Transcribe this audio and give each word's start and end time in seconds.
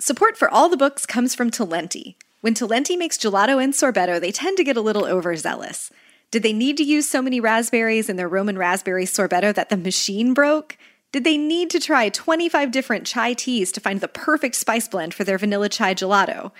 Support 0.00 0.36
for 0.36 0.48
all 0.48 0.68
the 0.68 0.76
books 0.76 1.06
comes 1.06 1.34
from 1.34 1.50
Talenti. 1.50 2.14
When 2.40 2.54
Talenti 2.54 2.96
makes 2.96 3.18
gelato 3.18 3.60
and 3.60 3.72
sorbetto, 3.72 4.20
they 4.20 4.30
tend 4.30 4.56
to 4.56 4.62
get 4.62 4.76
a 4.76 4.80
little 4.80 5.04
overzealous. 5.04 5.90
Did 6.30 6.44
they 6.44 6.52
need 6.52 6.76
to 6.76 6.84
use 6.84 7.08
so 7.08 7.20
many 7.20 7.40
raspberries 7.40 8.08
in 8.08 8.14
their 8.14 8.28
Roman 8.28 8.56
raspberry 8.56 9.06
sorbetto 9.06 9.52
that 9.52 9.70
the 9.70 9.76
machine 9.76 10.34
broke? 10.34 10.78
Did 11.10 11.24
they 11.24 11.36
need 11.36 11.68
to 11.70 11.80
try 11.80 12.10
25 12.10 12.70
different 12.70 13.08
chai 13.08 13.32
teas 13.32 13.72
to 13.72 13.80
find 13.80 14.00
the 14.00 14.06
perfect 14.06 14.54
spice 14.54 14.86
blend 14.86 15.14
for 15.14 15.24
their 15.24 15.36
vanilla 15.36 15.68
chai 15.68 15.94
gelato? 15.94 16.52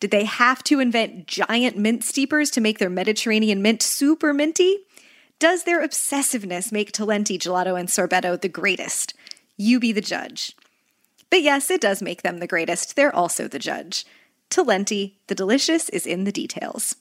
Did 0.00 0.10
they 0.10 0.24
have 0.24 0.64
to 0.64 0.80
invent 0.80 1.26
giant 1.26 1.76
mint 1.76 2.02
steepers 2.02 2.50
to 2.52 2.62
make 2.62 2.78
their 2.78 2.88
Mediterranean 2.88 3.60
mint 3.60 3.82
super 3.82 4.32
minty? 4.32 4.78
Does 5.38 5.64
their 5.64 5.86
obsessiveness 5.86 6.72
make 6.72 6.92
Talenti 6.92 7.38
gelato 7.38 7.78
and 7.78 7.90
sorbetto 7.90 8.40
the 8.40 8.48
greatest? 8.48 9.12
You 9.58 9.78
be 9.78 9.92
the 9.92 10.00
judge. 10.00 10.56
But 11.30 11.42
yes, 11.42 11.70
it 11.70 11.80
does 11.80 12.00
make 12.00 12.22
them 12.22 12.38
the 12.38 12.46
greatest. 12.46 12.96
They're 12.96 13.14
also 13.14 13.48
the 13.48 13.58
judge. 13.58 14.06
Talenti, 14.50 15.14
the 15.26 15.34
delicious 15.34 15.88
is 15.88 16.06
in 16.06 16.24
the 16.24 16.32
details. 16.32 16.96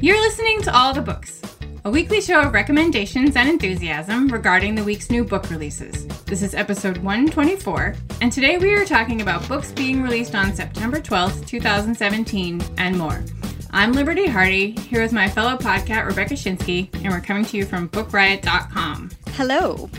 You're 0.00 0.20
listening 0.20 0.60
to 0.62 0.74
All 0.74 0.92
the 0.92 1.00
Books, 1.00 1.40
a 1.86 1.90
weekly 1.90 2.20
show 2.20 2.40
of 2.40 2.54
recommendations 2.54 3.36
and 3.36 3.46
enthusiasm 3.46 4.28
regarding 4.28 4.74
the 4.74 4.82
week's 4.82 5.10
new 5.10 5.22
book 5.22 5.50
releases. 5.50 6.06
This 6.24 6.40
is 6.40 6.54
episode 6.54 6.96
124, 6.98 7.94
and 8.22 8.32
today 8.32 8.56
we 8.56 8.72
are 8.72 8.86
talking 8.86 9.20
about 9.20 9.46
books 9.48 9.70
being 9.70 10.02
released 10.02 10.34
on 10.34 10.54
September 10.54 10.98
12th, 10.98 11.46
2017, 11.46 12.62
and 12.78 12.96
more. 12.96 13.22
I'm 13.70 13.92
Liberty 13.92 14.26
Hardy, 14.26 14.70
here 14.72 15.02
with 15.02 15.12
my 15.12 15.28
fellow 15.28 15.58
podcat 15.58 16.06
Rebecca 16.06 16.34
Schinsky, 16.34 16.88
and 17.04 17.12
we're 17.12 17.20
coming 17.20 17.44
to 17.44 17.56
you 17.58 17.66
from 17.66 17.90
bookriot.com. 17.90 19.10
Hello. 19.32 19.90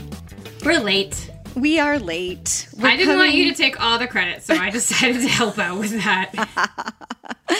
We're 0.64 0.80
late. 0.80 1.30
We 1.56 1.80
are 1.80 1.98
late. 1.98 2.68
We're 2.78 2.88
I 2.88 2.96
didn't 2.96 3.16
want 3.16 3.32
you 3.32 3.50
to 3.50 3.56
take 3.56 3.80
all 3.80 3.98
the 3.98 4.06
credit, 4.06 4.42
so 4.42 4.54
I 4.54 4.68
decided 4.70 5.22
to 5.22 5.28
help 5.28 5.58
out 5.58 5.78
with 5.78 5.92
that. 6.04 6.92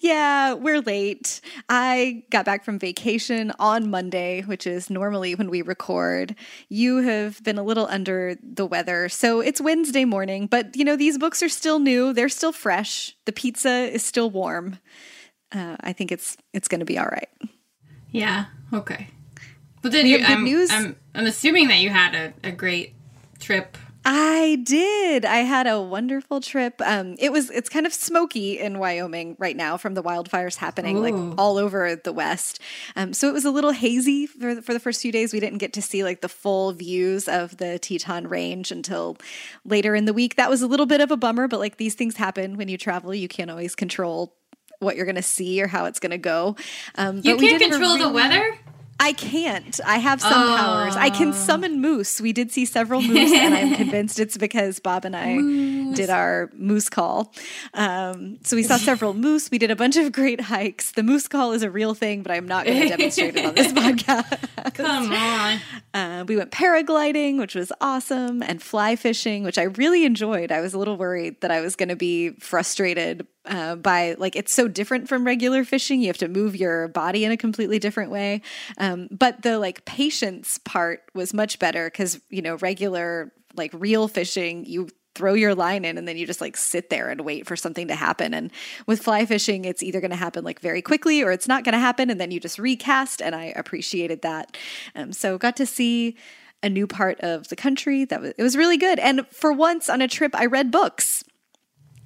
Yeah, 0.00 0.54
we're 0.54 0.80
late. 0.80 1.40
I 1.68 2.22
got 2.30 2.44
back 2.44 2.64
from 2.64 2.78
vacation 2.78 3.52
on 3.58 3.90
Monday, 3.90 4.42
which 4.42 4.66
is 4.66 4.88
normally 4.88 5.34
when 5.34 5.50
we 5.50 5.62
record. 5.62 6.36
You 6.68 6.98
have 6.98 7.42
been 7.42 7.58
a 7.58 7.62
little 7.62 7.86
under 7.86 8.36
the 8.42 8.66
weather, 8.66 9.08
so 9.08 9.40
it's 9.40 9.60
Wednesday 9.60 10.04
morning, 10.04 10.46
but 10.46 10.76
you 10.76 10.84
know, 10.84 10.96
these 10.96 11.18
books 11.18 11.42
are 11.42 11.48
still 11.48 11.78
new, 11.78 12.12
they're 12.12 12.28
still 12.28 12.52
fresh. 12.52 13.16
The 13.24 13.32
pizza 13.32 13.92
is 13.92 14.04
still 14.04 14.30
warm. 14.30 14.78
Uh, 15.50 15.76
I 15.80 15.92
think 15.92 16.12
it's 16.12 16.36
it's 16.52 16.68
going 16.68 16.80
to 16.80 16.86
be 16.86 16.98
all 16.98 17.06
right. 17.06 17.30
Yeah, 18.12 18.46
okay. 18.72 19.08
But 19.82 19.92
then 19.92 20.06
you, 20.06 20.18
I'm, 20.24 20.44
news. 20.44 20.70
I'm, 20.70 20.96
I'm 21.14 21.26
assuming 21.26 21.68
that 21.68 21.78
you 21.78 21.90
had 21.90 22.14
a, 22.14 22.48
a 22.48 22.52
great 22.52 22.94
trip. 23.40 23.76
I 24.02 24.58
did. 24.64 25.26
I 25.26 25.38
had 25.38 25.66
a 25.66 25.78
wonderful 25.78 26.40
trip. 26.40 26.80
Um, 26.82 27.16
it 27.18 27.30
was 27.32 27.50
it's 27.50 27.68
kind 27.68 27.84
of 27.84 27.92
smoky 27.92 28.58
in 28.58 28.78
Wyoming 28.78 29.36
right 29.38 29.54
now 29.54 29.76
from 29.76 29.92
the 29.92 30.02
wildfires 30.02 30.56
happening 30.56 30.96
Ooh. 30.96 31.00
like 31.02 31.38
all 31.38 31.58
over 31.58 31.94
the 31.96 32.12
west. 32.12 32.60
Um, 32.96 33.12
so 33.12 33.28
it 33.28 33.34
was 33.34 33.44
a 33.44 33.50
little 33.50 33.72
hazy 33.72 34.24
for 34.26 34.54
the, 34.54 34.62
for 34.62 34.72
the 34.72 34.80
first 34.80 35.02
few 35.02 35.12
days. 35.12 35.34
We 35.34 35.40
didn't 35.40 35.58
get 35.58 35.74
to 35.74 35.82
see 35.82 36.02
like 36.02 36.22
the 36.22 36.30
full 36.30 36.72
views 36.72 37.28
of 37.28 37.58
the 37.58 37.78
Teton 37.78 38.26
Range 38.28 38.72
until 38.72 39.18
later 39.66 39.94
in 39.94 40.06
the 40.06 40.14
week. 40.14 40.36
That 40.36 40.48
was 40.48 40.62
a 40.62 40.66
little 40.66 40.86
bit 40.86 41.02
of 41.02 41.10
a 41.10 41.16
bummer, 41.18 41.46
but 41.46 41.60
like 41.60 41.76
these 41.76 41.94
things 41.94 42.16
happen 42.16 42.56
when 42.56 42.68
you 42.68 42.78
travel. 42.78 43.14
You 43.14 43.28
can't 43.28 43.50
always 43.50 43.74
control 43.74 44.34
what 44.78 44.96
you're 44.96 45.04
going 45.04 45.16
to 45.16 45.22
see 45.22 45.62
or 45.62 45.66
how 45.66 45.84
it's 45.84 46.00
going 46.00 46.10
to 46.12 46.16
go. 46.18 46.56
Um, 46.94 47.16
You 47.16 47.34
but 47.34 47.40
we 47.40 47.48
can't 47.48 47.58
did 47.58 47.70
have 47.70 47.82
a 47.82 47.84
control 47.84 47.98
the 47.98 48.04
really- 48.04 48.14
weather? 48.14 48.58
I 49.02 49.12
can't. 49.14 49.80
I 49.84 49.96
have 49.98 50.20
some 50.20 50.56
powers. 50.56 50.94
I 50.94 51.08
Oh. 51.08 51.10
can 51.10 51.32
summon 51.32 51.80
moose. 51.80 52.20
We 52.20 52.32
did 52.32 52.52
see 52.52 52.66
several 52.66 53.00
moose, 53.00 53.32
and 53.32 53.54
I'm 53.54 53.74
convinced 53.82 54.20
it's 54.20 54.36
because 54.36 54.78
Bob 54.78 55.04
and 55.06 55.16
I 55.16 55.36
did 55.94 56.10
our 56.10 56.50
moose 56.54 56.88
call. 56.90 57.32
Um, 57.74 58.38
so 58.44 58.56
we 58.56 58.62
saw 58.62 58.76
several 58.76 59.14
moose. 59.14 59.50
We 59.50 59.58
did 59.58 59.70
a 59.70 59.76
bunch 59.76 59.96
of 59.96 60.12
great 60.12 60.42
hikes. 60.42 60.92
The 60.92 61.02
moose 61.02 61.26
call 61.28 61.52
is 61.52 61.62
a 61.62 61.70
real 61.70 61.94
thing, 61.94 62.22
but 62.22 62.30
I'm 62.30 62.46
not 62.46 62.66
going 62.66 62.82
to 62.82 62.88
demonstrate 62.88 63.36
it 63.36 63.44
on 63.46 63.54
this 63.54 63.72
podcast. 63.80 64.74
Come 64.74 65.12
on. 65.12 65.60
Uh, 65.94 66.24
we 66.28 66.36
went 66.36 66.50
paragliding, 66.52 67.38
which 67.38 67.54
was 67.54 67.72
awesome, 67.80 68.42
and 68.42 68.62
fly 68.62 68.96
fishing, 68.96 69.44
which 69.44 69.56
I 69.58 69.62
really 69.64 70.04
enjoyed. 70.04 70.52
I 70.52 70.60
was 70.60 70.74
a 70.74 70.78
little 70.78 70.96
worried 70.98 71.40
that 71.40 71.50
I 71.50 71.60
was 71.62 71.74
going 71.74 71.88
to 71.88 71.96
be 71.96 72.30
frustrated 72.38 73.26
uh, 73.46 73.76
by 73.76 74.14
like 74.18 74.36
it's 74.36 74.52
so 74.52 74.68
different 74.68 75.08
from 75.08 75.24
regular 75.24 75.64
fishing. 75.64 76.00
You 76.00 76.08
have 76.08 76.18
to 76.18 76.28
move 76.28 76.56
your 76.56 76.88
body 76.88 77.24
in 77.24 77.32
a 77.32 77.36
completely 77.36 77.78
different 77.78 78.10
way. 78.10 78.42
Um, 78.78 79.08
but 79.10 79.42
the 79.42 79.58
like 79.58 79.84
patience 79.84 80.58
part 80.58 81.02
was 81.14 81.32
much 81.32 81.58
better 81.58 81.88
because 81.88 82.20
you 82.28 82.42
know 82.42 82.56
regular 82.56 83.32
like 83.56 83.72
real 83.74 84.08
fishing 84.08 84.64
you 84.64 84.88
throw 85.14 85.34
your 85.34 85.54
line 85.54 85.84
in 85.84 85.98
and 85.98 86.06
then 86.06 86.16
you 86.16 86.26
just 86.26 86.40
like 86.40 86.56
sit 86.56 86.88
there 86.88 87.10
and 87.10 87.22
wait 87.22 87.46
for 87.46 87.56
something 87.56 87.88
to 87.88 87.94
happen 87.94 88.32
and 88.32 88.52
with 88.86 89.02
fly 89.02 89.26
fishing 89.26 89.64
it's 89.64 89.82
either 89.82 90.00
going 90.00 90.10
to 90.10 90.16
happen 90.16 90.44
like 90.44 90.60
very 90.60 90.80
quickly 90.80 91.22
or 91.22 91.32
it's 91.32 91.48
not 91.48 91.64
going 91.64 91.72
to 91.72 91.78
happen 91.78 92.10
and 92.10 92.20
then 92.20 92.30
you 92.30 92.38
just 92.38 92.58
recast 92.58 93.20
and 93.20 93.34
i 93.34 93.46
appreciated 93.56 94.22
that 94.22 94.56
um, 94.94 95.12
so 95.12 95.36
got 95.36 95.56
to 95.56 95.66
see 95.66 96.16
a 96.62 96.70
new 96.70 96.86
part 96.86 97.18
of 97.20 97.48
the 97.48 97.56
country 97.56 98.04
that 98.04 98.20
was 98.20 98.32
it 98.38 98.42
was 98.42 98.56
really 98.56 98.76
good 98.76 99.00
and 99.00 99.26
for 99.28 99.52
once 99.52 99.90
on 99.90 100.00
a 100.00 100.06
trip 100.06 100.32
i 100.34 100.46
read 100.46 100.70
books 100.70 101.24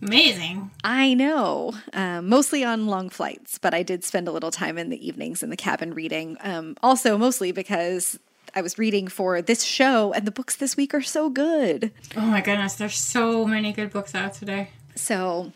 Amazing. 0.02 0.70
I 0.82 1.14
know, 1.14 1.72
um, 1.92 2.28
mostly 2.28 2.62
on 2.64 2.86
long 2.86 3.08
flights, 3.08 3.58
but 3.58 3.72
I 3.72 3.82
did 3.82 4.04
spend 4.04 4.28
a 4.28 4.32
little 4.32 4.50
time 4.50 4.76
in 4.76 4.90
the 4.90 5.06
evenings 5.06 5.42
in 5.42 5.50
the 5.50 5.56
cabin 5.56 5.94
reading. 5.94 6.36
Um, 6.40 6.76
also, 6.82 7.16
mostly 7.16 7.52
because 7.52 8.18
I 8.54 8.60
was 8.60 8.78
reading 8.78 9.08
for 9.08 9.40
this 9.40 9.62
show, 9.62 10.12
and 10.12 10.26
the 10.26 10.30
books 10.30 10.56
this 10.56 10.76
week 10.76 10.94
are 10.94 11.02
so 11.02 11.30
good. 11.30 11.90
Oh 12.16 12.20
my 12.20 12.40
goodness, 12.40 12.74
there's 12.74 12.96
so 12.98 13.46
many 13.46 13.72
good 13.72 13.90
books 13.90 14.14
out 14.14 14.34
today. 14.34 14.70
So, 14.94 15.52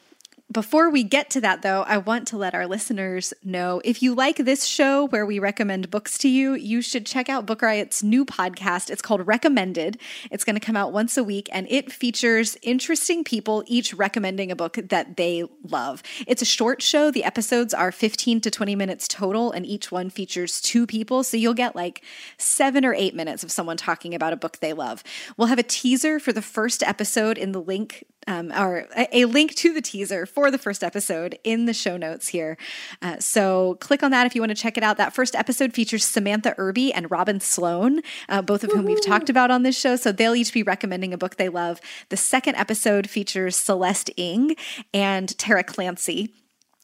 before 0.50 0.88
we 0.88 1.04
get 1.04 1.28
to 1.30 1.42
that, 1.42 1.60
though, 1.60 1.82
I 1.82 1.98
want 1.98 2.28
to 2.28 2.38
let 2.38 2.54
our 2.54 2.66
listeners 2.66 3.34
know 3.44 3.82
if 3.84 4.02
you 4.02 4.14
like 4.14 4.36
this 4.36 4.64
show 4.64 5.06
where 5.08 5.26
we 5.26 5.38
recommend 5.38 5.90
books 5.90 6.16
to 6.18 6.28
you, 6.28 6.54
you 6.54 6.80
should 6.80 7.04
check 7.04 7.28
out 7.28 7.44
Book 7.44 7.60
Riot's 7.60 8.02
new 8.02 8.24
podcast. 8.24 8.88
It's 8.88 9.02
called 9.02 9.26
Recommended. 9.26 9.98
It's 10.30 10.44
going 10.44 10.56
to 10.56 10.64
come 10.64 10.76
out 10.76 10.90
once 10.90 11.18
a 11.18 11.24
week 11.24 11.50
and 11.52 11.66
it 11.70 11.92
features 11.92 12.56
interesting 12.62 13.24
people, 13.24 13.62
each 13.66 13.92
recommending 13.92 14.50
a 14.50 14.56
book 14.56 14.78
that 14.88 15.18
they 15.18 15.44
love. 15.68 16.02
It's 16.26 16.40
a 16.40 16.46
short 16.46 16.80
show. 16.80 17.10
The 17.10 17.24
episodes 17.24 17.74
are 17.74 17.92
15 17.92 18.40
to 18.40 18.50
20 18.50 18.74
minutes 18.74 19.06
total, 19.06 19.52
and 19.52 19.66
each 19.66 19.92
one 19.92 20.08
features 20.08 20.62
two 20.62 20.86
people. 20.86 21.24
So 21.24 21.36
you'll 21.36 21.52
get 21.52 21.76
like 21.76 22.02
seven 22.38 22.86
or 22.86 22.94
eight 22.94 23.14
minutes 23.14 23.44
of 23.44 23.52
someone 23.52 23.76
talking 23.76 24.14
about 24.14 24.32
a 24.32 24.36
book 24.36 24.60
they 24.60 24.72
love. 24.72 25.04
We'll 25.36 25.48
have 25.48 25.58
a 25.58 25.62
teaser 25.62 26.18
for 26.18 26.32
the 26.32 26.40
first 26.40 26.82
episode 26.82 27.36
in 27.36 27.52
the 27.52 27.60
link 27.60 28.04
um, 28.28 28.52
or 28.52 28.86
a, 28.94 29.22
a 29.22 29.24
link 29.24 29.54
to 29.56 29.72
the 29.72 29.80
teaser 29.80 30.26
for 30.26 30.50
the 30.50 30.58
first 30.58 30.84
episode 30.84 31.38
in 31.42 31.64
the 31.64 31.72
show 31.72 31.96
notes 31.96 32.28
here. 32.28 32.58
Uh, 33.00 33.18
so 33.18 33.76
click 33.80 34.02
on 34.02 34.10
that 34.10 34.26
if 34.26 34.34
you 34.34 34.42
want 34.42 34.50
to 34.50 34.62
check 34.62 34.76
it 34.76 34.84
out. 34.84 34.98
That 34.98 35.14
first 35.14 35.34
episode 35.34 35.72
features 35.72 36.04
Samantha 36.04 36.54
Irby 36.58 36.92
and 36.92 37.10
Robin 37.10 37.40
Sloan, 37.40 38.02
uh, 38.28 38.42
both 38.42 38.62
of 38.62 38.70
whom 38.70 38.84
we've 38.84 39.04
talked 39.04 39.30
about 39.30 39.50
on 39.50 39.62
this 39.62 39.78
show. 39.78 39.96
So 39.96 40.12
they'll 40.12 40.34
each 40.34 40.52
be 40.52 40.62
recommending 40.62 41.14
a 41.14 41.18
book 41.18 41.36
they 41.36 41.48
love. 41.48 41.80
The 42.10 42.16
second 42.18 42.56
episode 42.56 43.08
features 43.08 43.56
Celeste 43.56 44.10
Ng 44.18 44.54
and 44.92 45.36
Tara 45.38 45.64
Clancy 45.64 46.34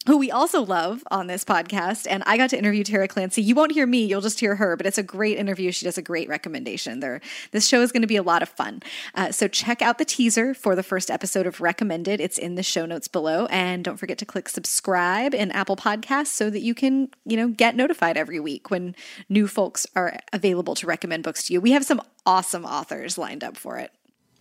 who 0.06 0.18
we 0.18 0.30
also 0.30 0.62
love 0.62 1.02
on 1.10 1.26
this 1.26 1.44
podcast. 1.44 2.06
And 2.08 2.22
I 2.26 2.36
got 2.36 2.50
to 2.50 2.58
interview 2.58 2.84
Tara 2.84 3.08
Clancy. 3.08 3.42
You 3.42 3.54
won't 3.54 3.72
hear 3.72 3.86
me, 3.86 4.04
you'll 4.04 4.20
just 4.20 4.40
hear 4.40 4.56
her, 4.56 4.76
but 4.76 4.86
it's 4.86 4.98
a 4.98 5.02
great 5.02 5.38
interview. 5.38 5.72
She 5.72 5.84
does 5.84 5.98
a 5.98 6.02
great 6.02 6.28
recommendation. 6.28 7.00
There, 7.00 7.20
this 7.52 7.66
show 7.66 7.80
is 7.82 7.92
going 7.92 8.02
to 8.02 8.08
be 8.08 8.16
a 8.16 8.22
lot 8.22 8.42
of 8.42 8.48
fun. 8.48 8.82
Uh, 9.14 9.32
so 9.32 9.48
check 9.48 9.82
out 9.82 9.98
the 9.98 10.04
teaser 10.04 10.54
for 10.54 10.76
the 10.76 10.82
first 10.82 11.10
episode 11.10 11.46
of 11.46 11.60
Recommended. 11.60 12.20
It's 12.20 12.38
in 12.38 12.54
the 12.54 12.62
show 12.62 12.86
notes 12.86 13.08
below. 13.08 13.46
And 13.46 13.84
don't 13.84 13.96
forget 13.96 14.18
to 14.18 14.26
click 14.26 14.48
subscribe 14.48 15.34
in 15.34 15.50
Apple 15.52 15.76
Podcasts 15.76 16.28
so 16.28 16.50
that 16.50 16.60
you 16.60 16.74
can, 16.74 17.08
you 17.24 17.36
know, 17.36 17.48
get 17.48 17.76
notified 17.76 18.16
every 18.16 18.40
week 18.40 18.70
when 18.70 18.94
new 19.28 19.48
folks 19.48 19.86
are 19.96 20.18
available 20.32 20.74
to 20.74 20.86
recommend 20.86 21.22
books 21.22 21.46
to 21.46 21.52
you. 21.52 21.60
We 21.60 21.72
have 21.72 21.84
some 21.84 22.02
awesome 22.26 22.64
authors 22.64 23.16
lined 23.16 23.42
up 23.42 23.56
for 23.56 23.78
it. 23.78 23.90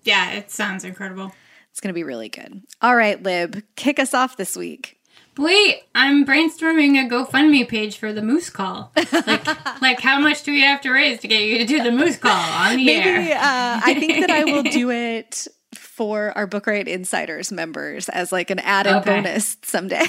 Yeah, 0.04 0.31
it 0.31 0.51
sounds 0.51 0.83
incredible. 0.83 1.33
It's 1.71 1.80
going 1.80 1.89
to 1.89 1.98
be 1.98 2.04
really 2.04 2.30
good. 2.30 2.62
All 2.81 2.95
right, 2.95 3.21
Lib, 3.21 3.63
kick 3.75 3.98
us 3.98 4.13
off 4.13 4.38
this 4.38 4.56
week. 4.56 5.00
Wait, 5.38 5.83
I'm 5.95 6.25
brainstorming 6.25 7.03
a 7.03 7.09
GoFundMe 7.09 7.68
page 7.68 7.97
for 7.97 8.13
the 8.13 8.21
moose 8.21 8.50
call. 8.50 8.91
Like, 8.95 9.81
like 9.81 10.00
how 10.00 10.19
much 10.19 10.44
do 10.44 10.51
we 10.51 10.62
have 10.62 10.81
to 10.81 10.91
raise 10.91 11.19
to 11.21 11.27
get 11.27 11.41
you 11.44 11.57
to 11.59 11.65
do 11.65 11.81
the 11.81 11.91
moose 11.91 12.18
call 12.18 12.31
on 12.31 12.77
the 12.77 12.85
Maybe 12.85 13.31
air? 13.31 13.38
uh, 13.38 13.81
I 13.83 13.95
think 14.00 14.19
that 14.21 14.30
I 14.30 14.44
will 14.44 14.63
do 14.63 14.89
it 14.91 15.47
for 15.74 16.31
our 16.38 16.45
Book 16.45 16.68
Riot 16.68 16.88
Insiders 16.88 17.51
members 17.51 18.09
as 18.09 18.31
like 18.31 18.50
an 18.51 18.59
added 18.59 18.94
Okay. 18.97 19.15
bonus 19.21 19.57
someday. 19.63 20.06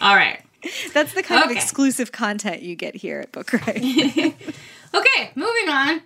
All 0.00 0.14
right. 0.14 0.40
That's 0.94 1.12
the 1.12 1.22
kind 1.22 1.44
of 1.44 1.50
exclusive 1.50 2.10
content 2.10 2.62
you 2.62 2.74
get 2.74 2.94
here 2.94 3.20
at 3.20 3.32
Book 3.32 3.52
Riot. 3.52 3.76
Okay, 4.94 5.30
moving 5.34 5.68
on. 5.68 6.00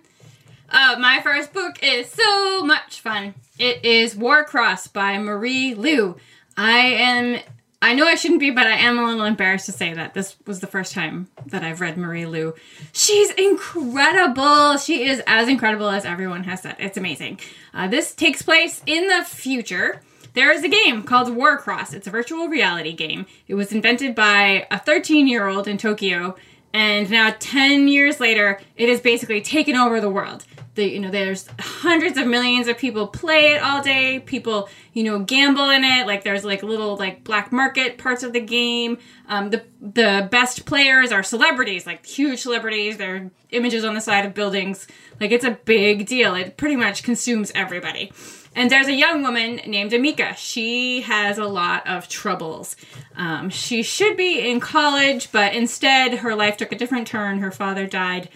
Uh, 0.69 0.97
my 0.99 1.21
first 1.23 1.53
book 1.53 1.77
is 1.81 2.09
so 2.11 2.63
much 2.65 2.99
fun. 2.99 3.35
It 3.57 3.85
is 3.85 4.15
Warcross 4.15 4.91
by 4.91 5.17
Marie 5.17 5.75
Lu. 5.75 6.17
I 6.57 6.79
am. 6.79 7.39
I 7.81 7.93
know 7.93 8.05
I 8.05 8.15
shouldn't 8.15 8.41
be, 8.41 8.51
but 8.51 8.67
I 8.67 8.75
am 8.75 8.99
a 8.99 9.05
little 9.05 9.23
embarrassed 9.23 9.65
to 9.67 9.71
say 9.71 9.93
that 9.93 10.13
this 10.13 10.35
was 10.45 10.59
the 10.59 10.67
first 10.67 10.93
time 10.93 11.29
that 11.45 11.63
I've 11.63 11.79
read 11.79 11.97
Marie 11.97 12.25
Lu. 12.25 12.53
She's 12.91 13.31
incredible. 13.31 14.77
She 14.77 15.07
is 15.07 15.21
as 15.25 15.47
incredible 15.47 15.89
as 15.89 16.03
everyone 16.03 16.43
has 16.43 16.61
said. 16.61 16.75
It's 16.77 16.97
amazing. 16.97 17.39
Uh, 17.73 17.87
this 17.87 18.13
takes 18.13 18.41
place 18.41 18.81
in 18.85 19.07
the 19.07 19.23
future. 19.23 20.01
There 20.33 20.51
is 20.51 20.63
a 20.63 20.69
game 20.69 21.03
called 21.03 21.29
Warcross. 21.29 21.93
It's 21.93 22.05
a 22.05 22.11
virtual 22.11 22.49
reality 22.49 22.93
game. 22.93 23.25
It 23.47 23.55
was 23.55 23.71
invented 23.71 24.13
by 24.13 24.67
a 24.69 24.77
13 24.77 25.27
year 25.27 25.47
old 25.47 25.67
in 25.67 25.77
Tokyo, 25.77 26.35
and 26.73 27.09
now 27.09 27.35
10 27.39 27.87
years 27.87 28.19
later, 28.19 28.59
it 28.75 28.89
has 28.89 29.01
basically 29.01 29.41
taken 29.41 29.75
over 29.75 29.99
the 29.99 30.09
world. 30.09 30.45
The, 30.75 30.87
you 30.87 30.99
know, 30.99 31.09
there's 31.09 31.47
hundreds 31.59 32.17
of 32.17 32.27
millions 32.27 32.67
of 32.67 32.77
people 32.77 33.07
play 33.07 33.53
it 33.53 33.61
all 33.61 33.81
day. 33.81 34.19
People, 34.19 34.69
you 34.93 35.03
know, 35.03 35.19
gamble 35.19 35.69
in 35.69 35.83
it. 35.83 36.05
Like 36.05 36.23
there's 36.23 36.45
like 36.45 36.61
little 36.61 36.95
like 36.95 37.23
black 37.23 37.51
market 37.51 37.97
parts 37.97 38.23
of 38.23 38.33
the 38.33 38.39
game. 38.39 38.97
Um, 39.27 39.49
the 39.49 39.63
the 39.81 40.27
best 40.31 40.65
players 40.65 41.11
are 41.11 41.23
celebrities, 41.23 41.85
like 41.85 42.05
huge 42.05 42.39
celebrities. 42.41 42.97
their 42.97 43.31
images 43.49 43.83
on 43.83 43.95
the 43.95 44.01
side 44.01 44.25
of 44.25 44.33
buildings. 44.33 44.87
Like 45.19 45.31
it's 45.31 45.43
a 45.43 45.57
big 45.65 46.05
deal. 46.05 46.35
It 46.35 46.55
pretty 46.55 46.75
much 46.75 47.03
consumes 47.03 47.51
everybody. 47.55 48.11
And 48.59 48.69
there's 48.69 48.87
a 48.87 48.93
young 48.93 49.21
woman 49.21 49.61
named 49.65 49.93
Emika. 49.93 50.35
She 50.35 50.99
has 51.03 51.37
a 51.37 51.45
lot 51.45 51.87
of 51.87 52.09
troubles. 52.09 52.75
Um, 53.15 53.49
she 53.49 53.83
should 53.83 54.17
be 54.17 54.49
in 54.51 54.59
college, 54.59 55.31
but 55.31 55.53
instead 55.53 56.15
her 56.15 56.35
life 56.35 56.57
took 56.57 56.73
a 56.73 56.75
different 56.75 57.07
turn. 57.07 57.39
Her 57.39 57.51
father 57.51 57.87
died. 57.87 58.27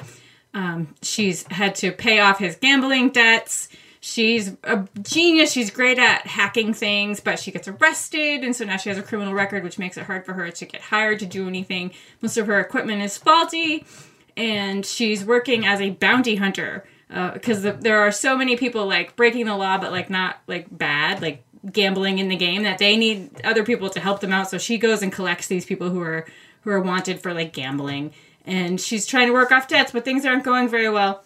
Um, 0.53 0.95
she's 1.01 1.45
had 1.51 1.75
to 1.75 1.91
pay 1.91 2.21
off 2.21 2.39
his 2.39 2.55
gambling 2.55 3.09
debts. 3.09 3.67
She's 3.99 4.55
a 4.63 4.87
genius. 5.01 5.51
She's 5.51 5.69
great 5.69 5.99
at 5.99 6.25
hacking 6.25 6.73
things, 6.73 7.19
but 7.19 7.37
she 7.37 7.51
gets 7.51 7.67
arrested, 7.67 8.45
and 8.45 8.55
so 8.55 8.63
now 8.63 8.77
she 8.77 8.87
has 8.87 8.97
a 8.97 9.03
criminal 9.03 9.33
record, 9.33 9.61
which 9.61 9.77
makes 9.77 9.97
it 9.97 10.05
hard 10.05 10.25
for 10.25 10.31
her 10.31 10.49
to 10.49 10.65
get 10.65 10.79
hired 10.79 11.19
to 11.19 11.25
do 11.25 11.49
anything. 11.49 11.91
Most 12.21 12.37
of 12.37 12.47
her 12.47 12.61
equipment 12.61 13.01
is 13.01 13.17
faulty, 13.17 13.85
and 14.37 14.85
she's 14.85 15.25
working 15.25 15.65
as 15.65 15.81
a 15.81 15.89
bounty 15.89 16.37
hunter 16.37 16.85
because 17.33 17.61
there 17.61 17.99
are 17.99 18.11
so 18.11 18.35
many 18.35 18.57
people 18.57 18.87
like 18.87 19.15
breaking 19.15 19.45
the 19.45 19.55
law, 19.55 19.77
but 19.77 19.91
like 19.91 20.09
not 20.09 20.37
like 20.47 20.65
bad, 20.75 21.21
like 21.21 21.43
gambling 21.71 22.19
in 22.19 22.27
the 22.27 22.35
game 22.35 22.63
that 22.63 22.77
they 22.77 22.97
need 22.97 23.29
other 23.43 23.63
people 23.63 23.89
to 23.91 23.99
help 23.99 24.19
them 24.19 24.33
out. 24.33 24.49
So 24.49 24.57
she 24.57 24.77
goes 24.77 25.01
and 25.01 25.11
collects 25.11 25.47
these 25.47 25.65
people 25.65 25.89
who 25.89 26.01
are 26.01 26.25
who 26.61 26.71
are 26.71 26.81
wanted 26.81 27.19
for 27.19 27.33
like 27.33 27.53
gambling, 27.53 28.13
and 28.45 28.79
she's 28.79 29.05
trying 29.05 29.27
to 29.27 29.33
work 29.33 29.51
off 29.51 29.67
debts, 29.67 29.91
but 29.91 30.05
things 30.05 30.25
aren't 30.25 30.43
going 30.43 30.69
very 30.69 30.89
well. 30.89 31.23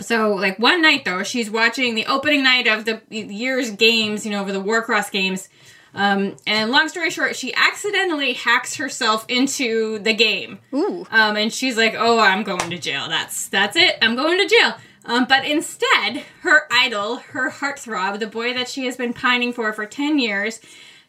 So, 0.00 0.34
like 0.34 0.58
one 0.58 0.82
night 0.82 1.04
though, 1.04 1.22
she's 1.22 1.50
watching 1.50 1.94
the 1.94 2.06
opening 2.06 2.42
night 2.42 2.66
of 2.66 2.84
the 2.84 3.00
year's 3.10 3.70
games, 3.70 4.24
you 4.24 4.32
know, 4.32 4.40
over 4.40 4.52
the 4.52 4.62
Warcross 4.62 5.10
games. 5.10 5.48
Um, 5.94 6.34
and 6.44 6.72
long 6.72 6.88
story 6.88 7.10
short, 7.10 7.36
she 7.36 7.54
accidentally 7.54 8.32
hacks 8.32 8.74
herself 8.76 9.24
into 9.28 10.00
the 10.00 10.12
game. 10.12 10.58
Ooh. 10.72 11.06
Um, 11.12 11.36
and 11.36 11.52
she's 11.52 11.76
like, 11.76 11.94
"Oh, 11.96 12.18
I'm 12.18 12.42
going 12.42 12.70
to 12.70 12.78
jail. 12.78 13.08
That's 13.08 13.48
that's 13.48 13.76
it. 13.76 13.96
I'm 14.02 14.16
going 14.16 14.38
to 14.38 14.48
jail." 14.48 14.74
Um, 15.06 15.26
but 15.28 15.44
instead, 15.44 16.24
her 16.40 16.62
idol, 16.70 17.16
her 17.16 17.50
heartthrob, 17.50 18.18
the 18.18 18.26
boy 18.26 18.54
that 18.54 18.68
she 18.68 18.86
has 18.86 18.96
been 18.96 19.12
pining 19.12 19.52
for 19.52 19.72
for 19.72 19.86
ten 19.86 20.18
years, 20.18 20.60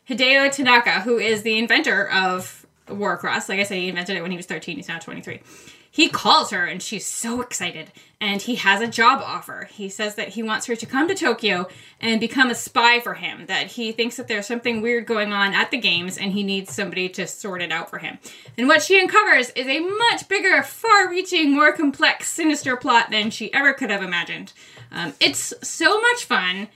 Hideo 0.10 0.52
Tanaka, 0.52 1.02
who 1.02 1.18
is 1.18 1.44
the 1.44 1.58
inventor 1.58 2.10
of 2.10 2.65
Warcross. 2.88 3.50
Like 3.50 3.60
I 3.60 3.64
said, 3.64 3.78
he 3.78 3.90
invented 3.90 4.16
it 4.16 4.22
when 4.22 4.32
he 4.32 4.38
was 4.38 4.46
13. 4.46 4.78
He's 4.78 4.88
now 4.88 5.00
23. 5.00 5.42
He 5.96 6.10
calls 6.10 6.52
her 6.52 6.66
and 6.66 6.82
she's 6.82 7.06
so 7.06 7.42
excited. 7.42 7.90
And 8.20 8.42
he 8.42 8.56
has 8.56 8.82
a 8.82 8.88
job 8.88 9.22
offer. 9.24 9.70
He 9.72 9.88
says 9.88 10.16
that 10.16 10.30
he 10.30 10.44
wants 10.44 10.66
her 10.66 10.76
to 10.76 10.86
come 10.86 11.08
to 11.08 11.16
Tokyo 11.16 11.70
and 12.02 12.20
become 12.20 12.50
a 12.50 12.56
spy 12.56 13.00
for 13.00 13.14
him. 13.14 13.46
That 13.46 13.68
he 13.68 13.94
thinks 13.94 14.18
that 14.18 14.28
there's 14.28 14.46
something 14.46 14.82
weird 14.82 15.06
going 15.06 15.32
on 15.32 15.54
at 15.54 15.72
the 15.72 15.78
games 15.78 16.18
and 16.18 16.34
he 16.34 16.44
needs 16.44 16.76
somebody 16.76 17.08
to 17.10 17.26
sort 17.28 17.62
it 17.62 17.72
out 17.72 17.90
for 17.90 18.00
him. 18.00 18.18
And 18.58 18.68
what 18.68 18.84
she 18.84 19.00
uncovers 19.00 19.52
is 19.52 19.68
a 19.68 19.80
much 19.80 20.28
bigger, 20.28 20.64
far 20.64 21.10
reaching, 21.10 21.54
more 21.54 21.72
complex, 21.72 22.28
sinister 22.28 22.76
plot 22.76 23.10
than 23.10 23.30
she 23.30 23.54
ever 23.54 23.74
could 23.74 23.90
have 23.90 24.04
imagined. 24.04 24.52
Um, 24.92 25.14
it's 25.22 25.54
so 25.62 26.02
much 26.02 26.26
fun 26.26 26.68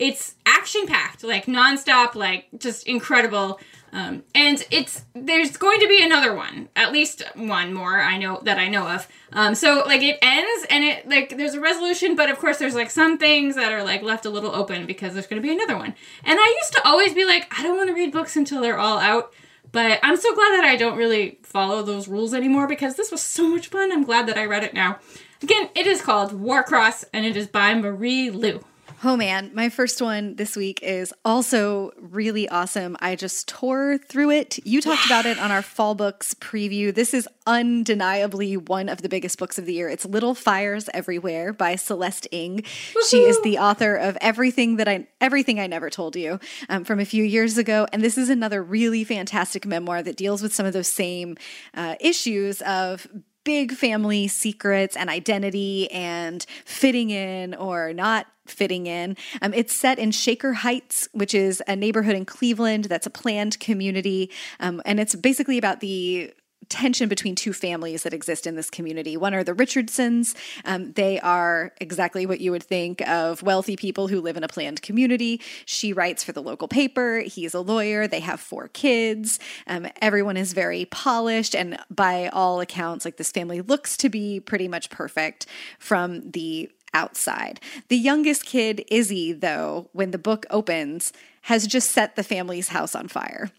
it's 0.00 0.34
action 0.46 0.86
packed 0.86 1.22
like 1.22 1.44
nonstop 1.46 2.16
like 2.16 2.46
just 2.58 2.88
incredible. 2.88 3.60
Um, 3.92 4.22
and 4.36 4.64
it's 4.70 5.04
there's 5.14 5.56
going 5.56 5.80
to 5.80 5.88
be 5.88 6.00
another 6.02 6.32
one 6.32 6.68
at 6.76 6.92
least 6.92 7.24
one 7.34 7.74
more 7.74 8.00
i 8.00 8.16
know 8.18 8.40
that 8.44 8.56
i 8.56 8.68
know 8.68 8.86
of. 8.88 9.06
Um, 9.32 9.54
so 9.54 9.82
like 9.84 10.00
it 10.00 10.16
ends 10.22 10.66
and 10.70 10.84
it 10.84 11.08
like 11.08 11.36
there's 11.36 11.54
a 11.54 11.60
resolution 11.60 12.16
but 12.16 12.30
of 12.30 12.38
course 12.38 12.58
there's 12.58 12.74
like 12.74 12.90
some 12.90 13.18
things 13.18 13.56
that 13.56 13.72
are 13.72 13.82
like 13.82 14.02
left 14.02 14.26
a 14.26 14.30
little 14.30 14.54
open 14.54 14.86
because 14.86 15.12
there's 15.12 15.26
going 15.26 15.42
to 15.42 15.46
be 15.46 15.52
another 15.52 15.76
one. 15.76 15.94
And 16.24 16.38
i 16.40 16.56
used 16.60 16.72
to 16.72 16.86
always 16.86 17.12
be 17.12 17.24
like 17.24 17.52
i 17.58 17.62
don't 17.62 17.76
want 17.76 17.88
to 17.88 17.94
read 17.94 18.12
books 18.12 18.36
until 18.36 18.62
they're 18.62 18.78
all 18.78 18.98
out 18.98 19.34
but 19.72 19.98
i'm 20.02 20.16
so 20.16 20.34
glad 20.34 20.50
that 20.56 20.64
i 20.64 20.76
don't 20.76 20.96
really 20.96 21.38
follow 21.42 21.82
those 21.82 22.08
rules 22.08 22.32
anymore 22.32 22.66
because 22.68 22.94
this 22.94 23.10
was 23.10 23.20
so 23.20 23.48
much 23.48 23.68
fun. 23.68 23.92
I'm 23.92 24.04
glad 24.04 24.26
that 24.28 24.38
i 24.38 24.44
read 24.46 24.64
it 24.64 24.72
now. 24.72 24.98
Again 25.42 25.68
it 25.74 25.86
is 25.86 26.00
called 26.00 26.30
warcross 26.32 27.04
and 27.12 27.26
it 27.26 27.36
is 27.36 27.48
by 27.48 27.74
marie 27.74 28.30
lu 28.30 28.60
Oh 29.02 29.16
man, 29.16 29.50
my 29.54 29.70
first 29.70 30.02
one 30.02 30.36
this 30.36 30.54
week 30.54 30.80
is 30.82 31.14
also 31.24 31.92
really 31.96 32.46
awesome. 32.50 32.98
I 33.00 33.16
just 33.16 33.48
tore 33.48 33.96
through 33.96 34.32
it. 34.32 34.58
You 34.66 34.82
talked 34.82 35.06
about 35.06 35.24
it 35.24 35.38
on 35.38 35.50
our 35.50 35.62
fall 35.62 35.94
books 35.94 36.34
preview. 36.34 36.94
This 36.94 37.14
is 37.14 37.26
undeniably 37.46 38.58
one 38.58 38.90
of 38.90 39.00
the 39.00 39.08
biggest 39.08 39.38
books 39.38 39.58
of 39.58 39.64
the 39.64 39.72
year. 39.72 39.88
It's 39.88 40.04
Little 40.04 40.34
Fires 40.34 40.90
Everywhere 40.92 41.54
by 41.54 41.76
Celeste 41.76 42.28
Ng. 42.30 42.62
She 43.08 43.20
is 43.20 43.40
the 43.40 43.56
author 43.56 43.96
of 43.96 44.18
Everything 44.20 44.76
That 44.76 44.86
I 44.86 45.06
Everything 45.18 45.58
I 45.58 45.66
Never 45.66 45.88
Told 45.88 46.14
You 46.14 46.38
um, 46.68 46.84
from 46.84 47.00
a 47.00 47.06
few 47.06 47.24
years 47.24 47.56
ago, 47.56 47.86
and 47.94 48.04
this 48.04 48.18
is 48.18 48.28
another 48.28 48.62
really 48.62 49.04
fantastic 49.04 49.64
memoir 49.64 50.02
that 50.02 50.16
deals 50.18 50.42
with 50.42 50.54
some 50.54 50.66
of 50.66 50.74
those 50.74 50.88
same 50.88 51.38
uh, 51.72 51.94
issues 52.00 52.60
of 52.62 53.06
big 53.44 53.72
family 53.72 54.28
secrets 54.28 54.96
and 54.96 55.08
identity 55.10 55.90
and 55.90 56.44
fitting 56.64 57.10
in 57.10 57.54
or 57.54 57.92
not 57.92 58.26
fitting 58.46 58.86
in. 58.86 59.16
Um, 59.42 59.54
it's 59.54 59.74
set 59.74 59.98
in 59.98 60.10
Shaker 60.10 60.52
Heights, 60.52 61.08
which 61.12 61.34
is 61.34 61.62
a 61.68 61.76
neighborhood 61.76 62.16
in 62.16 62.24
Cleveland 62.24 62.86
that's 62.86 63.06
a 63.06 63.10
planned 63.10 63.58
community. 63.60 64.30
Um, 64.58 64.82
and 64.84 64.98
it's 65.00 65.14
basically 65.14 65.56
about 65.56 65.80
the 65.80 66.32
tension 66.70 67.08
between 67.08 67.34
two 67.34 67.52
families 67.52 68.04
that 68.04 68.14
exist 68.14 68.46
in 68.46 68.56
this 68.56 68.70
community. 68.70 69.16
One 69.16 69.34
are 69.34 69.44
the 69.44 69.52
Richardsons. 69.52 70.34
Um, 70.64 70.92
they 70.92 71.20
are 71.20 71.72
exactly 71.80 72.24
what 72.24 72.40
you 72.40 72.52
would 72.52 72.62
think 72.62 73.06
of 73.06 73.42
wealthy 73.42 73.76
people 73.76 74.08
who 74.08 74.20
live 74.20 74.36
in 74.36 74.44
a 74.44 74.48
planned 74.48 74.80
community. 74.80 75.40
She 75.66 75.92
writes 75.92 76.24
for 76.24 76.32
the 76.32 76.42
local 76.42 76.68
paper. 76.68 77.20
He's 77.20 77.52
a 77.52 77.60
lawyer. 77.60 78.06
They 78.06 78.20
have 78.20 78.40
four 78.40 78.68
kids. 78.68 79.38
Um, 79.66 79.88
everyone 80.00 80.36
is 80.36 80.52
very 80.52 80.86
polished. 80.86 81.54
And 81.54 81.78
by 81.90 82.28
all 82.28 82.60
accounts, 82.60 83.04
like 83.04 83.16
this 83.16 83.32
family 83.32 83.60
looks 83.60 83.96
to 83.98 84.08
be 84.08 84.40
pretty 84.40 84.68
much 84.68 84.88
perfect 84.90 85.46
from 85.78 86.30
the 86.30 86.70
outside. 86.94 87.60
The 87.88 87.96
youngest 87.96 88.44
kid, 88.44 88.84
Izzy, 88.90 89.32
though, 89.32 89.88
when 89.92 90.10
the 90.10 90.18
book 90.18 90.46
opens, 90.50 91.12
has 91.42 91.66
just 91.66 91.90
set 91.90 92.16
the 92.16 92.24
family's 92.24 92.68
house 92.68 92.94
on 92.94 93.08
fire. 93.08 93.50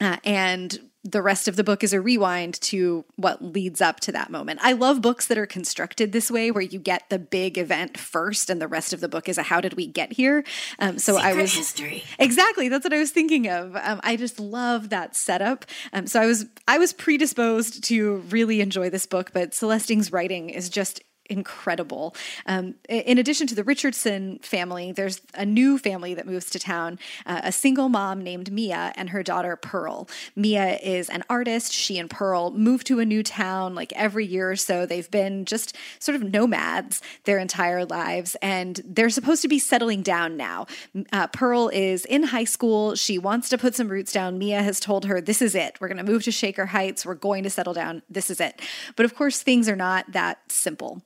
Uh, 0.00 0.16
and 0.24 0.89
the 1.02 1.22
rest 1.22 1.48
of 1.48 1.56
the 1.56 1.64
book 1.64 1.82
is 1.82 1.92
a 1.92 2.00
rewind 2.00 2.60
to 2.60 3.04
what 3.16 3.42
leads 3.42 3.80
up 3.80 4.00
to 4.00 4.12
that 4.12 4.30
moment. 4.30 4.60
I 4.62 4.72
love 4.72 5.00
books 5.00 5.26
that 5.26 5.38
are 5.38 5.46
constructed 5.46 6.12
this 6.12 6.30
way, 6.30 6.50
where 6.50 6.62
you 6.62 6.78
get 6.78 7.08
the 7.08 7.18
big 7.18 7.56
event 7.56 7.96
first, 7.96 8.50
and 8.50 8.60
the 8.60 8.68
rest 8.68 8.92
of 8.92 9.00
the 9.00 9.08
book 9.08 9.28
is 9.28 9.38
a 9.38 9.42
how 9.42 9.60
did 9.60 9.74
we 9.74 9.86
get 9.86 10.12
here. 10.12 10.44
Um, 10.78 10.98
so 10.98 11.16
I 11.16 11.32
was 11.32 11.54
history. 11.54 12.04
exactly 12.18 12.68
that's 12.68 12.84
what 12.84 12.92
I 12.92 12.98
was 12.98 13.10
thinking 13.10 13.48
of. 13.48 13.76
Um, 13.76 14.00
I 14.02 14.16
just 14.16 14.38
love 14.38 14.90
that 14.90 15.16
setup. 15.16 15.64
Um, 15.92 16.06
so 16.06 16.20
I 16.20 16.26
was 16.26 16.46
I 16.68 16.78
was 16.78 16.92
predisposed 16.92 17.82
to 17.84 18.16
really 18.28 18.60
enjoy 18.60 18.90
this 18.90 19.06
book, 19.06 19.30
but 19.32 19.54
Celeste 19.54 19.90
Ng's 19.90 20.12
writing 20.12 20.50
is 20.50 20.68
just 20.68 21.02
incredible. 21.30 22.14
Um, 22.46 22.74
in 22.88 23.18
addition 23.18 23.46
to 23.46 23.54
the 23.54 23.64
Richardson 23.64 24.38
family, 24.42 24.92
there's 24.92 25.20
a 25.34 25.46
new 25.46 25.78
family 25.78 26.14
that 26.14 26.26
moves 26.26 26.50
to 26.50 26.58
town 26.58 26.98
uh, 27.26 27.40
a 27.44 27.52
single 27.52 27.88
mom 27.88 28.20
named 28.20 28.52
Mia 28.52 28.92
and 28.96 29.10
her 29.10 29.22
daughter 29.22 29.56
Pearl. 29.56 30.08
Mia 30.36 30.76
is 30.78 31.08
an 31.08 31.24
artist. 31.30 31.72
She 31.72 31.98
and 31.98 32.10
Pearl 32.10 32.50
move 32.50 32.84
to 32.84 32.98
a 32.98 33.04
new 33.04 33.22
town 33.22 33.74
like 33.74 33.92
every 33.94 34.26
year 34.26 34.50
or 34.50 34.56
so. 34.56 34.86
They've 34.86 35.10
been 35.10 35.44
just 35.44 35.76
sort 35.98 36.16
of 36.16 36.22
nomads 36.22 37.00
their 37.24 37.38
entire 37.38 37.84
lives, 37.84 38.36
and 38.42 38.80
they're 38.84 39.10
supposed 39.10 39.42
to 39.42 39.48
be 39.48 39.58
settling 39.58 40.02
down 40.02 40.36
now. 40.36 40.66
Uh, 41.12 41.26
Pearl 41.28 41.68
is 41.68 42.04
in 42.04 42.24
high 42.24 42.44
school. 42.44 42.94
She 42.94 43.18
wants 43.18 43.48
to 43.50 43.58
put 43.58 43.74
some 43.74 43.88
roots 43.88 44.12
down. 44.12 44.38
Mia 44.38 44.62
has 44.62 44.80
told 44.80 45.04
her, 45.04 45.20
This 45.20 45.40
is 45.40 45.54
it. 45.54 45.80
We're 45.80 45.88
going 45.88 46.04
to 46.04 46.12
move 46.12 46.24
to 46.24 46.32
Shaker 46.32 46.66
Heights. 46.66 47.06
We're 47.06 47.14
going 47.14 47.44
to 47.44 47.50
settle 47.50 47.74
down. 47.74 48.02
This 48.10 48.30
is 48.30 48.40
it. 48.40 48.60
But 48.96 49.04
of 49.04 49.14
course, 49.14 49.42
things 49.42 49.68
are 49.68 49.76
not 49.76 50.10
that 50.12 50.40
simple. 50.50 51.02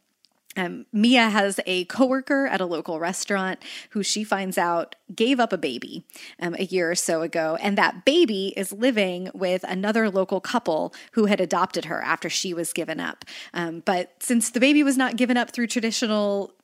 Um, 0.56 0.86
Mia 0.92 1.30
has 1.30 1.60
a 1.66 1.84
coworker 1.86 2.46
at 2.46 2.60
a 2.60 2.66
local 2.66 3.00
restaurant 3.00 3.60
who 3.90 4.02
she 4.02 4.24
finds 4.24 4.58
out 4.58 4.94
gave 5.14 5.40
up 5.40 5.52
a 5.52 5.58
baby 5.58 6.04
um, 6.40 6.54
a 6.58 6.64
year 6.64 6.90
or 6.90 6.94
so 6.94 7.22
ago, 7.22 7.58
and 7.60 7.78
that 7.78 8.04
baby 8.04 8.54
is 8.56 8.72
living 8.72 9.30
with 9.34 9.64
another 9.64 10.10
local 10.10 10.40
couple 10.40 10.94
who 11.12 11.26
had 11.26 11.40
adopted 11.40 11.86
her 11.86 12.02
after 12.02 12.30
she 12.30 12.54
was 12.54 12.72
given 12.72 13.00
up. 13.00 13.24
Um, 13.52 13.82
but 13.84 14.12
since 14.20 14.50
the 14.50 14.60
baby 14.60 14.82
was 14.82 14.96
not 14.96 15.16
given 15.16 15.36
up 15.36 15.50
through 15.50 15.66
traditional 15.66 16.54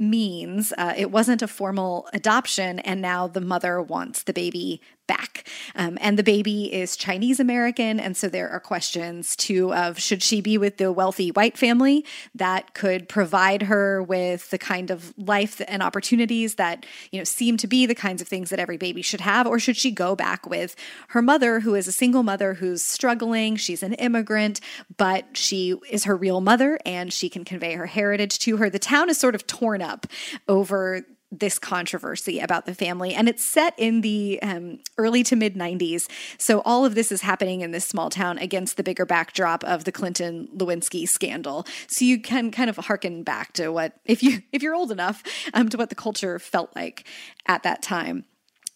means. 0.00 0.72
Uh, 0.78 0.94
it 0.96 1.10
wasn't 1.10 1.42
a 1.42 1.48
formal 1.48 2.08
adoption, 2.12 2.78
and 2.80 3.02
now 3.02 3.28
the 3.28 3.40
mother 3.40 3.80
wants 3.82 4.22
the 4.22 4.32
baby 4.32 4.80
back. 5.10 5.48
Um, 5.74 5.98
and 6.00 6.16
the 6.16 6.22
baby 6.22 6.72
is 6.72 6.96
Chinese 6.96 7.40
American. 7.40 7.98
And 7.98 8.16
so 8.16 8.28
there 8.28 8.48
are 8.48 8.60
questions 8.60 9.34
too 9.34 9.74
of 9.74 9.98
should 9.98 10.22
she 10.22 10.40
be 10.40 10.56
with 10.56 10.76
the 10.76 10.92
wealthy 10.92 11.30
white 11.32 11.58
family 11.58 12.04
that 12.32 12.74
could 12.74 13.08
provide 13.08 13.62
her 13.62 14.00
with 14.04 14.50
the 14.50 14.58
kind 14.58 14.88
of 14.88 15.12
life 15.18 15.60
and 15.66 15.82
opportunities 15.82 16.54
that, 16.54 16.86
you 17.10 17.18
know, 17.18 17.24
seem 17.24 17.56
to 17.56 17.66
be 17.66 17.86
the 17.86 17.94
kinds 17.94 18.22
of 18.22 18.28
things 18.28 18.50
that 18.50 18.60
every 18.60 18.76
baby 18.76 19.02
should 19.02 19.20
have? 19.20 19.48
Or 19.48 19.58
should 19.58 19.76
she 19.76 19.90
go 19.90 20.14
back 20.14 20.48
with 20.48 20.76
her 21.08 21.22
mother, 21.22 21.58
who 21.58 21.74
is 21.74 21.88
a 21.88 21.92
single 21.92 22.22
mother 22.22 22.54
who's 22.54 22.84
struggling? 22.84 23.56
She's 23.56 23.82
an 23.82 23.94
immigrant, 23.94 24.60
but 24.96 25.36
she 25.36 25.74
is 25.90 26.04
her 26.04 26.16
real 26.16 26.40
mother 26.40 26.78
and 26.86 27.12
she 27.12 27.28
can 27.28 27.44
convey 27.44 27.74
her 27.74 27.86
heritage 27.86 28.38
to 28.40 28.58
her. 28.58 28.70
The 28.70 28.78
town 28.78 29.10
is 29.10 29.18
sort 29.18 29.34
of 29.34 29.48
torn 29.48 29.82
up 29.82 30.06
over 30.46 31.04
this 31.32 31.58
controversy 31.58 32.40
about 32.40 32.66
the 32.66 32.74
family. 32.74 33.14
And 33.14 33.28
it's 33.28 33.44
set 33.44 33.74
in 33.78 34.00
the 34.00 34.40
um, 34.42 34.80
early 34.98 35.22
to 35.24 35.36
mid 35.36 35.54
90s. 35.54 36.08
So 36.38 36.60
all 36.64 36.84
of 36.84 36.94
this 36.94 37.12
is 37.12 37.22
happening 37.22 37.60
in 37.60 37.70
this 37.70 37.84
small 37.84 38.10
town 38.10 38.38
against 38.38 38.76
the 38.76 38.82
bigger 38.82 39.06
backdrop 39.06 39.62
of 39.64 39.84
the 39.84 39.92
Clinton 39.92 40.48
Lewinsky 40.56 41.08
scandal. 41.08 41.66
So 41.86 42.04
you 42.04 42.20
can 42.20 42.50
kind 42.50 42.68
of 42.68 42.76
harken 42.76 43.22
back 43.22 43.52
to 43.54 43.70
what, 43.70 43.94
if 44.04 44.22
you 44.22 44.42
if 44.52 44.62
you're 44.62 44.74
old 44.74 44.90
enough, 44.90 45.22
um, 45.54 45.68
to 45.68 45.76
what 45.76 45.88
the 45.88 45.94
culture 45.94 46.38
felt 46.38 46.74
like 46.74 47.06
at 47.46 47.62
that 47.62 47.82
time. 47.82 48.24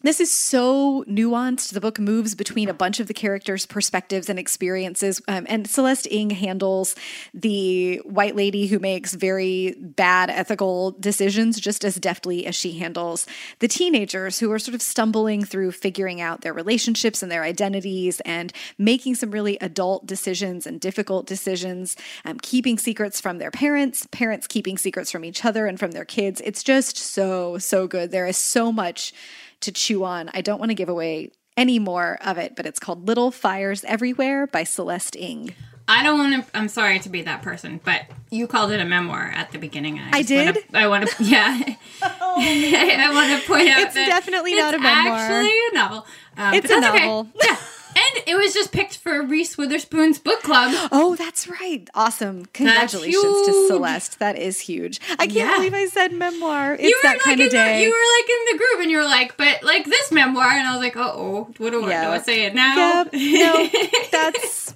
This 0.04 0.20
is 0.20 0.30
so 0.30 1.02
nuanced. 1.08 1.72
The 1.72 1.80
book 1.80 1.98
moves 1.98 2.34
between 2.34 2.68
a 2.68 2.74
bunch 2.74 3.00
of 3.00 3.06
the 3.06 3.14
characters' 3.14 3.64
perspectives 3.64 4.28
and 4.28 4.38
experiences. 4.38 5.22
Um, 5.28 5.46
and 5.48 5.66
Celeste 5.66 6.06
Ng 6.10 6.28
handles 6.28 6.94
the 7.32 8.02
white 8.04 8.36
lady 8.36 8.66
who 8.66 8.78
makes 8.78 9.14
very 9.14 9.74
bad 9.80 10.28
ethical 10.28 10.90
decisions 10.90 11.58
just 11.58 11.86
as 11.86 11.94
deftly 11.94 12.44
as 12.44 12.54
she 12.54 12.72
handles 12.78 13.26
the 13.60 13.66
teenagers 13.66 14.40
who 14.40 14.52
are 14.52 14.58
sort 14.58 14.74
of 14.74 14.82
stumbling 14.82 15.42
through 15.42 15.72
figuring 15.72 16.20
out 16.20 16.42
their 16.42 16.52
relationships 16.52 17.22
and 17.22 17.32
their 17.32 17.42
identities 17.42 18.20
and 18.26 18.52
making 18.76 19.14
some 19.14 19.30
really 19.30 19.56
adult 19.62 20.04
decisions 20.04 20.66
and 20.66 20.82
difficult 20.82 21.26
decisions, 21.26 21.96
um, 22.26 22.38
keeping 22.40 22.76
secrets 22.76 23.22
from 23.22 23.38
their 23.38 23.50
parents, 23.50 24.06
parents 24.10 24.46
keeping 24.46 24.76
secrets 24.76 25.10
from 25.10 25.24
each 25.24 25.46
other 25.46 25.64
and 25.64 25.78
from 25.78 25.92
their 25.92 26.04
kids. 26.04 26.42
It's 26.44 26.62
just 26.62 26.98
so, 26.98 27.56
so 27.56 27.86
good. 27.86 28.10
There 28.10 28.26
is 28.26 28.36
so 28.36 28.70
much 28.70 29.14
to 29.64 29.72
chew 29.72 30.04
on. 30.04 30.30
I 30.32 30.40
don't 30.40 30.58
want 30.58 30.70
to 30.70 30.74
give 30.74 30.88
away 30.88 31.30
any 31.56 31.78
more 31.78 32.18
of 32.24 32.38
it, 32.38 32.56
but 32.56 32.66
it's 32.66 32.78
called 32.78 33.06
Little 33.06 33.30
Fires 33.30 33.84
Everywhere 33.84 34.46
by 34.46 34.64
Celeste 34.64 35.16
Ng. 35.16 35.54
I 35.86 36.02
don't 36.02 36.18
want 36.18 36.46
to. 36.46 36.56
I'm 36.56 36.68
sorry 36.68 36.98
to 37.00 37.08
be 37.10 37.22
that 37.22 37.42
person, 37.42 37.78
but 37.84 38.02
you 38.30 38.46
called 38.46 38.70
it 38.70 38.80
a 38.80 38.86
memoir 38.86 39.30
at 39.34 39.52
the 39.52 39.58
beginning. 39.58 39.98
I, 39.98 40.18
I 40.18 40.22
did. 40.22 40.56
Wanna, 40.72 40.84
I 40.84 40.88
want 40.88 41.08
to. 41.10 41.24
Yeah. 41.24 41.60
oh. 42.02 42.34
I, 42.38 43.10
want 43.12 43.40
to 43.40 43.46
point 43.46 43.68
out 43.68 43.80
it's 43.80 43.94
definitely 43.94 44.54
not 44.54 44.74
a 44.74 44.78
memoir. 44.78 45.14
Actually, 45.14 45.50
a 45.50 45.74
novel. 45.74 46.06
Um, 46.38 46.54
it's 46.54 46.70
a 46.70 46.80
novel. 46.80 47.20
Okay. 47.20 47.30
Yeah. 47.44 47.56
And 47.96 48.24
it 48.26 48.36
was 48.36 48.52
just 48.52 48.72
picked 48.72 48.98
for 48.98 49.22
Reese 49.22 49.56
Witherspoon's 49.56 50.18
book 50.18 50.42
club. 50.42 50.88
Oh, 50.90 51.16
that's 51.16 51.48
right. 51.48 51.88
Awesome. 51.94 52.46
Congratulations 52.46 53.22
to 53.22 53.66
Celeste. 53.68 54.18
That 54.18 54.36
is 54.36 54.60
huge. 54.60 55.00
I 55.12 55.26
can't 55.26 55.32
yeah. 55.32 55.56
believe 55.56 55.74
I 55.74 55.86
said 55.86 56.12
memoir. 56.12 56.74
It's 56.74 56.82
you 56.82 56.96
were 56.96 57.08
that 57.08 57.14
like 57.14 57.22
kind 57.22 57.40
of 57.40 57.50
day. 57.50 57.78
The, 57.78 57.84
you 57.84 57.90
were 57.90 58.18
like 58.18 58.30
in 58.30 58.52
the 58.52 58.58
group 58.58 58.80
and 58.82 58.90
you 58.90 58.96
were 58.98 59.04
like, 59.04 59.36
but 59.36 59.62
like 59.62 59.84
this 59.84 60.10
memoir. 60.10 60.48
And 60.48 60.66
I 60.66 60.72
was 60.72 60.80
like, 60.80 60.96
oh, 60.96 61.52
what 61.58 61.70
do, 61.70 61.80
yeah. 61.86 62.06
do 62.06 62.10
I 62.10 62.18
say 62.18 62.44
it 62.46 62.54
now? 62.54 63.04
Yep. 63.04 63.12
No, 63.12 63.68
that's 64.12 64.74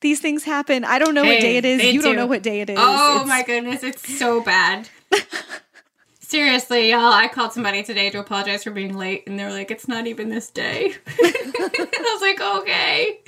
these 0.00 0.20
things 0.20 0.44
happen. 0.44 0.84
I 0.84 0.98
don't 0.98 1.14
know 1.14 1.24
hey, 1.24 1.34
what 1.34 1.40
day 1.40 1.56
it 1.56 1.64
is. 1.64 1.82
You 1.82 2.00
do. 2.00 2.02
don't 2.02 2.16
know 2.16 2.26
what 2.26 2.42
day 2.42 2.60
it 2.60 2.70
is. 2.70 2.78
Oh 2.80 3.20
it's... 3.20 3.28
my 3.28 3.42
goodness, 3.42 3.82
it's 3.82 4.18
so 4.18 4.42
bad. 4.42 4.88
Seriously, 6.28 6.90
y'all, 6.90 7.10
I 7.10 7.26
called 7.28 7.54
somebody 7.54 7.82
today 7.82 8.10
to 8.10 8.18
apologize 8.18 8.62
for 8.62 8.70
being 8.70 8.98
late, 8.98 9.26
and 9.26 9.38
they're 9.38 9.50
like, 9.50 9.70
it's 9.70 9.88
not 9.88 10.06
even 10.06 10.28
this 10.28 10.50
day. 10.50 10.92
I 11.08 12.10
was 12.12 12.20
like, 12.20 12.38
okay. 12.38 13.20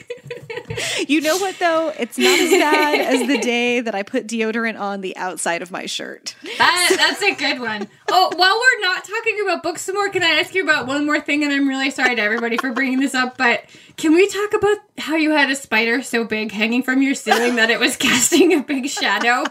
you 1.09 1.23
know 1.23 1.39
what, 1.39 1.59
though? 1.59 1.95
It's 1.99 2.19
not 2.19 2.39
as 2.39 2.51
bad 2.51 3.01
as 3.01 3.27
the 3.27 3.39
day 3.43 3.81
that 3.81 3.95
I 3.95 4.03
put 4.03 4.27
deodorant 4.27 4.79
on 4.79 5.01
the 5.01 5.17
outside 5.17 5.63
of 5.63 5.71
my 5.71 5.87
shirt. 5.87 6.35
That, 6.59 6.95
that's 6.95 7.23
a 7.23 7.35
good 7.37 7.61
one. 7.61 7.89
Oh, 8.11 8.33
while 8.37 8.61
we're 8.61 8.81
not 8.87 9.03
talking 9.03 9.41
about 9.45 9.63
books 9.63 9.81
some 9.81 9.95
more, 9.95 10.11
can 10.11 10.23
I 10.23 10.39
ask 10.39 10.55
you 10.55 10.63
about 10.63 10.87
one 10.87 11.07
more 11.07 11.21
thing? 11.21 11.43
And 11.43 11.55
I'm 11.55 11.67
really 11.67 11.91
sorry 11.91 12.17
to 12.17 12.21
everybody 12.21 12.59
for 12.59 12.71
bringing 12.71 13.01
this 13.01 13.15
up, 13.15 13.39
but 13.39 13.65
can 13.97 14.13
we 14.13 14.29
talk 14.29 14.53
about 14.53 14.77
how 14.99 15.17
you 15.17 15.31
had 15.31 15.49
a 15.49 15.57
spider 15.57 16.03
so 16.03 16.25
big 16.25 16.53
hanging 16.53 16.83
from 16.83 17.01
your 17.01 17.15
ceiling 17.15 17.57
that 17.57 17.71
it 17.71 17.81
was 17.81 17.97
casting 17.97 18.53
a 18.53 18.63
big 18.63 18.91
shadow? 18.91 19.45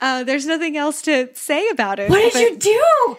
Uh, 0.00 0.24
there's 0.24 0.46
nothing 0.46 0.76
else 0.76 1.02
to 1.02 1.28
say 1.34 1.68
about 1.70 1.98
it. 1.98 2.10
What 2.10 2.32
did 2.32 2.34
you 2.34 2.56
do? 2.58 3.18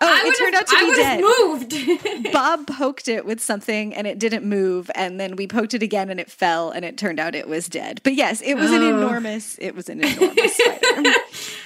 Oh, 0.00 0.22
it 0.24 0.38
turned 0.38 0.54
out 0.54 0.66
to 0.66 0.76
be 0.78 0.94
dead. 0.94 1.20
moved. 1.20 2.32
Bob 2.32 2.66
poked 2.66 3.08
it 3.08 3.24
with 3.24 3.40
something 3.40 3.94
and 3.94 4.06
it 4.06 4.18
didn't 4.18 4.44
move, 4.44 4.90
and 4.94 5.20
then 5.20 5.36
we 5.36 5.46
poked 5.46 5.74
it 5.74 5.82
again 5.82 6.10
and 6.10 6.20
it 6.20 6.30
fell, 6.30 6.70
and 6.70 6.84
it 6.84 6.96
turned 6.96 7.18
out 7.18 7.34
it 7.34 7.48
was 7.48 7.68
dead. 7.68 8.00
But 8.02 8.14
yes, 8.14 8.40
it 8.40 8.54
was 8.54 8.70
oh. 8.70 8.76
an 8.76 8.82
enormous. 8.82 9.58
It 9.58 9.74
was 9.74 9.88
an 9.88 10.00
enormous 10.02 10.56
spider. 10.56 11.12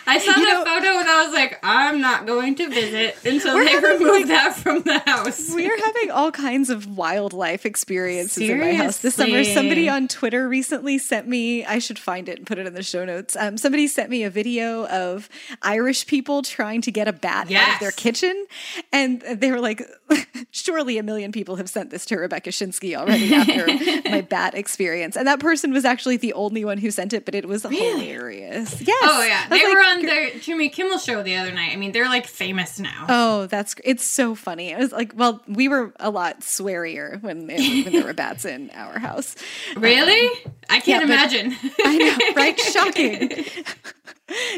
I 0.06 0.18
saw 0.18 0.36
you 0.36 0.44
that 0.44 0.52
know, 0.52 0.64
photo 0.64 0.98
and 0.98 1.08
I 1.08 1.24
was 1.24 1.32
like, 1.32 1.58
I'm 1.62 2.00
not 2.00 2.26
going 2.26 2.56
to 2.56 2.68
visit 2.68 3.16
until 3.24 3.56
they 3.56 3.76
remove 3.76 4.00
like, 4.00 4.26
that 4.26 4.56
from 4.56 4.82
the 4.82 4.98
house. 4.98 5.52
We 5.54 5.70
are 5.70 5.76
having 5.76 6.10
all 6.10 6.32
kinds 6.32 6.70
of 6.70 6.96
wildlife 6.96 7.64
experiences 7.64 8.34
Seriously? 8.34 8.70
in 8.70 8.78
my 8.78 8.84
house 8.84 8.98
this 8.98 9.14
summer. 9.14 9.44
Somebody 9.44 9.88
on 9.88 10.08
Twitter 10.08 10.48
recently 10.48 10.98
sent 10.98 11.28
me. 11.28 11.64
I 11.64 11.78
should 11.78 11.98
find 11.98 12.28
it 12.28 12.38
and 12.38 12.46
put 12.46 12.58
it 12.58 12.66
in 12.66 12.74
the 12.74 12.82
show 12.82 13.04
notes. 13.04 13.36
Um, 13.36 13.56
somebody 13.56 13.86
sent 13.86 14.10
me 14.10 14.24
a 14.24 14.30
video 14.30 14.86
of 14.88 15.28
Irish 15.62 16.06
people 16.06 16.42
trying 16.42 16.80
to 16.82 16.90
get 16.90 17.06
a 17.06 17.12
bat 17.12 17.48
yes. 17.48 17.68
out 17.68 17.74
of 17.74 17.80
their 17.80 17.92
kitchen. 18.02 18.46
And 18.92 19.20
they 19.20 19.50
were 19.50 19.60
like, 19.60 19.88
surely 20.50 20.98
a 20.98 21.02
million 21.02 21.32
people 21.32 21.56
have 21.56 21.70
sent 21.70 21.90
this 21.90 22.04
to 22.06 22.16
Rebecca 22.16 22.50
Schinsky 22.50 22.96
already 22.96 23.32
after 23.32 23.66
my 24.10 24.20
bat 24.20 24.54
experience. 24.54 25.16
And 25.16 25.26
that 25.28 25.40
person 25.40 25.72
was 25.72 25.84
actually 25.84 26.16
the 26.16 26.32
only 26.32 26.64
one 26.64 26.78
who 26.78 26.90
sent 26.90 27.12
it, 27.12 27.24
but 27.24 27.34
it 27.34 27.46
was 27.46 27.64
really? 27.64 28.06
hilarious. 28.06 28.80
Yes. 28.80 28.98
Oh, 29.02 29.24
yeah. 29.24 29.48
They 29.48 29.64
like, 29.64 29.74
were 29.74 29.80
on 29.80 30.02
the 30.02 30.40
Jimmy 30.40 30.68
Kimmel 30.68 30.98
show 30.98 31.22
the 31.22 31.36
other 31.36 31.52
night. 31.52 31.72
I 31.72 31.76
mean, 31.76 31.92
they're 31.92 32.08
like 32.08 32.26
famous 32.26 32.80
now. 32.80 33.06
Oh, 33.08 33.46
that's, 33.46 33.76
it's 33.84 34.04
so 34.04 34.34
funny. 34.34 34.70
It 34.70 34.78
was 34.78 34.92
like, 34.92 35.12
well, 35.14 35.42
we 35.46 35.68
were 35.68 35.92
a 36.00 36.10
lot 36.10 36.40
swearier 36.40 37.22
when, 37.22 37.48
it, 37.48 37.84
when 37.84 37.92
there 37.92 38.04
were 38.04 38.14
bats 38.14 38.44
in 38.44 38.70
our 38.74 38.98
house. 38.98 39.36
Really? 39.76 40.28
Um, 40.44 40.52
I 40.70 40.80
can't 40.80 41.08
yeah, 41.08 41.14
imagine. 41.14 41.56
I 41.84 41.96
know, 41.96 42.34
right? 42.34 42.58
Shocking. 42.58 43.44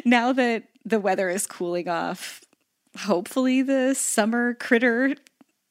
now 0.04 0.32
that 0.32 0.64
the 0.84 1.00
weather 1.00 1.28
is 1.28 1.46
cooling 1.46 1.88
off, 1.88 2.43
hopefully 2.98 3.62
the 3.62 3.94
summer 3.94 4.54
critter 4.54 5.14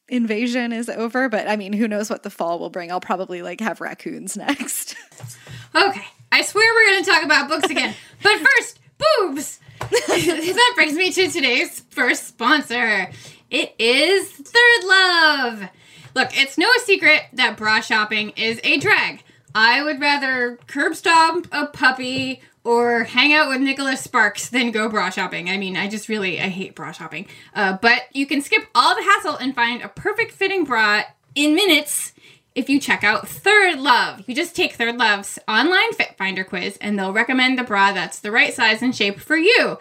invasion 0.10 0.74
is 0.74 0.89
over 0.89 1.30
but 1.30 1.48
i 1.48 1.56
mean 1.56 1.72
who 1.74 1.88
knows 1.88 2.10
what 2.10 2.24
the 2.24 2.30
fall 2.30 2.60
will 2.60 2.70
bring. 2.70 2.92
I'll 2.92 3.00
probably 3.00 3.42
like 3.42 3.62
have 3.62 3.82
raccoons 3.82 4.36
next. 4.38 4.96
Okay 5.75 6.06
i 6.32 6.42
swear 6.42 6.74
we're 6.74 6.92
going 6.92 7.03
to 7.03 7.10
talk 7.10 7.24
about 7.24 7.48
books 7.48 7.70
again. 7.70 7.94
But 8.24 8.39
first 8.39 8.80
boobs! 8.98 9.60
That 9.89 10.72
brings 10.75 10.94
me 10.94 11.12
to 11.12 11.30
today's 11.30 11.82
first 11.89 12.25
sponsor. 12.27 13.10
It 13.50 13.75
is 13.77 14.30
third 14.30 14.84
love. 14.86 15.70
Look 16.15 16.30
it's 16.34 16.58
no 16.58 16.68
secret 16.84 17.24
that 17.34 17.58
bra 17.58 17.82
shopping 17.82 18.32
is 18.32 18.60
a 18.63 18.77
drag. 18.77 19.24
I 19.53 19.84
would 19.84 20.00
rather 20.00 20.58
curb 20.68 20.96
stomp 20.96 21.48
a 21.51 21.68
puppy 21.68 22.42
or 22.63 23.03
hang 23.03 23.34
out 23.34 23.50
with 23.50 23.62
Nicholas 23.62 24.01
Sparks 24.01 24.50
than 24.50 24.72
go 24.72 24.89
bra 24.89 25.10
shopping. 25.10 25.50
I 25.50 25.58
mean, 25.58 25.75
I 25.75 25.88
just 25.88 26.10
really 26.10 26.39
I 26.39 26.48
hate 26.48 26.75
bra 26.75 26.91
shopping. 26.91 27.27
Uh, 27.53 27.77
but 27.82 28.03
you 28.13 28.25
can 28.25 28.41
skip 28.41 28.63
all 28.74 28.96
the 28.96 29.03
hassle 29.03 29.36
and 29.36 29.53
find 29.53 29.82
a 29.82 29.89
perfect 29.89 30.32
fitting 30.32 30.63
bra 30.63 31.03
in 31.36 31.55
minutes 31.55 32.13
if 32.55 32.70
you 32.70 32.79
check 32.79 33.03
out 33.03 33.27
Third 33.27 33.79
Love. 33.79 34.24
You 34.27 34.36
just 34.36 34.55
take 34.55 34.74
Third 34.74 34.98
Love's 34.98 35.39
online 35.48 35.93
fit 35.93 36.15
finder 36.17 36.43
quiz 36.43 36.77
and 36.79 36.98
they'll 36.98 37.13
recommend 37.13 37.58
the 37.58 37.63
bra 37.63 37.91
that's 37.91 38.20
the 38.20 38.32
right 38.32 38.53
size 38.53 38.82
and 38.82 38.96
shape 38.96 39.20
for 39.20 39.36
you. 39.36 39.77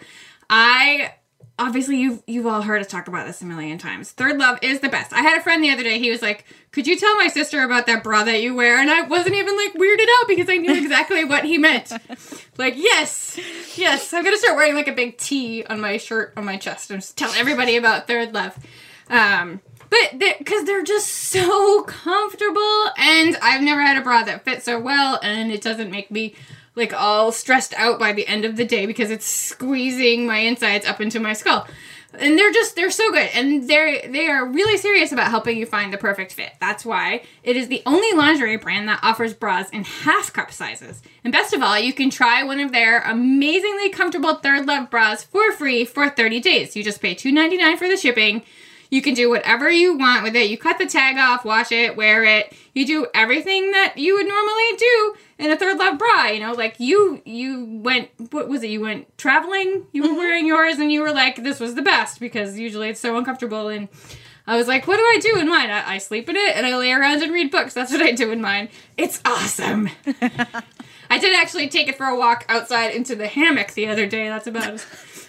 I 0.49 1.13
obviously 1.59 1.97
you've 1.97 2.23
you've 2.27 2.47
all 2.47 2.61
heard 2.61 2.81
us 2.81 2.87
talk 2.87 3.07
about 3.07 3.27
this 3.27 3.41
a 3.41 3.45
million 3.45 3.77
times. 3.77 4.11
Third 4.11 4.37
Love 4.37 4.59
is 4.61 4.79
the 4.79 4.89
best. 4.89 5.13
I 5.13 5.21
had 5.21 5.37
a 5.37 5.41
friend 5.41 5.63
the 5.63 5.69
other 5.69 5.83
day. 5.83 5.99
He 5.99 6.09
was 6.09 6.21
like, 6.21 6.45
"Could 6.71 6.87
you 6.87 6.97
tell 6.97 7.15
my 7.17 7.27
sister 7.27 7.63
about 7.63 7.85
that 7.87 8.03
bra 8.03 8.23
that 8.23 8.41
you 8.41 8.55
wear?" 8.55 8.79
And 8.79 8.89
I 8.89 9.01
wasn't 9.01 9.35
even 9.35 9.55
like 9.55 9.73
weirded 9.73 10.07
out 10.21 10.27
because 10.27 10.49
I 10.49 10.57
knew 10.57 10.73
exactly 10.73 11.23
what 11.25 11.45
he 11.45 11.57
meant. 11.57 11.91
Like, 12.57 12.75
yes, 12.75 13.39
yes, 13.75 14.13
I'm 14.13 14.23
gonna 14.23 14.37
start 14.37 14.55
wearing 14.55 14.75
like 14.75 14.87
a 14.87 14.93
big 14.93 15.17
T 15.17 15.63
on 15.65 15.79
my 15.79 15.97
shirt 15.97 16.33
on 16.37 16.45
my 16.45 16.57
chest 16.57 16.91
and 16.91 17.01
just 17.01 17.17
tell 17.17 17.31
everybody 17.33 17.77
about 17.77 18.07
Third 18.07 18.33
Love. 18.33 18.57
Um, 19.09 19.61
but 19.89 20.17
because 20.39 20.65
they're, 20.65 20.77
they're 20.77 20.83
just 20.83 21.07
so 21.07 21.83
comfortable, 21.83 22.89
and 22.97 23.37
I've 23.43 23.61
never 23.61 23.81
had 23.81 23.97
a 23.97 24.01
bra 24.01 24.23
that 24.23 24.43
fits 24.43 24.65
so 24.65 24.79
well, 24.79 25.19
and 25.21 25.51
it 25.51 25.61
doesn't 25.61 25.91
make 25.91 26.09
me 26.09 26.33
like 26.75 26.93
all 26.93 27.31
stressed 27.31 27.73
out 27.75 27.99
by 27.99 28.13
the 28.13 28.27
end 28.27 28.45
of 28.45 28.57
the 28.57 28.65
day 28.65 28.85
because 28.85 29.11
it's 29.11 29.25
squeezing 29.25 30.25
my 30.25 30.39
insides 30.39 30.85
up 30.85 31.01
into 31.01 31.19
my 31.19 31.33
skull. 31.33 31.67
And 32.15 32.37
they're 32.37 32.51
just 32.51 32.75
they're 32.75 32.91
so 32.91 33.11
good 33.11 33.29
and 33.33 33.67
they're 33.67 34.07
they 34.07 34.27
are 34.27 34.45
really 34.45 34.77
serious 34.77 35.11
about 35.11 35.31
helping 35.31 35.57
you 35.57 35.65
find 35.65 35.91
the 35.91 35.97
perfect 35.97 36.31
fit. 36.31 36.53
That's 36.59 36.85
why 36.85 37.23
it 37.41 37.57
is 37.57 37.69
the 37.69 37.81
only 37.87 38.11
lingerie 38.15 38.57
brand 38.57 38.87
that 38.87 38.99
offers 39.01 39.33
bras 39.33 39.71
in 39.71 39.83
half 39.83 40.31
cup 40.31 40.51
sizes. 40.51 41.01
And 41.23 41.33
best 41.33 41.53
of 41.53 41.63
all, 41.63 41.79
you 41.79 41.91
can 41.91 42.11
try 42.11 42.43
one 42.43 42.59
of 42.59 42.71
their 42.71 43.01
amazingly 43.01 43.89
comfortable 43.89 44.35
Third 44.35 44.67
Love 44.67 44.91
bras 44.91 45.23
for 45.23 45.51
free 45.53 45.85
for 45.85 46.07
30 46.07 46.39
days. 46.39 46.75
You 46.75 46.83
just 46.83 47.01
pay 47.01 47.15
$2.99 47.15 47.77
for 47.77 47.87
the 47.87 47.97
shipping. 47.97 48.43
You 48.93 49.01
can 49.01 49.15
do 49.15 49.27
whatever 49.27 49.71
you 49.71 49.97
want 49.97 50.21
with 50.21 50.35
it. 50.35 50.51
You 50.51 50.57
cut 50.59 50.77
the 50.77 50.85
tag 50.85 51.17
off, 51.17 51.43
wash 51.43 51.71
it, 51.71 51.95
wear 51.95 52.23
it. 52.23 52.53
You 52.75 52.85
do 52.85 53.07
everything 53.15 53.71
that 53.71 53.97
you 53.97 54.13
would 54.13 54.27
normally 54.27 54.77
do 54.77 55.15
in 55.39 55.49
a 55.49 55.57
third 55.57 55.79
love 55.79 55.97
bra. 55.97 56.27
You 56.27 56.39
know, 56.39 56.51
like 56.51 56.79
you 56.79 57.19
you 57.25 57.65
went 57.81 58.11
what 58.29 58.47
was 58.47 58.61
it? 58.61 58.69
You 58.69 58.81
went 58.81 59.17
traveling. 59.17 59.87
You 59.93 60.03
were 60.03 60.09
mm-hmm. 60.09 60.17
wearing 60.17 60.45
yours, 60.45 60.77
and 60.77 60.91
you 60.91 61.01
were 61.01 61.11
like, 61.11 61.41
this 61.41 61.59
was 61.59 61.73
the 61.73 61.81
best 61.81 62.19
because 62.19 62.59
usually 62.59 62.89
it's 62.89 62.99
so 62.99 63.17
uncomfortable. 63.17 63.67
And 63.67 63.87
I 64.45 64.57
was 64.57 64.67
like, 64.67 64.85
what 64.85 64.97
do 64.97 65.01
I 65.01 65.17
do 65.19 65.39
in 65.39 65.49
mine? 65.49 65.71
I, 65.71 65.95
I 65.95 65.97
sleep 65.97 66.29
in 66.29 66.35
it 66.35 66.55
and 66.55 66.63
I 66.63 66.77
lay 66.77 66.91
around 66.91 67.23
and 67.23 67.33
read 67.33 67.49
books. 67.49 67.73
That's 67.73 67.91
what 67.91 68.03
I 68.03 68.11
do 68.11 68.31
in 68.31 68.41
mine. 68.41 68.69
It's 68.95 69.19
awesome. 69.25 69.89
I 71.09 71.17
did 71.17 71.35
actually 71.35 71.67
take 71.67 71.87
it 71.87 71.97
for 71.97 72.05
a 72.05 72.15
walk 72.15 72.45
outside 72.47 72.93
into 72.93 73.15
the 73.15 73.27
hammock 73.27 73.71
the 73.71 73.87
other 73.87 74.05
day. 74.05 74.29
That's 74.29 74.45
about 74.45 74.69
as 74.69 74.85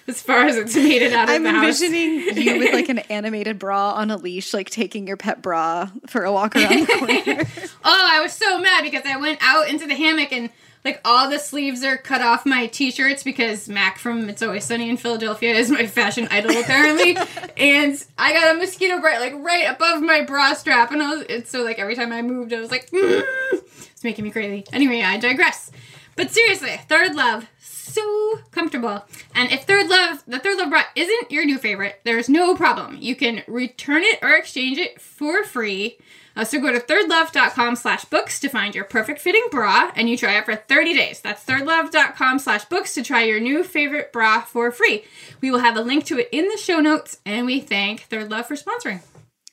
as 0.07 0.21
far 0.21 0.45
as 0.45 0.57
it's 0.57 0.75
made 0.75 1.03
it 1.03 1.13
out 1.13 1.29
of 1.29 1.35
I'm 1.35 1.43
the 1.43 1.51
house. 1.51 1.81
I'm 1.81 1.93
envisioning 1.95 2.37
you 2.37 2.59
with 2.59 2.73
like 2.75 2.89
an 2.89 2.99
animated 3.11 3.59
bra 3.59 3.93
on 3.93 4.11
a 4.11 4.17
leash, 4.17 4.53
like 4.53 4.71
taking 4.71 5.07
your 5.07 5.17
pet 5.17 5.43
bra 5.43 5.91
for 6.07 6.25
a 6.25 6.33
walk 6.33 6.57
around 6.57 6.81
the 6.81 6.87
corner. 6.87 7.43
oh, 7.85 8.09
I 8.11 8.21
was 8.21 8.33
so 8.33 8.59
mad 8.61 8.83
because 8.83 9.03
I 9.07 9.17
went 9.17 9.39
out 9.41 9.69
into 9.69 9.87
the 9.87 9.95
hammock 9.95 10.33
and 10.33 10.51
like 10.85 11.01
all 11.05 11.31
the 11.31 11.39
sleeves 11.39 11.83
are 11.83 11.97
cut 11.97 12.21
off 12.21 12.45
my 12.45 12.67
t-shirts 12.67 13.23
because 13.23 13.69
Mac 13.71 13.99
from 13.99 14.29
It's 14.29 14.43
Always 14.43 14.65
Sunny 14.65 14.91
in 14.91 14.99
Philadelphia 14.99 15.55
is 15.55 15.71
my 15.71 15.87
fashion 15.87 16.29
idol 16.31 16.51
apparently, 16.59 17.17
and 17.57 18.05
I 18.19 18.35
got 18.35 18.55
a 18.55 18.59
mosquito 18.59 19.01
bite 19.01 19.19
like 19.19 19.33
right 19.37 19.65
above 19.71 20.03
my 20.03 20.21
bra 20.21 20.53
strap, 20.53 20.93
and 20.93 21.01
was 21.01 21.25
and 21.31 21.47
so 21.47 21.63
like 21.63 21.79
every 21.79 21.95
time 21.95 22.13
I 22.13 22.21
moved, 22.21 22.53
I 22.53 22.61
was 22.61 22.71
like, 22.71 22.91
mm, 22.91 23.23
it's 23.53 24.05
making 24.05 24.25
me 24.25 24.31
crazy. 24.31 24.67
Anyway, 24.75 25.01
I 25.01 25.17
digress. 25.17 25.71
But 26.17 26.31
seriously, 26.31 26.77
Third 26.89 27.15
Love, 27.15 27.49
so 27.59 28.39
comfortable. 28.51 29.05
And 29.35 29.51
if 29.53 29.65
Third 29.65 29.89
Love, 29.89 30.23
the 30.27 30.39
Third 30.39 30.59
Love 30.59 30.71
bra 30.71 30.83
isn't 30.97 31.31
your 31.31 31.45
new 31.45 31.59
favorite, 31.59 32.01
there's 32.05 32.29
no 32.29 32.55
problem. 32.55 32.99
You 33.01 33.17
can 33.17 33.43
return 33.47 34.03
it 34.03 34.19
or 34.23 34.35
exchange 34.35 34.79
it 34.79 35.01
for 35.01 35.45
free. 35.45 35.99
Uh, 36.37 36.45
so 36.45 36.61
go 36.61 36.73
to 36.73 36.81
thirdlove.com 36.81 37.77
slash 37.77 38.05
books 38.07 38.41
to 38.41 38.49
find 38.49 38.75
your 38.75 38.85
perfect 38.85 39.21
fitting 39.21 39.47
bra 39.51 39.93
and 39.95 40.09
you 40.09 40.17
try 40.17 40.37
it 40.37 40.45
for 40.45 40.57
30 40.57 40.95
days. 40.95 41.21
That's 41.21 41.45
thirdlove.com 41.45 42.41
slash 42.41 42.65
books 42.65 42.95
to 42.95 43.03
try 43.03 43.23
your 43.23 43.39
new 43.41 43.63
favorite 43.63 44.13
bra 44.13 44.41
for 44.41 44.73
free. 44.73 45.05
We 45.41 45.51
will 45.51 45.61
have 45.61 45.77
a 45.77 45.83
link 45.83 46.05
to 46.07 46.19
it 46.19 46.29
in 46.33 46.49
the 46.49 46.57
show 46.57 46.81
notes 46.81 47.19
and 47.25 47.47
we 47.47 47.61
thank 47.61 48.01
Third 48.03 48.31
Love 48.31 48.47
for 48.47 48.57
sponsoring. 48.57 49.03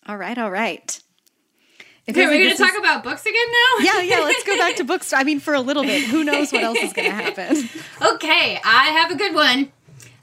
All 0.07 0.17
right, 0.17 0.37
all 0.37 0.49
right. 0.49 0.99
Okay, 2.11 2.25
we're 2.25 2.43
going 2.43 2.51
to 2.51 2.57
talk 2.57 2.73
is... 2.73 2.79
about 2.79 3.03
books 3.03 3.25
again 3.25 3.35
now? 3.35 3.83
Yeah, 3.83 4.01
yeah, 4.01 4.19
let's 4.19 4.43
go 4.43 4.57
back 4.57 4.75
to 4.77 4.83
books. 4.85 5.13
I 5.13 5.23
mean, 5.23 5.39
for 5.39 5.53
a 5.53 5.61
little 5.61 5.83
bit. 5.83 6.03
Who 6.03 6.23
knows 6.23 6.51
what 6.51 6.63
else 6.63 6.77
is 6.79 6.93
going 6.93 7.09
to 7.09 7.15
happen? 7.15 7.69
Okay, 8.01 8.59
I 8.63 8.85
have 8.87 9.11
a 9.11 9.15
good 9.15 9.33
one. 9.33 9.71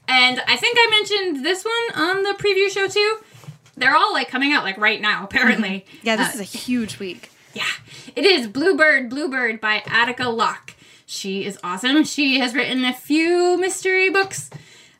And 0.07 0.41
I 0.47 0.55
think 0.55 0.77
I 0.79 0.87
mentioned 0.89 1.45
this 1.45 1.63
one 1.63 2.03
on 2.03 2.23
the 2.23 2.31
preview 2.31 2.69
show 2.71 2.87
too. 2.87 3.19
They're 3.77 3.95
all 3.95 4.13
like 4.13 4.29
coming 4.29 4.53
out 4.53 4.63
like 4.63 4.77
right 4.77 4.99
now, 4.99 5.23
apparently. 5.23 5.85
Mm-hmm. 5.87 6.07
Yeah, 6.07 6.15
this 6.15 6.29
uh, 6.29 6.33
is 6.35 6.39
a 6.39 6.57
huge 6.57 6.99
week. 6.99 7.31
Yeah. 7.53 7.63
It 8.15 8.25
is 8.25 8.47
Bluebird, 8.47 9.09
Bluebird 9.09 9.61
by 9.61 9.83
Attica 9.85 10.29
Locke. 10.29 10.75
She 11.05 11.45
is 11.45 11.59
awesome. 11.63 12.03
She 12.03 12.39
has 12.39 12.53
written 12.53 12.85
a 12.85 12.93
few 12.93 13.57
mystery 13.57 14.09
books. 14.09 14.49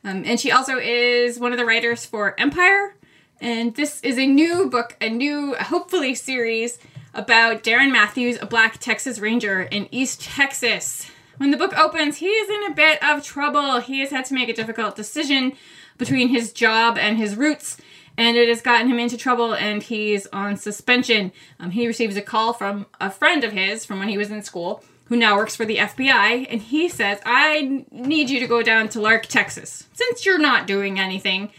Um, 0.02 0.24
and 0.24 0.40
she 0.40 0.50
also 0.50 0.78
is 0.78 1.38
one 1.38 1.52
of 1.52 1.58
the 1.58 1.64
writers 1.64 2.06
for 2.06 2.38
Empire, 2.40 2.94
and 3.40 3.74
this 3.74 4.00
is 4.02 4.18
a 4.18 4.26
new 4.26 4.68
book, 4.68 4.96
a 5.00 5.08
new, 5.08 5.54
hopefully, 5.54 6.14
series 6.14 6.78
about 7.14 7.62
Darren 7.62 7.90
Matthews, 7.90 8.38
a 8.40 8.46
black 8.46 8.78
Texas 8.78 9.18
Ranger 9.18 9.62
in 9.62 9.88
East 9.90 10.22
Texas. 10.22 11.10
When 11.38 11.50
the 11.50 11.56
book 11.56 11.76
opens, 11.76 12.18
he 12.18 12.26
is 12.26 12.50
in 12.50 12.70
a 12.70 12.74
bit 12.74 13.02
of 13.02 13.24
trouble. 13.24 13.80
He 13.80 14.00
has 14.00 14.10
had 14.10 14.26
to 14.26 14.34
make 14.34 14.48
a 14.48 14.54
difficult 14.54 14.94
decision 14.94 15.54
between 15.96 16.28
his 16.28 16.52
job 16.52 16.98
and 16.98 17.16
his 17.16 17.34
roots, 17.34 17.78
and 18.16 18.36
it 18.36 18.48
has 18.48 18.60
gotten 18.60 18.88
him 18.88 18.98
into 18.98 19.16
trouble, 19.16 19.54
and 19.54 19.82
he's 19.82 20.26
on 20.28 20.56
suspension. 20.56 21.32
Um, 21.58 21.70
he 21.70 21.86
receives 21.86 22.16
a 22.16 22.22
call 22.22 22.52
from 22.52 22.86
a 23.00 23.10
friend 23.10 23.42
of 23.42 23.52
his 23.52 23.84
from 23.84 23.98
when 23.98 24.08
he 24.08 24.18
was 24.18 24.30
in 24.30 24.42
school 24.42 24.84
who 25.06 25.16
now 25.16 25.36
works 25.36 25.56
for 25.56 25.64
the 25.64 25.78
FBI, 25.78 26.46
and 26.48 26.62
he 26.62 26.88
says, 26.88 27.18
I 27.26 27.84
need 27.90 28.30
you 28.30 28.38
to 28.38 28.46
go 28.46 28.62
down 28.62 28.88
to 28.90 29.00
Lark, 29.00 29.26
Texas. 29.26 29.88
Since 29.92 30.24
you're 30.24 30.38
not 30.38 30.68
doing 30.68 31.00
anything, 31.00 31.50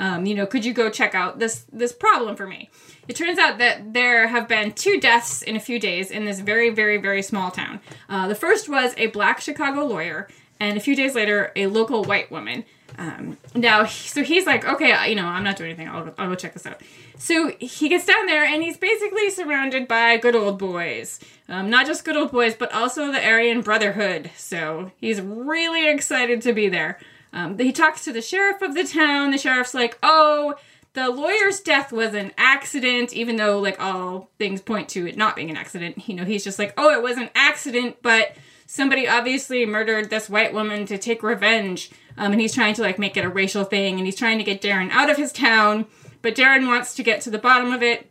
um, 0.00 0.24
you 0.24 0.34
know, 0.34 0.46
could 0.46 0.64
you 0.64 0.72
go 0.72 0.88
check 0.88 1.14
out 1.14 1.38
this 1.38 1.66
this 1.70 1.92
problem 1.92 2.34
for 2.34 2.46
me? 2.46 2.70
It 3.06 3.16
turns 3.16 3.38
out 3.38 3.58
that 3.58 3.92
there 3.92 4.28
have 4.28 4.48
been 4.48 4.72
two 4.72 4.98
deaths 4.98 5.42
in 5.42 5.56
a 5.56 5.60
few 5.60 5.78
days 5.78 6.10
in 6.10 6.24
this 6.24 6.40
very, 6.40 6.70
very, 6.70 6.96
very 6.96 7.22
small 7.22 7.50
town. 7.50 7.80
Uh, 8.08 8.26
the 8.26 8.34
first 8.34 8.68
was 8.68 8.94
a 8.96 9.08
black 9.08 9.42
Chicago 9.42 9.84
lawyer, 9.84 10.26
and 10.58 10.78
a 10.78 10.80
few 10.80 10.96
days 10.96 11.14
later, 11.14 11.52
a 11.54 11.66
local 11.66 12.02
white 12.02 12.30
woman. 12.30 12.64
Um, 12.98 13.36
now, 13.54 13.84
so 13.84 14.22
he's 14.22 14.46
like, 14.46 14.64
okay, 14.64 15.08
you 15.08 15.16
know, 15.16 15.26
I'm 15.26 15.44
not 15.44 15.56
doing 15.56 15.70
anything. 15.70 15.88
I'll, 15.88 16.14
I'll 16.18 16.28
go 16.28 16.34
check 16.34 16.54
this 16.54 16.66
out. 16.66 16.80
So 17.18 17.52
he 17.58 17.90
gets 17.90 18.06
down 18.06 18.24
there, 18.24 18.44
and 18.44 18.62
he's 18.62 18.78
basically 18.78 19.28
surrounded 19.28 19.86
by 19.86 20.16
good 20.16 20.34
old 20.34 20.58
boys. 20.58 21.20
Um, 21.46 21.68
not 21.68 21.86
just 21.86 22.06
good 22.06 22.16
old 22.16 22.32
boys, 22.32 22.54
but 22.54 22.72
also 22.72 23.12
the 23.12 23.22
Aryan 23.22 23.60
Brotherhood. 23.60 24.30
So 24.34 24.92
he's 24.96 25.20
really 25.20 25.88
excited 25.88 26.40
to 26.42 26.54
be 26.54 26.70
there. 26.70 26.98
Um, 27.32 27.58
he 27.58 27.72
talks 27.72 28.04
to 28.04 28.12
the 28.12 28.22
sheriff 28.22 28.62
of 28.62 28.74
the 28.74 28.84
town. 28.84 29.30
The 29.30 29.38
sheriff's 29.38 29.74
like, 29.74 29.98
oh, 30.02 30.54
the 30.92 31.08
lawyer's 31.08 31.60
death 31.60 31.92
was 31.92 32.14
an 32.14 32.32
accident, 32.36 33.12
even 33.12 33.36
though, 33.36 33.60
like, 33.60 33.80
all 33.80 34.30
things 34.38 34.60
point 34.60 34.88
to 34.90 35.06
it 35.06 35.16
not 35.16 35.36
being 35.36 35.50
an 35.50 35.56
accident. 35.56 36.08
You 36.08 36.16
know, 36.16 36.24
he's 36.24 36.42
just 36.42 36.58
like, 36.58 36.74
oh, 36.76 36.90
it 36.92 37.02
was 37.02 37.16
an 37.16 37.30
accident, 37.34 37.98
but 38.02 38.36
somebody 38.66 39.06
obviously 39.06 39.64
murdered 39.64 40.10
this 40.10 40.28
white 40.28 40.52
woman 40.52 40.86
to 40.86 40.98
take 40.98 41.22
revenge. 41.22 41.90
Um, 42.18 42.32
and 42.32 42.40
he's 42.40 42.54
trying 42.54 42.74
to, 42.74 42.82
like, 42.82 42.98
make 42.98 43.16
it 43.16 43.24
a 43.24 43.28
racial 43.28 43.64
thing, 43.64 43.98
and 43.98 44.06
he's 44.06 44.16
trying 44.16 44.38
to 44.38 44.44
get 44.44 44.60
Darren 44.60 44.90
out 44.90 45.10
of 45.10 45.16
his 45.16 45.32
town. 45.32 45.86
But 46.22 46.34
Darren 46.34 46.66
wants 46.66 46.94
to 46.96 47.04
get 47.04 47.20
to 47.22 47.30
the 47.30 47.38
bottom 47.38 47.72
of 47.72 47.82
it, 47.82 48.10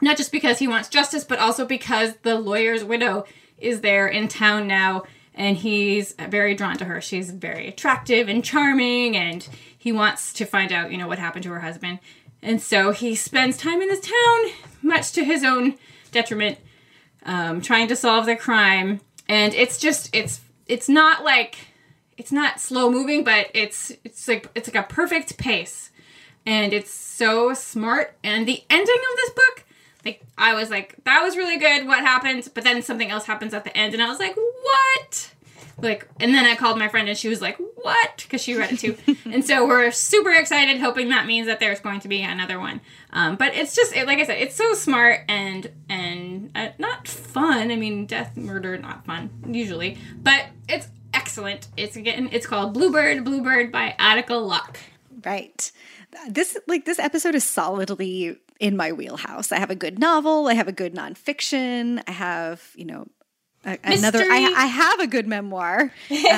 not 0.00 0.16
just 0.16 0.32
because 0.32 0.58
he 0.58 0.66
wants 0.66 0.88
justice, 0.88 1.24
but 1.24 1.38
also 1.38 1.66
because 1.66 2.14
the 2.22 2.38
lawyer's 2.40 2.82
widow 2.82 3.26
is 3.58 3.82
there 3.82 4.08
in 4.08 4.28
town 4.28 4.66
now 4.66 5.04
and 5.36 5.58
he's 5.58 6.14
very 6.14 6.54
drawn 6.54 6.76
to 6.78 6.86
her. 6.86 7.00
She's 7.00 7.30
very 7.30 7.68
attractive 7.68 8.28
and 8.28 8.42
charming, 8.42 9.16
and 9.16 9.46
he 9.76 9.92
wants 9.92 10.32
to 10.32 10.46
find 10.46 10.72
out, 10.72 10.90
you 10.90 10.98
know, 10.98 11.06
what 11.06 11.18
happened 11.18 11.44
to 11.44 11.50
her 11.50 11.60
husband. 11.60 12.00
And 12.42 12.60
so 12.60 12.90
he 12.90 13.14
spends 13.14 13.56
time 13.56 13.82
in 13.82 13.88
this 13.88 14.00
town, 14.00 14.52
much 14.82 15.12
to 15.12 15.24
his 15.24 15.44
own 15.44 15.74
detriment, 16.10 16.58
um, 17.24 17.60
trying 17.60 17.88
to 17.88 17.96
solve 17.96 18.26
the 18.26 18.36
crime. 18.36 19.00
And 19.28 19.54
it's 19.54 19.78
just, 19.78 20.14
it's, 20.14 20.40
it's 20.66 20.88
not 20.88 21.24
like, 21.24 21.56
it's 22.16 22.32
not 22.32 22.60
slow 22.60 22.90
moving, 22.90 23.24
but 23.24 23.50
it's, 23.52 23.92
it's 24.04 24.26
like, 24.26 24.48
it's 24.54 24.72
like 24.72 24.84
a 24.84 24.88
perfect 24.88 25.36
pace, 25.36 25.90
and 26.46 26.72
it's 26.72 26.90
so 26.90 27.52
smart. 27.52 28.16
And 28.22 28.46
the 28.46 28.62
ending 28.70 28.94
of 28.94 29.16
this 29.16 29.30
book 29.30 29.55
like 30.06 30.22
I 30.38 30.54
was 30.54 30.70
like, 30.70 30.96
that 31.04 31.22
was 31.22 31.36
really 31.36 31.58
good. 31.58 31.86
What 31.86 32.00
happened? 32.00 32.48
But 32.54 32.64
then 32.64 32.80
something 32.82 33.10
else 33.10 33.26
happens 33.26 33.52
at 33.52 33.64
the 33.64 33.76
end, 33.76 33.92
and 33.92 34.02
I 34.02 34.08
was 34.08 34.18
like, 34.18 34.36
what? 34.36 35.32
Like, 35.78 36.08
and 36.20 36.32
then 36.32 36.46
I 36.46 36.54
called 36.56 36.78
my 36.78 36.88
friend, 36.88 37.08
and 37.08 37.18
she 37.18 37.28
was 37.28 37.42
like, 37.42 37.58
what? 37.76 38.16
Because 38.16 38.42
she 38.42 38.56
read 38.56 38.72
it 38.72 38.78
too. 38.78 38.96
and 39.30 39.44
so 39.44 39.66
we're 39.66 39.90
super 39.90 40.32
excited, 40.32 40.80
hoping 40.80 41.10
that 41.10 41.26
means 41.26 41.46
that 41.48 41.60
there's 41.60 41.80
going 41.80 42.00
to 42.00 42.08
be 42.08 42.22
another 42.22 42.58
one. 42.58 42.80
Um, 43.12 43.36
but 43.36 43.54
it's 43.54 43.74
just, 43.74 43.94
it, 43.94 44.06
like 44.06 44.18
I 44.18 44.24
said, 44.24 44.38
it's 44.38 44.54
so 44.54 44.72
smart 44.72 45.20
and 45.28 45.70
and 45.88 46.50
uh, 46.54 46.68
not 46.78 47.06
fun. 47.06 47.70
I 47.70 47.76
mean, 47.76 48.06
death, 48.06 48.36
murder, 48.36 48.78
not 48.78 49.04
fun 49.04 49.28
usually, 49.46 49.98
but 50.22 50.46
it's 50.68 50.88
excellent. 51.12 51.68
It's 51.76 51.96
again, 51.96 52.30
it's 52.32 52.46
called 52.46 52.72
Bluebird, 52.72 53.24
Bluebird 53.24 53.70
by 53.70 53.94
Attica 53.98 54.34
Locke. 54.34 54.78
Right. 55.24 55.70
This 56.30 56.56
like 56.66 56.86
this 56.86 56.98
episode 56.98 57.34
is 57.34 57.44
solidly 57.44 58.38
in 58.60 58.76
my 58.76 58.92
wheelhouse. 58.92 59.52
I 59.52 59.58
have 59.58 59.70
a 59.70 59.74
good 59.74 59.98
novel, 59.98 60.48
I 60.48 60.54
have 60.54 60.68
a 60.68 60.72
good 60.72 60.94
nonfiction, 60.94 62.02
I 62.06 62.12
have, 62.12 62.72
you 62.74 62.84
know, 62.84 63.06
another 63.82 64.20
I, 64.20 64.54
I, 64.56 64.66
have 64.66 65.00
a 65.00 65.06
good 65.06 65.26
memoir. 65.26 65.90
Uh, 66.10 66.14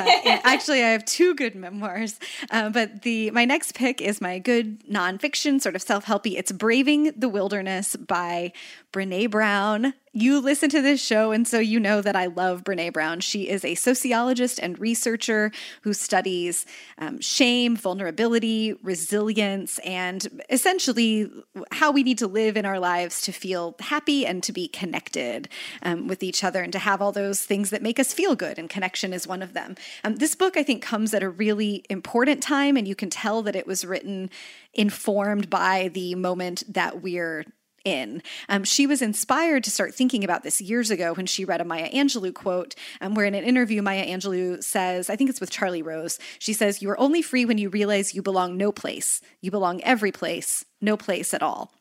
actually 0.44 0.82
i 0.82 0.88
have 0.88 1.04
two 1.04 1.34
good 1.34 1.54
memoirs. 1.54 2.18
Uh, 2.50 2.70
but 2.70 3.02
the 3.02 3.30
my 3.32 3.44
next 3.44 3.74
pick 3.74 4.00
is 4.00 4.20
my 4.20 4.38
good 4.38 4.82
nonfiction 4.86 5.60
sort 5.60 5.76
of 5.76 5.82
self-helpy. 5.82 6.38
It's 6.38 6.52
braving 6.52 7.12
the 7.16 7.28
wilderness 7.28 7.96
by 7.96 8.52
brene 8.92 9.30
brown 9.30 9.94
you 10.12 10.40
listen 10.40 10.68
to 10.70 10.82
this 10.82 11.00
show, 11.00 11.32
and 11.32 11.46
so 11.46 11.58
you 11.58 11.78
know 11.80 12.00
that 12.00 12.16
I 12.16 12.26
love 12.26 12.64
Brene 12.64 12.92
Brown. 12.92 13.20
She 13.20 13.48
is 13.48 13.64
a 13.64 13.74
sociologist 13.74 14.58
and 14.58 14.78
researcher 14.78 15.50
who 15.82 15.92
studies 15.92 16.66
um, 16.98 17.20
shame, 17.20 17.76
vulnerability, 17.76 18.74
resilience, 18.82 19.78
and 19.80 20.42
essentially 20.50 21.30
how 21.72 21.90
we 21.90 22.02
need 22.02 22.18
to 22.18 22.26
live 22.26 22.56
in 22.56 22.64
our 22.64 22.78
lives 22.78 23.20
to 23.22 23.32
feel 23.32 23.76
happy 23.80 24.26
and 24.26 24.42
to 24.42 24.52
be 24.52 24.68
connected 24.68 25.48
um, 25.82 26.06
with 26.06 26.22
each 26.22 26.44
other 26.44 26.62
and 26.62 26.72
to 26.72 26.78
have 26.78 27.02
all 27.02 27.12
those 27.12 27.42
things 27.42 27.70
that 27.70 27.82
make 27.82 27.98
us 27.98 28.12
feel 28.12 28.34
good. 28.34 28.58
And 28.58 28.68
connection 28.68 29.12
is 29.12 29.26
one 29.26 29.42
of 29.42 29.52
them. 29.52 29.76
Um, 30.04 30.16
this 30.16 30.34
book, 30.34 30.56
I 30.56 30.62
think, 30.62 30.82
comes 30.82 31.14
at 31.14 31.22
a 31.22 31.28
really 31.28 31.84
important 31.88 32.42
time, 32.42 32.76
and 32.76 32.86
you 32.86 32.94
can 32.94 33.10
tell 33.10 33.42
that 33.42 33.56
it 33.56 33.66
was 33.66 33.84
written 33.84 34.30
informed 34.74 35.50
by 35.50 35.88
the 35.88 36.14
moment 36.14 36.62
that 36.68 37.02
we're 37.02 37.44
in. 37.84 38.22
Um, 38.48 38.64
she 38.64 38.86
was 38.86 39.02
inspired 39.02 39.64
to 39.64 39.70
start 39.70 39.94
thinking 39.94 40.24
about 40.24 40.42
this 40.42 40.60
years 40.60 40.90
ago 40.90 41.14
when 41.14 41.26
she 41.26 41.44
read 41.44 41.60
a 41.60 41.64
Maya 41.64 41.90
Angelou 41.90 42.32
quote, 42.34 42.74
um, 43.00 43.14
where 43.14 43.26
in 43.26 43.34
an 43.34 43.44
interview, 43.44 43.82
Maya 43.82 44.06
Angelou 44.06 44.62
says, 44.62 45.10
I 45.10 45.16
think 45.16 45.30
it's 45.30 45.40
with 45.40 45.50
Charlie 45.50 45.82
Rose, 45.82 46.18
she 46.38 46.52
says, 46.52 46.82
You 46.82 46.90
are 46.90 47.00
only 47.00 47.22
free 47.22 47.44
when 47.44 47.58
you 47.58 47.68
realize 47.68 48.14
you 48.14 48.22
belong 48.22 48.56
no 48.56 48.72
place. 48.72 49.20
You 49.40 49.50
belong 49.50 49.82
every 49.82 50.12
place, 50.12 50.64
no 50.80 50.96
place 50.96 51.32
at 51.34 51.42
all. 51.42 51.72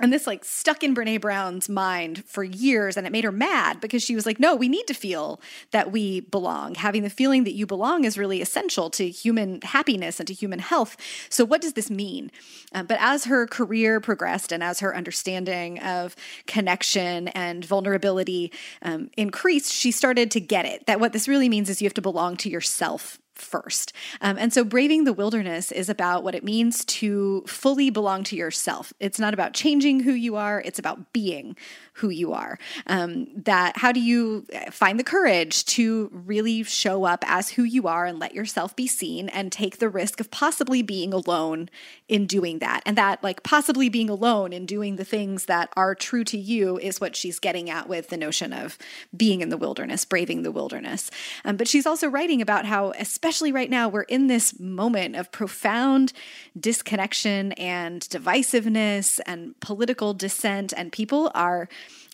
And 0.00 0.12
this 0.12 0.26
like 0.26 0.44
stuck 0.44 0.82
in 0.82 0.94
Brene 0.94 1.20
Brown's 1.20 1.68
mind 1.68 2.24
for 2.24 2.42
years 2.42 2.96
and 2.96 3.06
it 3.06 3.12
made 3.12 3.24
her 3.24 3.32
mad 3.32 3.80
because 3.80 4.02
she 4.02 4.14
was 4.14 4.24
like, 4.24 4.40
no, 4.40 4.56
we 4.56 4.68
need 4.68 4.86
to 4.86 4.94
feel 4.94 5.40
that 5.70 5.92
we 5.92 6.20
belong. 6.20 6.74
Having 6.74 7.02
the 7.02 7.10
feeling 7.10 7.44
that 7.44 7.52
you 7.52 7.66
belong 7.66 8.04
is 8.04 8.16
really 8.16 8.40
essential 8.40 8.88
to 8.90 9.08
human 9.08 9.60
happiness 9.60 10.18
and 10.18 10.26
to 10.26 10.34
human 10.34 10.60
health. 10.60 10.96
So, 11.28 11.44
what 11.44 11.60
does 11.60 11.74
this 11.74 11.90
mean? 11.90 12.30
Uh, 12.74 12.82
but 12.82 12.98
as 13.00 13.26
her 13.26 13.46
career 13.46 14.00
progressed 14.00 14.50
and 14.50 14.62
as 14.62 14.80
her 14.80 14.96
understanding 14.96 15.78
of 15.80 16.16
connection 16.46 17.28
and 17.28 17.64
vulnerability 17.64 18.50
um, 18.80 19.10
increased, 19.16 19.72
she 19.72 19.92
started 19.92 20.30
to 20.32 20.40
get 20.40 20.64
it 20.64 20.86
that 20.86 21.00
what 21.00 21.12
this 21.12 21.28
really 21.28 21.48
means 21.48 21.68
is 21.68 21.82
you 21.82 21.86
have 21.86 21.94
to 21.94 22.02
belong 22.02 22.36
to 22.38 22.48
yourself 22.48 23.18
first. 23.34 23.92
Um, 24.20 24.36
and 24.38 24.52
so, 24.52 24.64
braving 24.64 25.04
the 25.04 25.12
wilderness 25.12 25.72
is 25.72 25.88
about 25.88 26.22
what 26.22 26.34
it 26.34 26.44
means 26.44 26.84
to 26.86 27.42
fully 27.46 27.90
belong 27.90 28.24
to 28.24 28.36
yourself. 28.36 28.92
It's 29.00 29.18
not 29.18 29.34
about 29.34 29.54
changing 29.54 30.00
who 30.00 30.12
you 30.12 30.36
are, 30.36 30.60
it's 30.60 30.78
about 30.78 31.12
being 31.12 31.56
who 31.94 32.08
you 32.08 32.32
are. 32.32 32.58
Um, 32.86 33.26
that 33.34 33.76
how 33.76 33.92
do 33.92 34.00
you 34.00 34.46
find 34.70 34.98
the 34.98 35.04
courage 35.04 35.64
to 35.66 36.10
really 36.12 36.62
show 36.62 37.04
up 37.04 37.22
as 37.26 37.50
who 37.50 37.64
you 37.64 37.86
are 37.86 38.06
and 38.06 38.18
let 38.18 38.34
yourself 38.34 38.74
be 38.74 38.86
seen 38.86 39.28
and 39.28 39.52
take 39.52 39.78
the 39.78 39.88
risk 39.88 40.18
of 40.18 40.30
possibly 40.30 40.82
being 40.82 41.12
alone 41.12 41.68
in 42.08 42.26
doing 42.26 42.60
that? 42.60 42.82
And 42.86 42.96
that, 42.96 43.22
like, 43.22 43.42
possibly 43.42 43.88
being 43.88 44.08
alone 44.08 44.52
in 44.52 44.64
doing 44.64 44.96
the 44.96 45.04
things 45.04 45.44
that 45.46 45.70
are 45.76 45.94
true 45.94 46.24
to 46.24 46.38
you 46.38 46.78
is 46.78 47.00
what 47.00 47.14
she's 47.14 47.38
getting 47.38 47.68
at 47.68 47.88
with 47.88 48.08
the 48.08 48.16
notion 48.16 48.52
of 48.52 48.78
being 49.14 49.40
in 49.40 49.50
the 49.50 49.56
wilderness, 49.58 50.04
braving 50.04 50.42
the 50.42 50.52
wilderness. 50.52 51.10
Um, 51.44 51.56
but 51.56 51.68
she's 51.68 51.86
also 51.86 52.08
writing 52.08 52.40
about 52.40 52.64
how, 52.64 52.92
especially 52.98 53.52
right 53.52 53.70
now, 53.70 53.88
we're 53.88 54.02
in 54.02 54.28
this 54.28 54.58
moment 54.58 55.16
of 55.16 55.30
profound 55.30 56.12
disconnection 56.58 57.52
and 57.52 58.02
divisiveness 58.02 59.20
and 59.26 59.58
political 59.60 60.14
dissent, 60.14 60.72
and 60.76 60.90
people 60.92 61.30
are 61.34 61.68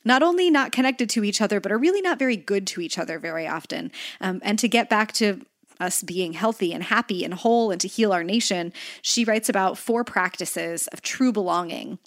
not 0.08 0.22
only 0.22 0.50
not 0.50 0.72
connected 0.72 1.08
to 1.10 1.22
each 1.22 1.40
other, 1.40 1.60
but 1.60 1.70
are 1.70 1.78
really 1.78 2.00
not 2.00 2.18
very 2.18 2.36
good 2.36 2.66
to 2.66 2.80
each 2.80 2.98
other 2.98 3.18
very 3.20 3.46
often. 3.46 3.92
Um, 4.20 4.40
and 4.42 4.58
to 4.58 4.66
get 4.66 4.88
back 4.88 5.12
to 5.12 5.44
us 5.78 6.02
being 6.02 6.32
healthy 6.32 6.72
and 6.72 6.82
happy 6.82 7.24
and 7.24 7.34
whole 7.34 7.70
and 7.70 7.80
to 7.80 7.86
heal 7.86 8.12
our 8.12 8.24
nation, 8.24 8.72
she 9.02 9.24
writes 9.24 9.48
about 9.48 9.78
four 9.78 10.02
practices 10.02 10.88
of 10.88 11.02
true 11.02 11.30
belonging 11.30 11.98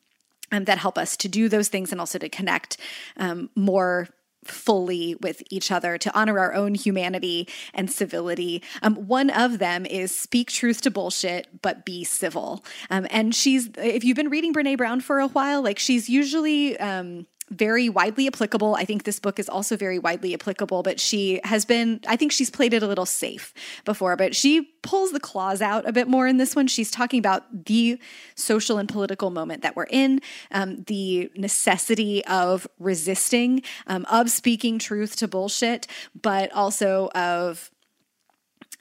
um, 0.52 0.66
that 0.66 0.80
help 0.80 0.98
us 0.98 1.16
to 1.16 1.30
do 1.30 1.48
those 1.48 1.70
things 1.70 1.92
and 1.92 2.02
also 2.02 2.18
to 2.18 2.28
connect 2.28 2.78
um, 3.18 3.50
more 3.56 4.10
fully 4.44 5.16
with 5.22 5.44
each 5.52 5.72
other 5.72 6.00
to 6.00 6.18
honor 6.18 6.40
our 6.40 6.54
own 6.56 6.74
humanity 6.74 7.48
and 7.74 7.92
civility. 7.92 8.64
Um, 8.82 8.96
one 8.96 9.30
of 9.30 9.60
them 9.60 9.86
is 9.86 10.18
speak 10.18 10.50
truth 10.50 10.82
to 10.82 10.92
bullshit, 10.92 11.62
but 11.62 11.86
be 11.86 12.04
civil. 12.04 12.66
Um, 12.90 13.06
and 13.12 13.36
she's, 13.36 13.70
if 13.78 14.04
you've 14.04 14.18
been 14.18 14.30
reading 14.30 14.54
Brene 14.54 14.78
Brown 14.78 15.00
for 15.00 15.20
a 15.20 15.28
while, 15.28 15.62
like 15.62 15.78
she's 15.78 16.10
usually, 16.10 16.78
um, 16.80 17.28
very 17.52 17.90
widely 17.90 18.28
applicable. 18.28 18.76
I 18.76 18.86
think 18.86 19.04
this 19.04 19.20
book 19.20 19.38
is 19.38 19.50
also 19.50 19.76
very 19.76 20.00
widely 20.00 20.34
applicable, 20.34 20.84
but 20.84 21.00
she 21.00 21.42
has 21.44 21.66
been, 21.66 22.00
I 22.08 22.16
think 22.16 22.32
she's 22.32 22.50
played 22.50 22.74
it 22.74 22.82
a 22.82 22.88
little 22.88 23.06
safe 23.06 23.54
before, 23.86 24.16
but 24.16 24.36
she 24.36 24.62
pulls 24.82 25.12
the 25.12 25.20
claws 25.20 25.62
out 25.62 25.88
a 25.88 25.92
bit 25.92 26.08
more 26.08 26.26
in 26.28 26.38
this 26.38 26.56
one. 26.56 26.68
She's 26.68 26.90
talking 26.90 27.20
about 27.20 27.66
the 27.66 28.00
social 28.36 28.78
and 28.78 28.88
political 28.88 29.30
moment 29.30 29.62
that 29.64 29.76
we're 29.76 29.88
in, 29.90 30.22
um, 30.52 30.84
the 30.88 31.30
necessity 31.36 32.26
of 32.26 32.68
resisting, 32.80 33.62
um, 33.86 34.06
of 34.10 34.32
speaking 34.32 34.80
truth 34.80 35.18
to 35.18 35.28
bullshit, 35.28 35.88
but 36.20 36.52
also 36.54 37.10
of 37.14 37.70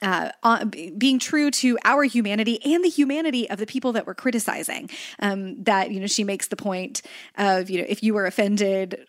uh, 0.01 0.65
being 0.97 1.19
true 1.19 1.51
to 1.51 1.77
our 1.83 2.03
humanity 2.03 2.59
and 2.63 2.83
the 2.83 2.89
humanity 2.89 3.49
of 3.49 3.59
the 3.59 3.65
people 3.65 3.93
that 3.93 4.07
we're 4.07 4.15
criticizing. 4.15 4.89
Um, 5.19 5.63
that 5.63 5.91
you 5.91 5.99
know, 5.99 6.07
she 6.07 6.23
makes 6.23 6.47
the 6.47 6.55
point 6.55 7.01
of 7.37 7.69
you 7.69 7.79
know, 7.79 7.85
if 7.87 8.03
you 8.03 8.13
were 8.13 8.25
offended 8.25 9.07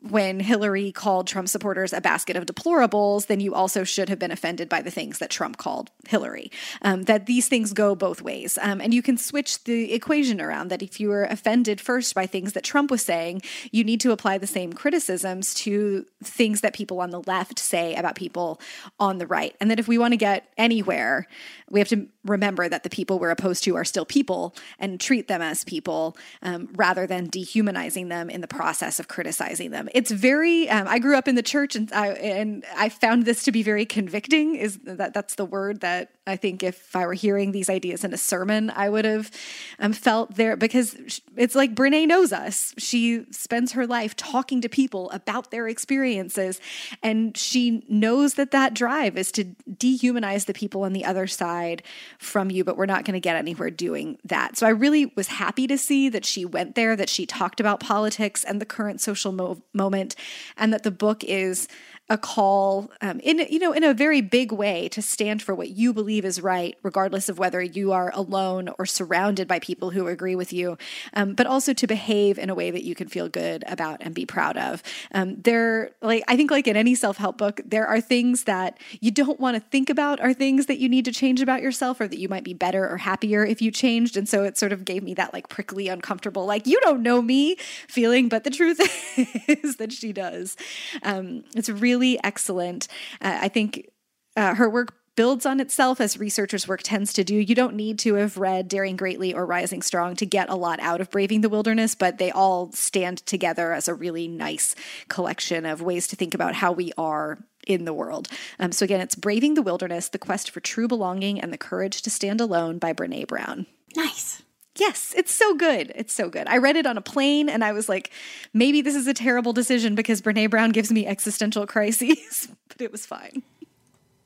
when 0.00 0.40
Hillary 0.40 0.92
called 0.92 1.26
Trump 1.26 1.48
supporters 1.48 1.92
a 1.92 2.00
basket 2.00 2.36
of 2.36 2.46
deplorables, 2.46 3.26
then 3.26 3.40
you 3.40 3.54
also 3.54 3.82
should 3.82 4.08
have 4.08 4.18
been 4.18 4.30
offended 4.30 4.68
by 4.68 4.82
the 4.82 4.90
things 4.90 5.18
that 5.18 5.30
Trump 5.30 5.56
called 5.56 5.90
Hillary. 6.06 6.50
Um, 6.82 7.04
that 7.04 7.26
these 7.26 7.48
things 7.48 7.72
go 7.72 7.94
both 7.94 8.22
ways. 8.22 8.58
Um, 8.60 8.80
and 8.80 8.92
you 8.92 9.02
can 9.02 9.16
switch 9.16 9.64
the 9.64 9.92
equation 9.92 10.40
around 10.40 10.68
that 10.68 10.82
if 10.82 11.00
you 11.00 11.08
were 11.08 11.24
offended 11.24 11.80
first 11.80 12.14
by 12.14 12.26
things 12.26 12.52
that 12.52 12.62
Trump 12.62 12.90
was 12.90 13.02
saying, 13.02 13.42
you 13.72 13.84
need 13.84 14.00
to 14.00 14.12
apply 14.12 14.38
the 14.38 14.46
same 14.46 14.72
criticisms 14.72 15.54
to 15.54 16.06
things 16.22 16.60
that 16.60 16.74
people 16.74 17.00
on 17.00 17.10
the 17.10 17.22
left 17.22 17.58
say 17.58 17.94
about 17.94 18.16
people 18.16 18.60
on 19.00 19.18
the 19.18 19.26
right. 19.26 19.56
And 19.60 19.70
that 19.70 19.80
if 19.80 19.88
we 19.88 19.98
want 19.98 20.12
to 20.12 20.18
get 20.18 20.52
anywhere, 20.58 21.26
we 21.70 21.80
have 21.80 21.88
to 21.88 22.06
remember 22.24 22.68
that 22.68 22.82
the 22.82 22.90
people 22.90 23.18
we're 23.18 23.30
opposed 23.30 23.64
to 23.64 23.76
are 23.76 23.84
still 23.84 24.04
people 24.04 24.54
and 24.78 25.00
treat 25.00 25.28
them 25.28 25.42
as 25.42 25.64
people 25.64 26.16
um, 26.42 26.68
rather 26.76 27.06
than 27.06 27.26
dehumanizing 27.28 28.08
them 28.08 28.30
in 28.30 28.40
the 28.40 28.48
process 28.48 29.00
of 29.00 29.08
criticizing 29.08 29.70
them. 29.70 29.88
It's 29.94 30.10
very. 30.10 30.68
Um, 30.68 30.86
I 30.86 30.98
grew 30.98 31.16
up 31.16 31.28
in 31.28 31.34
the 31.34 31.42
church, 31.42 31.74
and 31.74 31.92
I 31.92 32.08
and 32.08 32.64
I 32.76 32.88
found 32.88 33.24
this 33.24 33.42
to 33.44 33.52
be 33.52 33.62
very 33.62 33.84
convicting. 33.84 34.54
Is 34.54 34.78
that 34.84 35.12
that's 35.12 35.34
the 35.34 35.44
word 35.44 35.80
that 35.80 36.10
I 36.26 36.36
think 36.36 36.62
if 36.62 36.96
I 36.96 37.06
were 37.06 37.14
hearing 37.14 37.52
these 37.52 37.70
ideas 37.70 38.02
in 38.02 38.12
a 38.12 38.16
sermon, 38.16 38.70
I 38.70 38.88
would 38.88 39.04
have 39.04 39.30
um, 39.78 39.92
felt 39.92 40.34
there 40.34 40.56
because 40.56 41.20
it's 41.36 41.54
like 41.54 41.74
Brene 41.74 42.08
knows 42.08 42.32
us. 42.32 42.74
She 42.78 43.24
spends 43.30 43.72
her 43.72 43.86
life 43.86 44.16
talking 44.16 44.60
to 44.62 44.68
people 44.68 45.08
about 45.10 45.50
their 45.52 45.68
experiences, 45.68 46.60
and 47.02 47.36
she 47.36 47.84
knows 47.88 48.34
that 48.34 48.50
that 48.50 48.74
drive 48.74 49.16
is 49.16 49.30
to 49.32 49.44
dehumanize 49.70 50.46
the 50.46 50.54
people 50.54 50.82
on 50.82 50.92
the 50.92 51.04
other 51.04 51.28
side 51.28 51.82
from 52.18 52.50
you, 52.50 52.64
but 52.64 52.76
we're 52.76 52.86
not 52.86 53.04
going 53.04 53.14
to 53.14 53.20
get 53.20 53.36
anywhere 53.36 53.70
doing 53.70 54.18
that. 54.24 54.56
So 54.56 54.66
I 54.66 54.70
really 54.70 55.12
was 55.14 55.28
happy 55.28 55.66
to 55.68 55.78
see 55.78 56.08
that 56.08 56.24
she 56.24 56.44
went 56.44 56.74
there, 56.74 56.96
that 56.96 57.08
she 57.08 57.24
talked 57.24 57.60
about 57.60 57.78
politics 57.78 58.42
and 58.42 58.60
the 58.60 58.66
current 58.66 59.00
social 59.00 59.30
mo- 59.30 59.62
moment, 59.72 60.16
and 60.56 60.72
that 60.72 60.82
the 60.82 60.90
book 60.90 61.22
is 61.22 61.68
a 62.08 62.18
call 62.18 62.90
um, 63.00 63.20
in 63.20 63.38
you 63.50 63.58
know 63.58 63.72
in 63.72 63.84
a 63.84 63.92
very 63.92 64.20
big 64.20 64.52
way 64.52 64.88
to 64.88 65.02
stand 65.02 65.42
for 65.42 65.54
what 65.54 65.70
you 65.70 65.92
believe 65.92 66.24
is 66.24 66.40
right 66.40 66.76
regardless 66.82 67.28
of 67.28 67.38
whether 67.38 67.62
you 67.62 67.92
are 67.92 68.10
alone 68.14 68.68
or 68.78 68.86
surrounded 68.86 69.46
by 69.48 69.58
people 69.58 69.90
who 69.90 70.06
agree 70.06 70.34
with 70.34 70.52
you 70.52 70.76
um, 71.14 71.34
but 71.34 71.46
also 71.46 71.72
to 71.72 71.86
behave 71.86 72.38
in 72.38 72.50
a 72.50 72.54
way 72.54 72.70
that 72.70 72.84
you 72.84 72.94
can 72.94 73.08
feel 73.08 73.28
good 73.28 73.64
about 73.66 73.98
and 74.00 74.14
be 74.14 74.24
proud 74.24 74.56
of. 74.56 74.82
Um, 75.12 75.40
there 75.42 75.90
like 76.02 76.22
i 76.28 76.36
think 76.36 76.50
like 76.50 76.66
in 76.66 76.76
any 76.76 76.94
self-help 76.94 77.38
book 77.38 77.60
there 77.64 77.86
are 77.86 78.00
things 78.00 78.44
that 78.44 78.78
you 79.00 79.10
don't 79.10 79.40
want 79.40 79.56
to 79.56 79.60
think 79.60 79.90
about 79.90 80.20
are 80.20 80.32
things 80.32 80.66
that 80.66 80.78
you 80.78 80.88
need 80.88 81.04
to 81.04 81.12
change 81.12 81.40
about 81.40 81.62
yourself 81.62 82.00
or 82.00 82.08
that 82.08 82.18
you 82.18 82.28
might 82.28 82.44
be 82.44 82.54
better 82.54 82.88
or 82.88 82.96
happier 82.98 83.44
if 83.44 83.60
you 83.60 83.70
changed 83.70 84.16
and 84.16 84.28
so 84.28 84.44
it 84.44 84.56
sort 84.56 84.72
of 84.72 84.84
gave 84.84 85.02
me 85.02 85.14
that 85.14 85.32
like 85.32 85.48
prickly 85.48 85.88
uncomfortable 85.88 86.46
like 86.46 86.66
you 86.66 86.80
don't 86.80 87.02
know 87.02 87.20
me 87.20 87.56
feeling 87.88 88.28
but 88.28 88.44
the 88.44 88.50
truth 88.50 88.78
is 89.48 89.76
that 89.76 89.92
she 89.92 90.12
does. 90.12 90.56
Um, 91.02 91.44
it's 91.54 91.68
really 91.68 91.95
really 91.96 92.18
excellent. 92.22 92.88
Uh, 93.20 93.38
I 93.42 93.48
think 93.48 93.88
uh, 94.36 94.54
her 94.54 94.68
work 94.68 94.94
builds 95.16 95.46
on 95.46 95.60
itself 95.60 95.98
as 95.98 96.18
researchers' 96.18 96.68
work 96.68 96.82
tends 96.82 97.14
to 97.14 97.24
do. 97.24 97.34
You 97.34 97.54
don't 97.54 97.74
need 97.74 97.98
to 98.00 98.14
have 98.14 98.36
read 98.36 98.68
Daring 98.68 98.96
Greatly 98.96 99.32
or 99.32 99.46
Rising 99.46 99.80
Strong 99.80 100.16
to 100.16 100.26
get 100.26 100.50
a 100.50 100.54
lot 100.54 100.78
out 100.80 101.00
of 101.00 101.10
Braving 101.10 101.40
the 101.40 101.48
Wilderness, 101.48 101.94
but 101.94 102.18
they 102.18 102.30
all 102.30 102.70
stand 102.72 103.24
together 103.24 103.72
as 103.72 103.88
a 103.88 103.94
really 103.94 104.28
nice 104.28 104.74
collection 105.08 105.64
of 105.64 105.80
ways 105.80 106.06
to 106.08 106.16
think 106.16 106.34
about 106.34 106.54
how 106.54 106.70
we 106.70 106.92
are 106.98 107.38
in 107.66 107.86
the 107.86 107.94
world. 107.94 108.28
Um, 108.58 108.72
so, 108.72 108.84
again, 108.84 109.00
it's 109.00 109.14
Braving 109.14 109.54
the 109.54 109.62
Wilderness 109.62 110.10
The 110.10 110.18
Quest 110.18 110.50
for 110.50 110.60
True 110.60 110.86
Belonging 110.86 111.40
and 111.40 111.50
the 111.50 111.58
Courage 111.58 112.02
to 112.02 112.10
Stand 112.10 112.42
Alone 112.42 112.78
by 112.78 112.92
Brene 112.92 113.26
Brown. 113.26 113.64
Nice. 113.96 114.42
Yes, 114.78 115.14
it's 115.16 115.32
so 115.32 115.54
good. 115.54 115.92
It's 115.94 116.12
so 116.12 116.28
good. 116.28 116.46
I 116.48 116.58
read 116.58 116.76
it 116.76 116.86
on 116.86 116.96
a 116.98 117.00
plane 117.00 117.48
and 117.48 117.64
I 117.64 117.72
was 117.72 117.88
like, 117.88 118.10
maybe 118.52 118.82
this 118.82 118.94
is 118.94 119.06
a 119.06 119.14
terrible 119.14 119.52
decision 119.52 119.94
because 119.94 120.20
Brene 120.20 120.50
Brown 120.50 120.70
gives 120.70 120.92
me 120.92 121.06
existential 121.06 121.66
crises, 121.66 122.48
but 122.68 122.80
it 122.80 122.92
was 122.92 123.06
fine. 123.06 123.42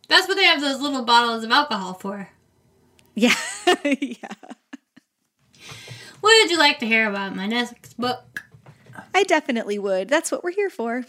That's 0.09 0.27
what 0.27 0.37
they 0.37 0.45
have 0.45 0.61
those 0.61 0.81
little 0.81 1.05
bottles 1.05 1.45
of 1.45 1.51
alcohol 1.51 1.95
for. 1.95 2.29
Yeah. 3.15 3.35
yeah. 3.85 4.35
What 6.21 6.43
would 6.43 6.51
you 6.51 6.59
like 6.59 6.79
to 6.81 6.87
hear 6.87 7.09
about 7.09 7.35
my 7.35 7.47
next 7.47 7.97
book? 7.97 8.45
I 9.15 9.23
definitely 9.23 9.79
would. 9.79 10.09
That's 10.09 10.31
what 10.31 10.45
we're 10.45 10.51
here 10.51 10.71
for. 10.71 11.05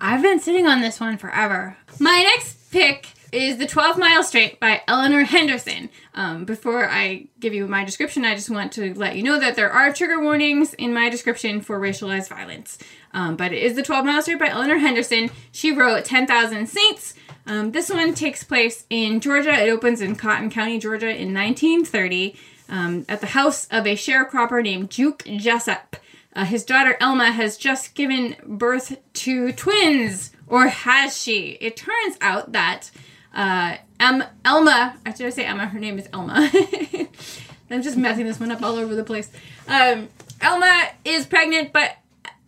I've 0.00 0.22
been 0.22 0.40
sitting 0.40 0.66
on 0.66 0.80
this 0.80 1.00
one 1.00 1.16
forever. 1.16 1.76
My 1.98 2.22
next 2.22 2.70
pick 2.70 3.08
is 3.34 3.56
The 3.56 3.66
12 3.66 3.98
Mile 3.98 4.22
Straight 4.22 4.60
by 4.60 4.82
Eleanor 4.86 5.24
Henderson. 5.24 5.90
Um, 6.14 6.44
before 6.44 6.88
I 6.88 7.26
give 7.40 7.52
you 7.52 7.66
my 7.66 7.84
description, 7.84 8.24
I 8.24 8.36
just 8.36 8.48
want 8.48 8.72
to 8.74 8.94
let 8.94 9.16
you 9.16 9.24
know 9.24 9.40
that 9.40 9.56
there 9.56 9.72
are 9.72 9.92
trigger 9.92 10.20
warnings 10.22 10.72
in 10.74 10.94
my 10.94 11.10
description 11.10 11.60
for 11.60 11.80
racialized 11.80 12.28
violence. 12.28 12.78
Um, 13.12 13.34
but 13.34 13.52
it 13.52 13.60
is 13.60 13.74
The 13.74 13.82
12 13.82 14.04
Mile 14.04 14.22
Straight 14.22 14.38
by 14.38 14.50
Eleanor 14.50 14.78
Henderson. 14.78 15.30
She 15.50 15.72
wrote 15.72 16.04
10,000 16.04 16.68
Saints. 16.68 17.14
Um, 17.46 17.72
this 17.72 17.90
one 17.90 18.14
takes 18.14 18.44
place 18.44 18.84
in 18.88 19.18
Georgia. 19.18 19.52
It 19.52 19.68
opens 19.68 20.00
in 20.00 20.14
Cotton 20.14 20.48
County, 20.48 20.78
Georgia 20.78 21.08
in 21.08 21.34
1930 21.34 22.36
um, 22.68 23.04
at 23.08 23.20
the 23.20 23.26
house 23.26 23.66
of 23.66 23.84
a 23.84 23.96
sharecropper 23.96 24.62
named 24.62 24.90
Juke 24.90 25.24
Jessup. 25.24 25.96
Uh, 26.36 26.44
his 26.44 26.64
daughter 26.64 26.96
Elma 27.00 27.32
has 27.32 27.56
just 27.56 27.94
given 27.96 28.36
birth 28.44 28.96
to 29.12 29.52
twins, 29.52 30.30
or 30.46 30.68
has 30.68 31.20
she? 31.20 31.58
It 31.60 31.76
turns 31.76 32.16
out 32.20 32.52
that 32.52 32.90
uh, 33.34 33.76
em- 34.00 34.24
Elma, 34.44 34.96
I 35.04 35.12
should 35.12 35.32
say 35.32 35.44
Emma, 35.44 35.66
her 35.66 35.78
name 35.78 35.98
is 35.98 36.08
Elma. 36.12 36.50
I'm 37.70 37.82
just 37.82 37.96
messing 37.96 38.26
this 38.26 38.38
one 38.38 38.52
up 38.52 38.62
all 38.62 38.76
over 38.76 38.94
the 38.94 39.04
place. 39.04 39.30
Um, 39.66 40.08
Elma 40.40 40.90
is 41.04 41.26
pregnant, 41.26 41.72
but 41.72 41.96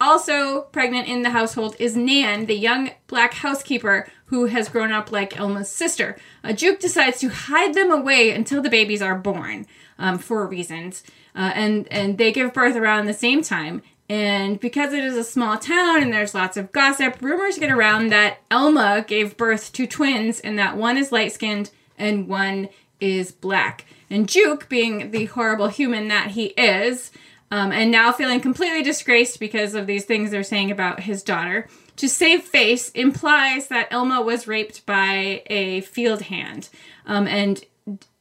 also 0.00 0.62
pregnant 0.62 1.08
in 1.08 1.22
the 1.22 1.30
household 1.30 1.74
is 1.78 1.96
Nan, 1.96 2.46
the 2.46 2.54
young 2.54 2.90
black 3.06 3.34
housekeeper 3.34 4.08
who 4.26 4.46
has 4.46 4.68
grown 4.68 4.92
up 4.92 5.10
like 5.10 5.38
Elma's 5.38 5.70
sister. 5.70 6.16
Juke 6.54 6.80
decides 6.80 7.18
to 7.20 7.28
hide 7.28 7.74
them 7.74 7.90
away 7.90 8.30
until 8.30 8.60
the 8.62 8.70
babies 8.70 9.02
are 9.02 9.16
born 9.16 9.66
um, 9.98 10.18
for 10.18 10.46
reasons, 10.46 11.02
uh, 11.34 11.52
and 11.54 11.88
and 11.90 12.18
they 12.18 12.32
give 12.32 12.52
birth 12.52 12.76
around 12.76 13.06
the 13.06 13.14
same 13.14 13.42
time. 13.42 13.82
And 14.08 14.60
because 14.60 14.92
it 14.92 15.04
is 15.04 15.16
a 15.16 15.24
small 15.24 15.58
town 15.58 16.02
and 16.02 16.12
there's 16.12 16.34
lots 16.34 16.56
of 16.56 16.70
gossip, 16.72 17.20
rumors 17.20 17.58
get 17.58 17.70
around 17.70 18.10
that 18.12 18.38
Elma 18.50 19.04
gave 19.06 19.36
birth 19.36 19.72
to 19.72 19.86
twins 19.86 20.38
and 20.40 20.58
that 20.58 20.76
one 20.76 20.96
is 20.96 21.10
light 21.10 21.32
skinned 21.32 21.70
and 21.98 22.28
one 22.28 22.68
is 23.00 23.32
black. 23.32 23.84
And 24.08 24.28
Juke, 24.28 24.68
being 24.68 25.10
the 25.10 25.24
horrible 25.26 25.68
human 25.68 26.08
that 26.08 26.32
he 26.32 26.46
is, 26.46 27.10
um, 27.50 27.72
and 27.72 27.90
now 27.90 28.12
feeling 28.12 28.40
completely 28.40 28.82
disgraced 28.82 29.40
because 29.40 29.74
of 29.74 29.86
these 29.86 30.04
things 30.04 30.30
they're 30.30 30.42
saying 30.42 30.70
about 30.70 31.00
his 31.00 31.22
daughter, 31.22 31.68
to 31.96 32.08
save 32.08 32.42
face 32.42 32.90
implies 32.90 33.68
that 33.68 33.88
Elma 33.90 34.20
was 34.22 34.46
raped 34.46 34.84
by 34.86 35.42
a 35.46 35.80
field 35.82 36.22
hand 36.22 36.68
um, 37.06 37.26
and 37.26 37.64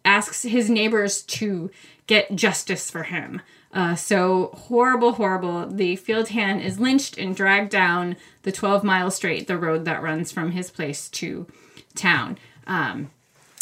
asks 0.06 0.44
his 0.44 0.70
neighbors 0.70 1.22
to 1.24 1.70
get 2.08 2.36
justice 2.36 2.89
for 2.89 3.04
him. 3.04 3.41
Uh, 3.74 3.96
so 3.96 4.52
horrible, 4.54 5.13
horrible. 5.13 5.68
The 5.68 5.98
field 5.98 6.30
hand 6.30 6.62
is 6.62 6.80
lynched 6.80 7.18
and 7.18 7.36
dragged 7.36 7.72
down 7.72 8.15
the 8.44 8.52
12 8.52 8.86
mile 8.86 9.12
straight, 9.12 9.48
the 9.48 9.58
road 9.58 9.84
that 9.84 10.02
runs 10.02 10.32
from 10.32 10.52
his 10.52 10.72
place 10.72 11.10
to 11.10 11.46
town. 11.94 12.38
Um, 12.68 13.12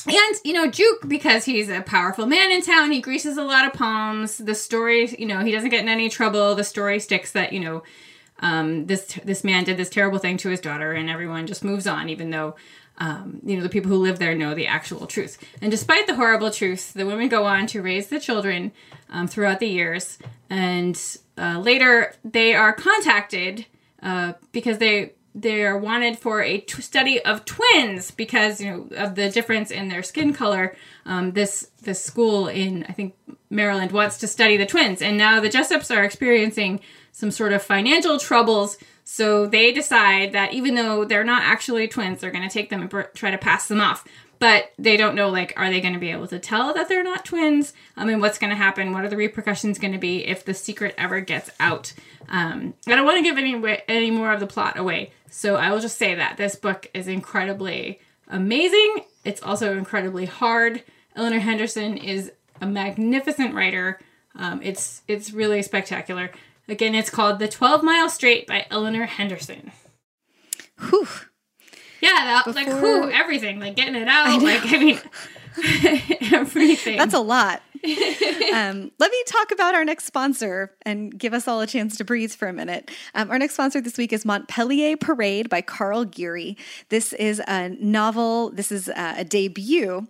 and, 0.06 0.36
you 0.44 0.54
know, 0.54 0.70
Juke, 0.70 1.08
because 1.08 1.46
he's 1.46 1.70
a 1.70 1.82
powerful 1.82 2.26
man 2.26 2.52
in 2.52 2.62
town, 2.62 2.92
he 2.92 3.02
greases 3.02 3.38
a 3.38 3.44
lot 3.44 3.66
of 3.66 3.74
palms. 3.74 4.38
The 4.38 4.54
story, 4.54 5.16
you 5.18 5.26
know, 5.26 5.40
he 5.40 5.52
doesn't 5.52 5.70
get 5.70 5.82
in 5.82 5.90
any 5.90 6.10
trouble. 6.10 6.54
The 6.54 6.64
story 6.64 7.00
sticks 7.00 7.32
that, 7.32 7.54
you 7.54 7.62
know, 7.62 7.84
um, 8.40 8.88
this 8.88 9.20
this 9.24 9.44
man 9.44 9.64
did 9.64 9.78
this 9.78 9.90
terrible 9.90 10.20
thing 10.20 10.36
to 10.38 10.50
his 10.50 10.60
daughter, 10.60 10.92
and 10.92 11.10
everyone 11.10 11.48
just 11.48 11.64
moves 11.64 11.88
on, 11.88 12.10
even 12.10 12.30
though 12.30 12.56
um, 12.98 13.40
you 13.44 13.58
know 13.58 13.64
the 13.64 13.70
people 13.70 13.90
who 13.90 13.98
live 13.98 14.20
there 14.20 14.36
know 14.36 14.54
the 14.54 14.68
actual 14.68 15.08
truth. 15.08 15.38
And 15.62 15.72
despite 15.72 16.08
the 16.08 16.16
horrible 16.16 16.52
truth, 16.52 16.94
the 16.94 17.06
women 17.06 17.28
go 17.28 17.46
on 17.46 17.68
to 17.68 17.82
raise 17.82 18.08
the 18.08 18.20
children 18.20 18.72
um, 19.10 19.28
throughout 19.28 19.60
the 19.60 19.68
years, 19.68 20.20
and 20.50 21.00
uh, 21.38 21.60
later 21.60 22.14
they 22.24 22.54
are 22.54 22.74
contacted 22.74 23.66
uh, 24.02 24.34
because 24.52 24.78
they 24.78 25.14
they 25.36 25.64
are 25.64 25.78
wanted 25.78 26.20
for 26.20 26.42
a 26.42 26.60
t- 26.60 26.82
study 26.82 27.20
of 27.24 27.46
twins 27.46 28.12
because 28.12 28.62
you 28.62 28.70
know 28.70 28.96
of 28.96 29.16
the 29.16 29.30
difference 29.30 29.72
in 29.72 29.88
their 29.88 30.04
skin 30.04 30.34
color. 30.34 30.76
Um, 31.06 31.32
this 31.32 31.72
this 31.82 32.04
school 32.04 32.48
in 32.48 32.86
I 32.88 32.94
think 32.94 33.16
Maryland 33.50 33.92
wants 33.92 34.18
to 34.20 34.28
study 34.28 34.58
the 34.58 34.66
twins, 34.66 35.02
and 35.02 35.18
now 35.18 35.40
the 35.40 35.50
Jessups 35.50 35.90
are 35.90 36.04
experiencing 36.04 36.80
some 37.12 37.32
sort 37.32 37.54
of 37.54 37.64
financial 37.64 38.20
troubles. 38.20 38.78
So 39.04 39.46
they 39.46 39.72
decide 39.72 40.32
that 40.32 40.54
even 40.54 40.76
though 40.76 41.06
they're 41.06 41.24
not 41.24 41.44
actually 41.44 41.88
twins, 41.88 42.22
they're 42.22 42.32
going 42.32 42.48
to 42.48 42.54
take 42.54 42.70
them 42.70 42.82
and 42.82 43.08
try 43.14 43.32
to 43.32 43.38
pass 43.38 43.68
them 43.68 43.82
off. 43.82 44.08
But 44.40 44.74
they 44.78 44.98
don't 44.98 45.16
know, 45.16 45.30
like, 45.30 45.54
are 45.56 45.70
they 45.70 45.80
going 45.80 45.94
to 45.94 46.00
be 46.00 46.12
able 46.12 46.28
to 46.28 46.40
tell 46.40 46.74
that 46.74 46.90
they're 46.90 47.04
not 47.04 47.24
twins? 47.24 47.72
I 47.96 48.04
mean, 48.04 48.20
what's 48.20 48.38
going 48.38 48.50
to 48.50 48.58
happen? 48.58 48.92
What 48.92 49.06
are 49.06 49.10
the 49.10 49.16
repercussions 49.16 49.80
going 49.80 49.94
to 49.94 50.00
be 50.00 50.26
if 50.26 50.44
the 50.44 50.54
secret 50.54 50.96
ever 50.98 51.22
gets 51.22 51.50
out? 51.60 51.94
Um, 52.28 52.74
I 52.88 52.96
don't 52.96 53.06
want 53.06 53.18
to 53.18 53.24
give 53.24 53.38
any 53.38 53.84
any 53.88 54.12
more 54.12 54.34
of 54.34 54.40
the 54.40 54.48
plot 54.48 54.78
away, 54.78 55.12
so 55.30 55.56
I 55.56 55.72
will 55.72 55.80
just 55.80 55.98
say 55.98 56.16
that 56.16 56.36
this 56.38 56.56
book 56.56 56.90
is 56.94 57.08
incredibly 57.08 58.00
amazing. 58.28 59.06
It's 59.24 59.42
also 59.42 59.78
incredibly 59.78 60.26
hard. 60.26 60.84
Eleanor 61.16 61.40
Henderson 61.40 61.98
is 61.98 62.32
a 62.60 62.66
magnificent 62.66 63.54
writer. 63.54 64.00
Um, 64.36 64.62
it's 64.62 65.04
it's 65.08 65.32
really 65.32 65.62
spectacular. 65.62 66.32
Again, 66.68 66.96
it's 66.96 67.10
called 67.10 67.40
The 67.40 67.48
12 67.48 67.84
Mile 67.84 68.10
Straight 68.10 68.48
by 68.48 68.66
Eleanor 68.70 69.06
Henderson. 69.06 69.72
Whew. 70.80 71.08
Yeah, 72.02 72.10
that, 72.10 72.46
Before... 72.46 72.64
like, 72.64 72.82
whew, 72.82 73.12
everything. 73.12 73.60
Like, 73.60 73.76
getting 73.76 73.96
it 73.96 74.08
out. 74.08 74.28
I 74.28 74.38
like, 74.38 74.66
I 74.66 74.78
mean, 74.78 75.00
everything. 76.34 76.98
That's 76.98 77.14
a 77.14 77.20
lot. 77.20 77.62
um, 78.54 78.92
let 78.98 79.12
me 79.12 79.24
talk 79.28 79.52
about 79.52 79.76
our 79.76 79.84
next 79.84 80.06
sponsor 80.06 80.72
and 80.84 81.18
give 81.18 81.34
us 81.34 81.50
all 81.50 81.60
a 81.60 81.68
chance 81.68 81.98
to 81.98 82.06
breathe 82.06 82.32
for 82.32 82.48
a 82.48 82.54
minute. 82.54 82.90
Um, 83.14 83.30
our 83.30 83.38
next 83.38 83.56
sponsor 83.56 83.82
this 83.82 83.98
week 83.98 84.14
is 84.14 84.24
Montpelier 84.24 84.96
Parade 84.96 85.50
by 85.50 85.62
Carl 85.62 86.06
Geary. 86.06 86.58
This 86.88 87.12
is 87.14 87.42
a 87.46 87.70
novel, 87.70 88.52
this 88.52 88.72
is 88.72 88.88
uh, 88.88 89.16
a 89.18 89.26
debut 89.26 90.08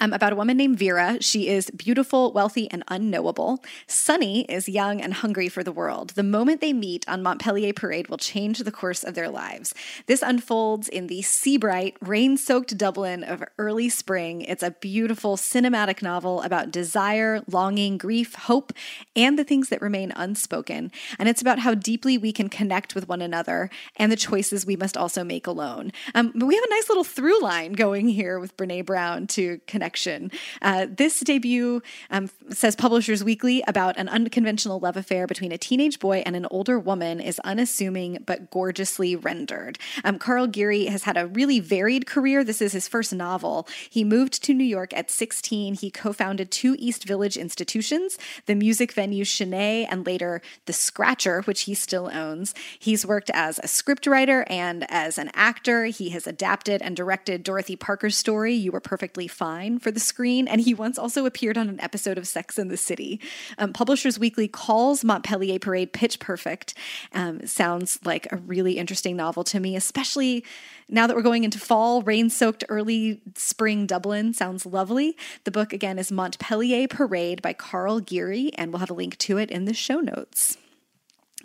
um, 0.00 0.12
about 0.12 0.32
a 0.32 0.36
woman 0.36 0.56
named 0.56 0.78
Vera. 0.78 1.18
She 1.20 1.48
is 1.48 1.70
beautiful, 1.70 2.32
wealthy, 2.32 2.70
and 2.70 2.82
unknowable. 2.88 3.62
Sunny 3.86 4.44
is 4.48 4.68
young 4.68 5.00
and 5.00 5.14
hungry 5.14 5.48
for 5.48 5.62
the 5.62 5.72
world. 5.72 6.10
The 6.10 6.22
moment 6.22 6.60
they 6.60 6.72
meet 6.72 7.08
on 7.08 7.22
Montpelier 7.22 7.72
Parade 7.72 8.08
will 8.08 8.18
change 8.18 8.58
the 8.58 8.72
course 8.72 9.04
of 9.04 9.14
their 9.14 9.28
lives. 9.28 9.74
This 10.06 10.22
unfolds 10.22 10.88
in 10.88 11.06
the 11.06 11.22
sea 11.22 11.56
bright, 11.56 11.96
rain 12.00 12.36
soaked 12.36 12.76
Dublin 12.76 13.24
of 13.24 13.44
early 13.58 13.88
spring. 13.88 14.42
It's 14.42 14.62
a 14.62 14.72
beautiful 14.72 15.36
cinematic 15.36 16.02
novel 16.02 16.42
about 16.42 16.70
desire, 16.70 17.42
longing, 17.46 17.98
grief, 17.98 18.34
hope, 18.34 18.72
and 19.14 19.38
the 19.38 19.44
things 19.44 19.68
that 19.68 19.82
remain 19.82 20.12
unspoken. 20.16 20.90
And 21.18 21.28
it's 21.28 21.42
about 21.42 21.60
how 21.60 21.74
deeply 21.74 22.18
we 22.18 22.32
can 22.32 22.48
connect 22.48 22.94
with 22.94 23.08
one 23.08 23.22
another 23.22 23.70
and 23.96 24.10
the 24.10 24.16
choices 24.16 24.66
we 24.66 24.76
must 24.76 24.96
also 24.96 25.24
make 25.24 25.46
alone. 25.46 25.92
Um, 26.14 26.32
but 26.34 26.46
we 26.46 26.54
have 26.54 26.64
a 26.64 26.70
nice 26.70 26.88
little 26.88 27.04
through 27.04 27.40
line 27.40 27.72
going 27.72 28.08
here 28.08 28.38
with 28.38 28.56
Brene 28.56 28.86
Brown 28.86 29.26
to 29.28 29.58
connection. 29.82 30.30
Uh, 30.60 30.86
this 30.88 31.18
debut 31.18 31.82
um, 32.10 32.30
says 32.50 32.76
Publishers 32.76 33.24
Weekly 33.24 33.64
about 33.66 33.96
an 33.96 34.08
unconventional 34.08 34.78
love 34.78 34.96
affair 34.96 35.26
between 35.26 35.50
a 35.50 35.58
teenage 35.58 35.98
boy 35.98 36.22
and 36.24 36.36
an 36.36 36.46
older 36.52 36.78
woman 36.78 37.18
is 37.18 37.40
unassuming 37.40 38.22
but 38.24 38.48
gorgeously 38.52 39.16
rendered. 39.16 39.80
Um, 40.04 40.20
Carl 40.20 40.46
Geary 40.46 40.86
has 40.86 41.02
had 41.02 41.16
a 41.16 41.26
really 41.26 41.58
varied 41.58 42.06
career. 42.06 42.44
This 42.44 42.62
is 42.62 42.72
his 42.72 42.86
first 42.86 43.12
novel. 43.12 43.66
He 43.90 44.04
moved 44.04 44.44
to 44.44 44.54
New 44.54 44.62
York 44.62 44.92
at 44.94 45.10
16. 45.10 45.74
He 45.74 45.90
co 45.90 46.12
founded 46.12 46.52
two 46.52 46.76
East 46.78 47.02
Village 47.02 47.36
institutions, 47.36 48.18
the 48.46 48.54
music 48.54 48.92
venue 48.92 49.24
Sin-é 49.24 49.88
and 49.90 50.06
later 50.06 50.42
The 50.66 50.72
Scratcher, 50.72 51.42
which 51.42 51.62
he 51.62 51.74
still 51.74 52.08
owns. 52.12 52.54
He's 52.78 53.04
worked 53.04 53.32
as 53.34 53.58
a 53.58 53.62
scriptwriter 53.62 54.44
and 54.46 54.86
as 54.88 55.18
an 55.18 55.32
actor. 55.34 55.86
He 55.86 56.10
has 56.10 56.28
adapted 56.28 56.80
and 56.82 56.94
directed 56.94 57.42
Dorothy 57.42 57.74
Parker's 57.74 58.16
story, 58.16 58.54
You 58.54 58.70
Were 58.70 58.80
Perfectly 58.80 59.26
Fine 59.26 59.61
for 59.78 59.90
the 59.90 60.00
screen, 60.00 60.48
and 60.48 60.60
he 60.60 60.74
once 60.74 60.98
also 60.98 61.26
appeared 61.26 61.56
on 61.56 61.68
an 61.68 61.80
episode 61.80 62.18
of 62.18 62.26
Sex 62.26 62.58
in 62.58 62.68
the 62.68 62.76
City. 62.76 63.20
Um, 63.58 63.72
Publishers 63.72 64.18
Weekly 64.18 64.48
calls 64.48 65.04
Montpelier 65.04 65.58
Parade 65.58 65.92
pitch 65.92 66.18
perfect. 66.18 66.74
Um, 67.12 67.46
sounds 67.46 67.98
like 68.04 68.30
a 68.32 68.36
really 68.36 68.78
interesting 68.78 69.16
novel 69.16 69.44
to 69.44 69.60
me, 69.60 69.76
especially 69.76 70.44
now 70.88 71.06
that 71.06 71.16
we're 71.16 71.22
going 71.22 71.44
into 71.44 71.58
fall, 71.58 72.02
rain 72.02 72.28
soaked 72.28 72.64
early 72.68 73.22
spring 73.34 73.86
Dublin 73.86 74.34
sounds 74.34 74.66
lovely. 74.66 75.16
The 75.44 75.50
book 75.50 75.72
again 75.72 75.98
is 75.98 76.12
Montpelier 76.12 76.88
Parade 76.88 77.40
by 77.40 77.52
Carl 77.52 78.00
Geary, 78.00 78.52
and 78.58 78.72
we'll 78.72 78.80
have 78.80 78.90
a 78.90 78.94
link 78.94 79.16
to 79.18 79.38
it 79.38 79.50
in 79.50 79.64
the 79.64 79.74
show 79.74 80.00
notes. 80.00 80.58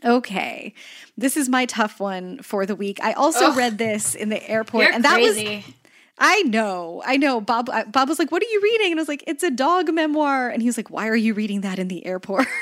Okay, 0.06 0.74
this 1.18 1.36
is 1.36 1.50
my 1.50 1.66
tough 1.66 2.00
one 2.00 2.40
for 2.40 2.66
the 2.66 2.76
week. 2.76 3.00
I 3.02 3.14
also 3.14 3.48
Ugh. 3.48 3.58
read 3.58 3.78
this 3.78 4.14
in 4.14 4.30
the 4.30 4.48
airport, 4.48 4.84
You're 4.84 4.94
and 4.94 5.04
that 5.04 5.14
crazy. 5.16 5.56
was 5.58 5.66
I 6.18 6.42
know, 6.44 7.04
I 7.06 7.18
know. 7.18 7.40
Bob, 7.42 7.70
Bob 7.92 8.10
was 8.10 8.18
like, 8.20 8.32
"What 8.32 8.42
are 8.42 8.50
you 8.52 8.62
reading?" 8.64 8.92
And 8.92 9.00
I 9.00 9.02
was 9.02 9.08
like, 9.08 9.24
"It's 9.28 9.44
a 9.44 9.52
dog 9.52 9.94
memoir." 9.94 10.50
And 10.50 10.62
he 10.62 10.68
was 10.68 10.78
like, 10.78 10.90
"Why 10.90 11.08
are 11.08 11.16
you 11.16 11.34
reading 11.34 11.62
that 11.62 11.80
in 11.80 11.88
the 11.88 12.06
airport?" 12.06 12.48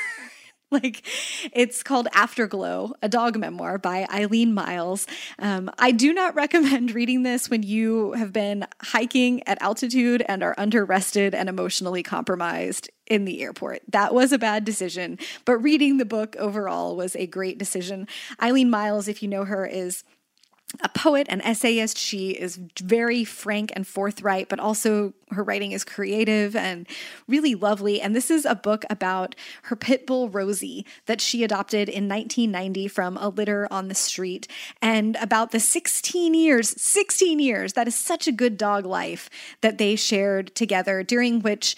like 0.70 1.06
it's 1.52 1.82
called 1.82 2.08
afterglow 2.12 2.92
a 3.00 3.08
dog 3.08 3.38
memoir 3.38 3.78
by 3.78 4.06
eileen 4.12 4.52
miles 4.52 5.06
um, 5.38 5.70
i 5.78 5.92
do 5.92 6.12
not 6.12 6.34
recommend 6.34 6.92
reading 6.92 7.22
this 7.22 7.48
when 7.48 7.62
you 7.62 8.12
have 8.12 8.32
been 8.32 8.66
hiking 8.82 9.46
at 9.46 9.60
altitude 9.62 10.24
and 10.28 10.42
are 10.42 10.54
under 10.58 10.84
rested 10.84 11.34
and 11.34 11.48
emotionally 11.48 12.02
compromised 12.02 12.90
in 13.06 13.24
the 13.24 13.42
airport 13.42 13.80
that 13.88 14.12
was 14.12 14.32
a 14.32 14.38
bad 14.38 14.64
decision 14.64 15.16
but 15.44 15.56
reading 15.58 15.98
the 15.98 16.04
book 16.04 16.34
overall 16.36 16.96
was 16.96 17.14
a 17.14 17.26
great 17.26 17.58
decision 17.58 18.08
eileen 18.42 18.68
Miles, 18.68 19.06
if 19.06 19.22
you 19.22 19.28
know 19.28 19.44
her 19.44 19.64
is 19.64 20.02
a 20.80 20.88
poet, 20.88 21.26
an 21.30 21.40
essayist. 21.42 21.96
She 21.96 22.30
is 22.30 22.56
very 22.80 23.24
frank 23.24 23.72
and 23.74 23.86
forthright, 23.86 24.48
but 24.48 24.58
also 24.58 25.14
her 25.30 25.42
writing 25.42 25.72
is 25.72 25.84
creative 25.84 26.54
and 26.56 26.86
really 27.28 27.54
lovely. 27.54 28.00
And 28.00 28.14
this 28.14 28.30
is 28.30 28.44
a 28.44 28.54
book 28.54 28.84
about 28.90 29.34
her 29.62 29.76
pit 29.76 30.06
bull, 30.06 30.28
Rosie, 30.28 30.84
that 31.06 31.20
she 31.20 31.44
adopted 31.44 31.88
in 31.88 32.08
1990 32.08 32.88
from 32.88 33.16
a 33.16 33.28
litter 33.28 33.68
on 33.70 33.88
the 33.88 33.94
street, 33.94 34.48
and 34.82 35.16
about 35.16 35.52
the 35.52 35.60
16 35.60 36.34
years, 36.34 36.80
16 36.80 37.38
years, 37.38 37.72
that 37.74 37.88
is 37.88 37.94
such 37.94 38.26
a 38.26 38.32
good 38.32 38.58
dog 38.58 38.84
life 38.84 39.30
that 39.60 39.78
they 39.78 39.96
shared 39.96 40.54
together, 40.54 41.02
during 41.02 41.40
which 41.40 41.76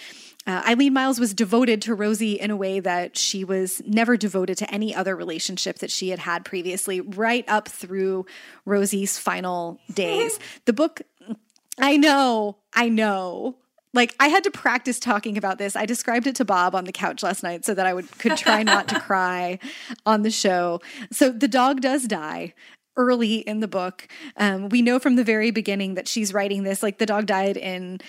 uh, 0.48 0.62
Eileen 0.66 0.94
Miles 0.94 1.20
was 1.20 1.34
devoted 1.34 1.82
to 1.82 1.94
Rosie 1.94 2.40
in 2.40 2.50
a 2.50 2.56
way 2.56 2.80
that 2.80 3.18
she 3.18 3.44
was 3.44 3.82
never 3.86 4.16
devoted 4.16 4.56
to 4.58 4.74
any 4.74 4.94
other 4.94 5.14
relationship 5.14 5.80
that 5.80 5.90
she 5.90 6.08
had 6.08 6.20
had 6.20 6.42
previously, 6.42 7.02
right 7.02 7.44
up 7.48 7.68
through 7.68 8.24
Rosie's 8.64 9.18
final 9.18 9.78
days. 9.92 10.40
the 10.64 10.72
book, 10.72 11.02
I 11.78 11.98
know, 11.98 12.56
I 12.72 12.88
know. 12.88 13.58
Like 13.92 14.14
I 14.18 14.28
had 14.28 14.42
to 14.44 14.50
practice 14.50 14.98
talking 14.98 15.36
about 15.36 15.58
this. 15.58 15.76
I 15.76 15.84
described 15.84 16.26
it 16.26 16.36
to 16.36 16.46
Bob 16.46 16.74
on 16.74 16.84
the 16.84 16.92
couch 16.92 17.22
last 17.22 17.42
night 17.42 17.66
so 17.66 17.74
that 17.74 17.84
I 17.84 17.92
would 17.92 18.10
could 18.18 18.38
try 18.38 18.62
not 18.62 18.88
to 18.88 19.00
cry 19.00 19.58
on 20.06 20.22
the 20.22 20.30
show. 20.30 20.80
So 21.10 21.30
the 21.30 21.48
dog 21.48 21.82
does 21.82 22.04
die 22.04 22.54
early 22.96 23.36
in 23.36 23.60
the 23.60 23.68
book. 23.68 24.08
Um, 24.36 24.68
we 24.68 24.82
know 24.82 24.98
from 24.98 25.16
the 25.16 25.24
very 25.24 25.50
beginning 25.50 25.94
that 25.94 26.08
she's 26.08 26.34
writing 26.34 26.64
this. 26.64 26.82
Like 26.82 26.98
the 26.98 27.06
dog 27.06 27.26
died 27.26 27.56
in 27.56 28.00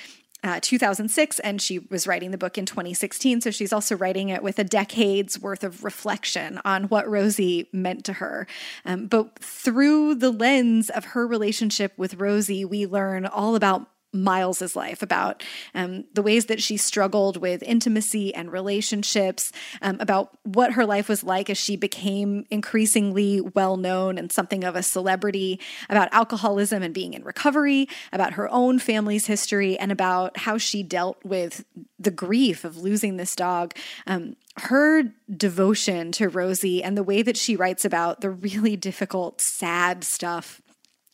uh, 0.43 0.60
2006 0.62 1.39
and 1.39 1.62
she 1.62 1.80
was 1.80 2.08
writing 2.08 2.32
the 2.32 2.38
book 2.38 2.58
in 2.58 2.65
2016 2.65 3.41
so 3.41 3.52
she's 3.52 3.73
also 3.73 3.95
writing 3.95 4.30
it 4.30 4.41
with 4.41 4.58
a 4.60 4.63
decade's 4.63 5.39
worth 5.39 5.63
of 5.63 5.84
reflection 5.84 6.60
on 6.63 6.86
what 6.86 7.10
rosie 7.10 7.67
meant 7.73 8.06
to 8.06 8.13
her. 8.13 8.47
Um, 8.86 9.08
but 9.08 9.38
through 9.39 10.15
the 10.15 10.32
lens 10.32 10.89
of 10.89 11.06
her 11.06 11.28
relationship 11.28 11.93
with 11.97 12.15
rosie 12.15 12.63
we 12.63 12.86
learn 12.86 13.25
all 13.25 13.56
about 13.56 13.88
Miles's 14.12 14.76
life, 14.76 15.02
about 15.02 15.43
um, 15.76 16.06
the 16.13 16.22
ways 16.22 16.45
that 16.45 16.62
she 16.62 16.78
struggled 16.78 17.38
with 17.38 17.62
intimacy 17.63 18.34
and 18.34 18.52
relationships, 18.52 19.52
um, 19.82 19.98
about 20.00 20.38
what 20.43 20.74
her 20.74 20.86
life 20.86 21.08
was 21.08 21.24
like 21.24 21.50
as 21.50 21.58
she 21.58 21.76
became 21.76 22.45
increasingly 22.50 23.41
well 23.41 23.78
known 23.78 24.17
and 24.17 24.32
something 24.32 24.63
of 24.63 24.76
a 24.76 24.84
celebrity, 24.84 25.60
about 25.89 26.10
alcoholism 26.12 26.82
and 26.82 26.93
being 26.93 27.13
in 27.13 27.24
recovery, 27.24 27.88
about 28.12 28.34
her 28.34 28.50
own 28.52 28.80
family's 28.80 29.28
history, 29.28 29.78
and 29.78 29.91
about 29.91 30.38
how 30.38 30.58
she 30.58 30.82
dealt 30.82 31.24
with 31.24 31.63
the 32.00 32.12
grief 32.12 32.63
of 32.63 32.78
losing 32.78 33.17
this 33.17 33.36
dog. 33.36 33.76
Um, 34.08 34.36
her 34.58 35.04
devotion 35.36 36.12
to 36.13 36.28
Rosie 36.30 36.84
and 36.84 36.98
the 36.98 37.04
way 37.04 37.22
that 37.22 37.38
she 37.38 37.56
writes 37.56 37.86
about 37.86 38.22
the 38.22 38.30
really 38.30 38.76
difficult, 38.76 39.39
sad 39.39 40.04
stuff 40.04 40.62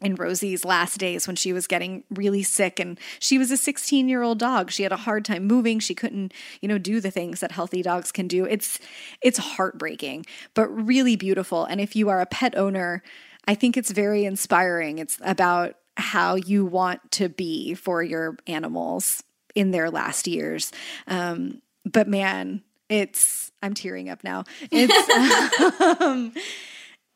in 0.02 0.16
Rosie's 0.16 0.66
last 0.66 0.98
days 0.98 1.26
when 1.26 1.36
she 1.36 1.54
was 1.54 1.68
getting 1.68 2.04
really 2.10 2.44
sick 2.44 2.80
and 2.80 3.00
she 3.20 3.38
was 3.38 3.50
a 3.50 3.58
16 3.58 4.10
year 4.10 4.22
old 4.22 4.40
dog. 4.40 4.72
She 4.72 4.84
had 4.84 4.92
a 4.92 4.98
hard 4.98 5.26
time 5.26 5.46
moving. 5.46 5.80
She 5.80 5.96
couldn't, 5.96 6.34
you 6.62 6.68
know, 6.68 6.78
do 6.78 7.00
the 7.00 7.12
things 7.12 7.40
that 7.40 7.52
healthy 7.52 7.82
dogs 7.82 8.12
can 8.12 8.28
do. 8.28 8.46
It's 8.46 8.80
it's 9.22 9.38
heartbreaking, 9.38 10.26
but 10.54 10.68
really 10.68 11.16
beautiful. 11.16 11.66
And 11.66 11.80
if 11.80 11.96
you 11.96 12.10
are 12.10 12.22
a 12.22 12.26
pet 12.26 12.58
owner, 12.58 13.04
I 13.48 13.56
think 13.56 13.78
it's 13.78 13.92
very 13.92 14.26
inspiring. 14.26 15.00
It's 15.00 15.18
about 15.22 15.76
how 15.98 16.36
you 16.36 16.66
want 16.66 17.12
to 17.12 17.30
be 17.30 17.74
for 17.74 18.04
your 18.04 18.38
animals 18.48 19.24
in 19.54 19.72
their 19.72 19.90
last 19.90 20.28
years. 20.28 20.72
Um, 21.08 21.62
but 21.86 22.08
man, 22.08 22.64
it's 22.90 23.52
I'm 23.64 23.74
tearing 23.74 24.10
up 24.10 24.24
now. 24.24 24.44
It's 24.72 26.02
um, 26.02 26.34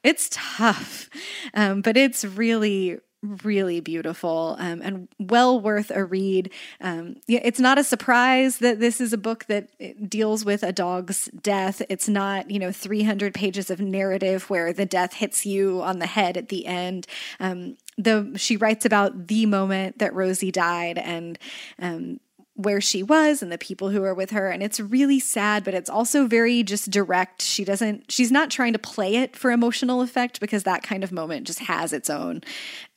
it's 0.04 0.30
tough, 0.32 1.10
um, 1.54 1.82
but 1.82 1.98
it's 1.98 2.24
really 2.24 3.00
really 3.22 3.82
beautiful 3.82 4.56
um, 4.60 4.82
and 4.82 5.08
well 5.20 5.60
worth 5.60 5.92
a 5.94 6.04
read. 6.04 6.52
Um, 6.80 7.18
it's 7.28 7.60
not 7.60 7.78
a 7.78 7.84
surprise 7.84 8.60
that 8.60 8.80
this 8.80 9.02
is 9.02 9.12
a 9.12 9.18
book 9.18 9.46
that 9.46 10.10
deals 10.10 10.46
with 10.46 10.64
a 10.64 10.72
dog's 10.72 11.26
death. 11.42 11.82
It's 11.90 12.08
not, 12.08 12.50
you 12.50 12.60
know, 12.60 12.72
300 12.72 13.34
pages 13.34 13.70
of 13.70 13.82
narrative 13.82 14.50
where 14.50 14.72
the 14.72 14.86
death 14.86 15.14
hits 15.14 15.46
you 15.46 15.82
on 15.82 16.00
the 16.00 16.06
head 16.06 16.38
at 16.38 16.50
the 16.50 16.66
end. 16.66 17.08
Um, 17.40 17.78
the 17.98 18.34
she 18.38 18.56
writes 18.56 18.86
about 18.86 19.28
the 19.28 19.46
moment 19.46 20.00
that 20.00 20.14
Rosie 20.14 20.52
died 20.52 20.98
and 20.98 21.38
um, 21.80 22.20
where 22.60 22.82
she 22.82 23.02
was 23.02 23.42
and 23.42 23.54
the 23.54 23.58
people 23.58 23.90
who 23.90 24.04
are 24.04 24.14
with 24.14 24.32
her 24.32 24.50
and 24.50 24.62
it's 24.62 24.82
really 24.82 25.18
sad 25.18 25.64
but 25.64 25.74
it's 25.74 25.90
also 25.90 26.28
very 26.28 26.62
just 26.62 26.92
direct. 26.92 27.42
She 27.42 27.64
doesn't 27.64 28.12
she's 28.12 28.34
not 28.34 28.52
trying 28.52 28.74
to 28.74 28.80
play 28.80 29.16
it 29.16 29.34
for 29.38 29.50
emotional 29.50 30.02
effect 30.02 30.42
because 30.42 30.64
that 30.64 30.84
kind 30.84 31.02
of 31.02 31.14
moment 31.14 31.48
just 31.48 31.60
has 31.60 31.94
its 31.94 32.10
own 32.10 32.42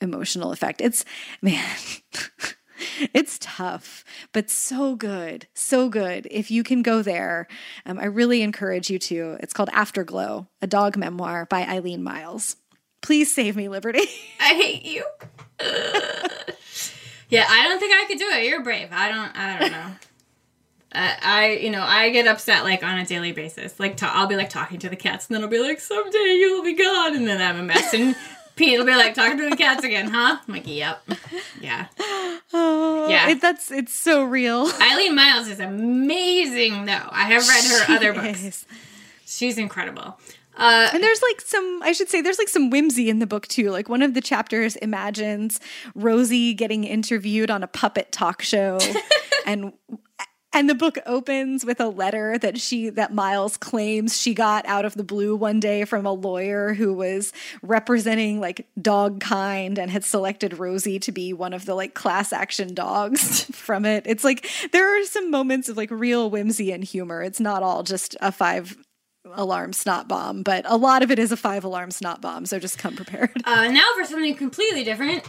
emotional 0.00 0.50
effect. 0.50 0.80
It's 0.80 1.04
man 1.40 1.64
it's 3.14 3.38
tough 3.40 4.04
but 4.32 4.50
so 4.50 4.96
good 4.96 5.46
so 5.54 5.88
good. 5.88 6.26
If 6.28 6.50
you 6.50 6.64
can 6.64 6.82
go 6.82 7.00
there 7.00 7.46
um, 7.86 8.00
i 8.00 8.04
really 8.06 8.42
encourage 8.42 8.90
you 8.90 8.98
to 8.98 9.36
it's 9.38 9.52
called 9.52 9.70
afterglow 9.72 10.48
a 10.60 10.66
dog 10.66 10.96
memoir 10.96 11.46
by 11.46 11.62
eileen 11.62 12.02
Miles. 12.02 12.56
please 13.00 13.32
save 13.32 13.54
me 13.54 13.68
liberty. 13.68 14.06
I 14.40 14.54
hate 14.54 14.84
you 14.84 15.04
Yeah, 17.32 17.46
I 17.48 17.66
don't 17.66 17.80
think 17.80 17.94
I 17.94 18.04
could 18.06 18.18
do 18.18 18.28
it. 18.28 18.46
You're 18.46 18.62
brave. 18.62 18.88
I 18.92 19.08
don't. 19.08 19.36
I 19.36 19.58
don't 19.58 19.72
know. 19.72 19.86
I, 20.94 21.16
I, 21.22 21.52
you 21.52 21.70
know, 21.70 21.82
I 21.82 22.10
get 22.10 22.26
upset 22.26 22.64
like 22.64 22.82
on 22.82 22.98
a 22.98 23.06
daily 23.06 23.32
basis. 23.32 23.80
Like, 23.80 23.96
to, 23.98 24.06
I'll 24.06 24.26
be 24.26 24.36
like 24.36 24.50
talking 24.50 24.78
to 24.80 24.90
the 24.90 24.96
cats, 24.96 25.28
and 25.28 25.34
then 25.34 25.42
I'll 25.42 25.48
be 25.48 25.58
like, 25.58 25.80
"Someday 25.80 26.36
you'll 26.38 26.62
be 26.62 26.74
gone," 26.74 27.16
and 27.16 27.26
then 27.26 27.40
I'm 27.40 27.58
a 27.58 27.62
mess. 27.62 27.94
And 27.94 28.14
Pete 28.56 28.78
will 28.78 28.84
be 28.84 28.94
like, 28.94 29.14
"Talking 29.14 29.38
to 29.38 29.48
the 29.48 29.56
cats 29.56 29.82
again, 29.82 30.10
huh?" 30.10 30.36
I'm 30.46 30.54
like, 30.54 30.66
"Yep, 30.66 31.02
yeah, 31.62 31.86
oh, 32.52 33.06
yeah." 33.08 33.30
It, 33.30 33.40
that's 33.40 33.70
it's 33.70 33.94
so 33.94 34.24
real. 34.24 34.70
Eileen 34.82 35.14
Miles 35.14 35.48
is 35.48 35.60
amazing, 35.60 36.84
though. 36.84 37.08
I 37.10 37.24
have 37.24 37.48
read 37.48 37.64
her 37.64 37.86
she 37.86 37.94
other 37.94 38.12
books. 38.12 38.44
Is. 38.44 38.66
She's 39.24 39.56
incredible. 39.56 40.18
Uh, 40.56 40.90
and 40.92 41.02
there's 41.02 41.22
like 41.22 41.40
some, 41.40 41.80
I 41.82 41.92
should 41.92 42.08
say, 42.08 42.20
there's 42.20 42.38
like 42.38 42.48
some 42.48 42.70
whimsy 42.70 43.08
in 43.08 43.18
the 43.18 43.26
book 43.26 43.48
too. 43.48 43.70
Like 43.70 43.88
one 43.88 44.02
of 44.02 44.14
the 44.14 44.20
chapters 44.20 44.76
imagines 44.76 45.60
Rosie 45.94 46.54
getting 46.54 46.84
interviewed 46.84 47.50
on 47.50 47.62
a 47.62 47.66
puppet 47.66 48.12
talk 48.12 48.42
show, 48.42 48.78
and 49.46 49.72
and 50.54 50.68
the 50.68 50.74
book 50.74 50.98
opens 51.06 51.64
with 51.64 51.80
a 51.80 51.88
letter 51.88 52.36
that 52.38 52.60
she 52.60 52.90
that 52.90 53.14
Miles 53.14 53.56
claims 53.56 54.20
she 54.20 54.34
got 54.34 54.66
out 54.66 54.84
of 54.84 54.94
the 54.94 55.04
blue 55.04 55.34
one 55.34 55.60
day 55.60 55.84
from 55.84 56.04
a 56.04 56.12
lawyer 56.12 56.74
who 56.74 56.92
was 56.92 57.32
representing 57.62 58.38
like 58.38 58.66
dog 58.80 59.20
kind 59.20 59.78
and 59.78 59.90
had 59.90 60.04
selected 60.04 60.58
Rosie 60.58 60.98
to 61.00 61.12
be 61.12 61.32
one 61.32 61.54
of 61.54 61.64
the 61.64 61.74
like 61.74 61.94
class 61.94 62.32
action 62.32 62.74
dogs 62.74 63.44
from 63.52 63.86
it. 63.86 64.04
It's 64.06 64.24
like 64.24 64.48
there 64.72 65.00
are 65.00 65.04
some 65.06 65.30
moments 65.30 65.70
of 65.70 65.78
like 65.78 65.90
real 65.90 66.28
whimsy 66.28 66.72
and 66.72 66.84
humor. 66.84 67.22
It's 67.22 67.40
not 67.40 67.62
all 67.62 67.82
just 67.82 68.16
a 68.20 68.30
five 68.30 68.76
alarm 69.24 69.72
snot 69.72 70.08
bomb, 70.08 70.42
but 70.42 70.64
a 70.66 70.76
lot 70.76 71.02
of 71.02 71.10
it 71.10 71.18
is 71.18 71.32
a 71.32 71.36
five 71.36 71.64
alarm 71.64 71.90
snot 71.90 72.20
bomb. 72.20 72.46
So 72.46 72.58
just 72.58 72.78
come 72.78 72.96
prepared. 72.96 73.30
Uh, 73.44 73.68
now 73.68 73.84
for 73.96 74.04
something 74.04 74.34
completely 74.34 74.82
different. 74.82 75.24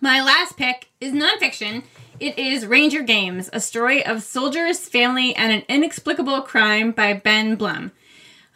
My 0.00 0.20
last 0.22 0.56
pick 0.56 0.88
is 1.00 1.12
nonfiction. 1.12 1.84
It 2.18 2.38
is 2.38 2.66
Ranger 2.66 3.02
Games, 3.02 3.48
a 3.52 3.60
story 3.60 4.04
of 4.04 4.22
soldiers, 4.22 4.80
family, 4.80 5.36
and 5.36 5.52
an 5.52 5.62
inexplicable 5.68 6.42
crime 6.42 6.90
by 6.90 7.12
Ben 7.12 7.54
Blum. 7.54 7.92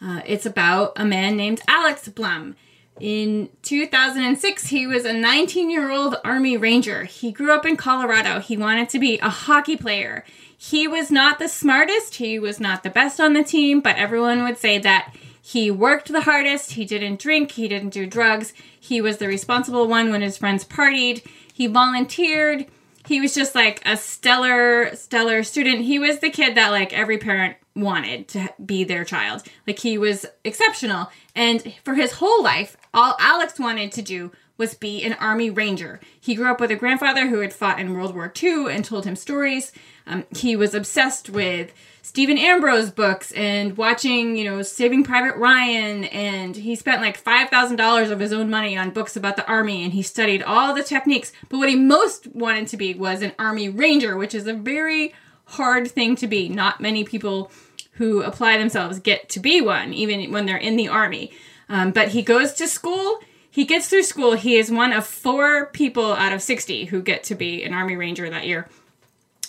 Uh, 0.01 0.21
it's 0.25 0.45
about 0.45 0.93
a 0.97 1.05
man 1.05 1.37
named 1.37 1.61
Alex 1.67 2.09
Blum. 2.09 2.55
In 2.99 3.49
2006, 3.63 4.67
he 4.67 4.85
was 4.85 5.03
a 5.03 5.13
19 5.13 5.69
year 5.69 5.89
old 5.89 6.15
Army 6.23 6.57
Ranger. 6.57 7.05
He 7.05 7.31
grew 7.31 7.53
up 7.53 7.65
in 7.65 7.75
Colorado. 7.75 8.39
He 8.39 8.55
wanted 8.55 8.89
to 8.89 8.99
be 8.99 9.17
a 9.19 9.29
hockey 9.29 9.75
player. 9.75 10.23
He 10.55 10.87
was 10.87 11.11
not 11.11 11.39
the 11.39 11.49
smartest, 11.49 12.15
he 12.15 12.39
was 12.39 12.57
not 12.57 12.83
the 12.83 12.89
best 12.89 13.19
on 13.19 13.33
the 13.33 13.43
team, 13.43 13.81
but 13.81 13.97
everyone 13.97 14.43
would 14.43 14.57
say 14.57 14.77
that 14.77 15.13
he 15.41 15.69
worked 15.69 16.07
the 16.07 16.21
hardest, 16.21 16.71
he 16.71 16.85
didn't 16.85 17.19
drink, 17.19 17.51
he 17.51 17.67
didn't 17.67 17.89
do 17.89 18.07
drugs, 18.07 18.53
he 18.79 19.01
was 19.01 19.17
the 19.17 19.27
responsible 19.27 19.89
one 19.89 20.09
when 20.09 20.21
his 20.21 20.37
friends 20.37 20.63
partied, 20.63 21.27
he 21.53 21.67
volunteered. 21.67 22.65
He 23.05 23.19
was 23.19 23.35
just 23.35 23.53
like 23.53 23.81
a 23.85 23.97
stellar, 23.97 24.95
stellar 24.95 25.43
student. 25.43 25.81
He 25.81 25.99
was 25.99 26.19
the 26.19 26.29
kid 26.29 26.55
that 26.55 26.71
like 26.71 26.93
every 26.93 27.17
parent 27.17 27.57
wanted 27.75 28.29
to 28.29 28.49
be 28.65 28.85
their 28.85 29.03
child. 29.03 29.43
Like 29.67 29.79
he 29.79 29.97
was 29.97 30.25
exceptional. 30.45 31.11
And 31.35 31.73
for 31.83 31.95
his 31.95 32.13
whole 32.13 32.41
life, 32.41 32.77
all 32.93 33.15
Alex 33.19 33.59
wanted 33.59 33.91
to 33.93 34.01
do 34.01 34.31
was 34.57 34.75
be 34.75 35.03
an 35.03 35.13
Army 35.13 35.49
Ranger. 35.49 35.99
He 36.19 36.35
grew 36.35 36.51
up 36.51 36.59
with 36.59 36.69
a 36.69 36.75
grandfather 36.75 37.27
who 37.27 37.39
had 37.39 37.53
fought 37.53 37.79
in 37.79 37.93
World 37.93 38.13
War 38.13 38.31
II 38.41 38.71
and 38.71 38.85
told 38.85 39.05
him 39.05 39.15
stories. 39.15 39.71
Um, 40.05 40.25
he 40.35 40.55
was 40.55 40.75
obsessed 40.75 41.29
with 41.29 41.73
Stephen 42.03 42.37
Ambrose 42.37 42.91
books 42.91 43.31
and 43.31 43.75
watching, 43.77 44.35
you 44.35 44.43
know, 44.43 44.61
Saving 44.61 45.03
Private 45.03 45.37
Ryan. 45.37 46.03
And 46.05 46.55
he 46.55 46.75
spent 46.75 47.01
like 47.01 47.23
$5,000 47.23 48.11
of 48.11 48.19
his 48.19 48.31
own 48.31 48.49
money 48.49 48.77
on 48.77 48.91
books 48.91 49.15
about 49.15 49.37
the 49.37 49.47
Army 49.47 49.83
and 49.83 49.93
he 49.93 50.03
studied 50.03 50.43
all 50.43 50.75
the 50.75 50.83
techniques. 50.83 51.31
But 51.49 51.57
what 51.57 51.69
he 51.69 51.75
most 51.75 52.27
wanted 52.27 52.67
to 52.67 52.77
be 52.77 52.93
was 52.93 53.21
an 53.21 53.33
Army 53.39 53.69
Ranger, 53.69 54.17
which 54.17 54.35
is 54.35 54.45
a 54.45 54.53
very 54.53 55.15
hard 55.45 55.89
thing 55.89 56.15
to 56.17 56.27
be. 56.27 56.47
Not 56.47 56.79
many 56.79 57.03
people 57.03 57.51
who 57.93 58.21
apply 58.21 58.57
themselves 58.57 58.99
get 58.99 59.29
to 59.29 59.39
be 59.39 59.61
one, 59.61 59.93
even 59.93 60.31
when 60.31 60.45
they're 60.45 60.57
in 60.57 60.75
the 60.75 60.89
Army. 60.89 61.31
Um, 61.69 61.91
but 61.91 62.09
he 62.09 62.21
goes 62.21 62.53
to 62.53 62.67
school 62.67 63.19
he 63.53 63.65
gets 63.65 63.87
through 63.87 64.01
school. 64.01 64.33
He 64.33 64.55
is 64.55 64.71
one 64.71 64.91
of 64.91 65.05
four 65.05 65.67
people 65.67 66.13
out 66.13 66.33
of 66.33 66.41
60 66.41 66.85
who 66.85 67.03
get 67.03 67.23
to 67.25 67.35
be 67.35 67.63
an 67.63 67.71
Army 67.71 67.95
Ranger 67.95 68.27
that 68.27 68.47
year. 68.47 68.67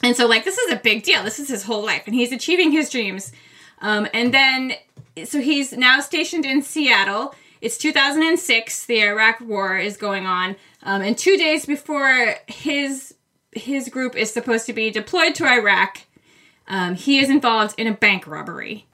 And 0.02 0.14
so, 0.14 0.26
like, 0.26 0.44
this 0.44 0.58
is 0.58 0.70
a 0.70 0.76
big 0.76 1.04
deal. 1.04 1.24
This 1.24 1.40
is 1.40 1.48
his 1.48 1.62
whole 1.62 1.82
life, 1.82 2.02
and 2.04 2.14
he's 2.14 2.30
achieving 2.30 2.70
his 2.70 2.90
dreams. 2.90 3.32
Um, 3.80 4.06
and 4.12 4.34
then, 4.34 4.74
so 5.24 5.40
he's 5.40 5.72
now 5.72 6.00
stationed 6.00 6.44
in 6.44 6.60
Seattle. 6.60 7.34
It's 7.62 7.78
2006. 7.78 8.84
The 8.84 9.00
Iraq 9.00 9.40
War 9.40 9.78
is 9.78 9.96
going 9.96 10.26
on, 10.26 10.56
um, 10.82 11.00
and 11.00 11.16
two 11.16 11.38
days 11.38 11.64
before 11.64 12.34
his 12.46 13.14
his 13.52 13.88
group 13.88 14.16
is 14.16 14.30
supposed 14.30 14.66
to 14.66 14.74
be 14.74 14.90
deployed 14.90 15.34
to 15.36 15.46
Iraq, 15.46 16.02
um, 16.68 16.94
he 16.94 17.20
is 17.20 17.30
involved 17.30 17.74
in 17.80 17.86
a 17.86 17.94
bank 17.94 18.26
robbery. 18.26 18.86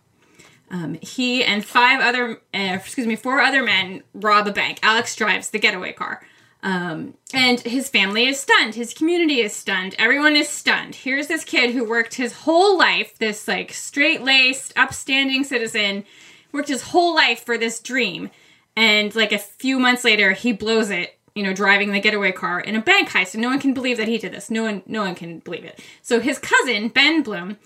Um, 0.70 0.98
he 1.02 1.42
and 1.44 1.64
five 1.64 2.00
other, 2.00 2.40
uh, 2.54 2.76
excuse 2.78 3.06
me, 3.06 3.16
four 3.16 3.40
other 3.40 3.62
men 3.62 4.02
rob 4.14 4.46
a 4.46 4.52
bank. 4.52 4.78
Alex 4.82 5.16
drives 5.16 5.50
the 5.50 5.58
getaway 5.58 5.92
car. 5.92 6.22
Um, 6.62 7.14
and 7.32 7.58
his 7.60 7.88
family 7.88 8.26
is 8.26 8.38
stunned. 8.38 8.74
His 8.74 8.92
community 8.92 9.40
is 9.40 9.54
stunned. 9.54 9.94
Everyone 9.98 10.36
is 10.36 10.48
stunned. 10.48 10.94
Here's 10.94 11.26
this 11.26 11.44
kid 11.44 11.70
who 11.72 11.88
worked 11.88 12.14
his 12.14 12.32
whole 12.32 12.78
life, 12.78 13.16
this 13.18 13.48
like 13.48 13.72
straight 13.72 14.22
laced, 14.22 14.72
upstanding 14.76 15.42
citizen, 15.44 16.04
worked 16.52 16.68
his 16.68 16.82
whole 16.82 17.14
life 17.14 17.44
for 17.44 17.56
this 17.56 17.80
dream. 17.80 18.30
And 18.76 19.14
like 19.14 19.32
a 19.32 19.38
few 19.38 19.78
months 19.78 20.04
later, 20.04 20.32
he 20.32 20.52
blows 20.52 20.90
it, 20.90 21.18
you 21.34 21.42
know, 21.42 21.54
driving 21.54 21.92
the 21.92 22.00
getaway 22.00 22.32
car 22.32 22.60
in 22.60 22.76
a 22.76 22.82
bank 22.82 23.08
heist. 23.08 23.34
And 23.34 23.42
no 23.42 23.48
one 23.48 23.60
can 23.60 23.72
believe 23.72 23.96
that 23.96 24.08
he 24.08 24.18
did 24.18 24.32
this. 24.32 24.50
No 24.50 24.64
one, 24.64 24.82
no 24.86 25.02
one 25.02 25.14
can 25.14 25.38
believe 25.38 25.64
it. 25.64 25.80
So 26.02 26.20
his 26.20 26.38
cousin, 26.38 26.88
Ben 26.88 27.22
Blum, 27.22 27.56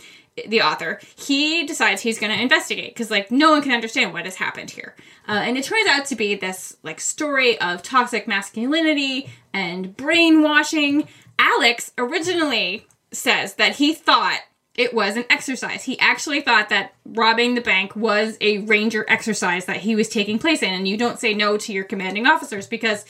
the 0.49 0.63
author, 0.63 1.01
he 1.17 1.65
decides 1.65 2.03
he's 2.03 2.19
going 2.19 2.35
to 2.35 2.43
investigate 2.43 2.95
because 2.95 3.11
like 3.11 3.31
no 3.31 3.51
one 3.51 3.63
can 3.63 3.73
understand 3.73 4.13
what 4.13 4.25
has 4.25 4.37
happened 4.37 4.71
here. 4.71 4.95
Uh, 5.29 5.33
and 5.33 5.57
it 5.57 5.65
turns 5.65 5.89
out 5.89 6.07
to 6.07 6.17
be 6.17 6.35
this 6.35 6.77
like 6.83 7.01
story 7.01 7.59
of 7.61 7.83
toxic 7.83 8.27
masculinity 8.27 9.31
and 9.53 9.97
brainwashing. 9.97 11.07
Alex 11.39 11.93
originally 11.97 12.87
says 13.13 13.55
that 13.55 13.77
he 13.77 13.95
thought 13.95 14.41
it 14.77 14.93
was 14.93 15.17
an 15.17 15.25
exercise. 15.31 15.85
He 15.85 15.99
actually 16.01 16.41
thought 16.41 16.69
that 16.71 16.95
robbing 17.05 17.55
the 17.55 17.61
bank 17.61 17.95
was 17.95 18.37
a 18.41 18.59
ranger 18.59 19.05
exercise 19.09 19.67
that 19.67 19.79
he 19.79 19.95
was 19.95 20.09
taking 20.09 20.39
place 20.39 20.63
in. 20.63 20.73
And 20.73 20.89
you 20.89 20.97
don't 20.97 21.21
say 21.21 21.33
no 21.33 21.57
to 21.59 21.73
your 21.73 21.85
commanding 21.85 22.27
officers 22.27 22.67
because 22.67 23.05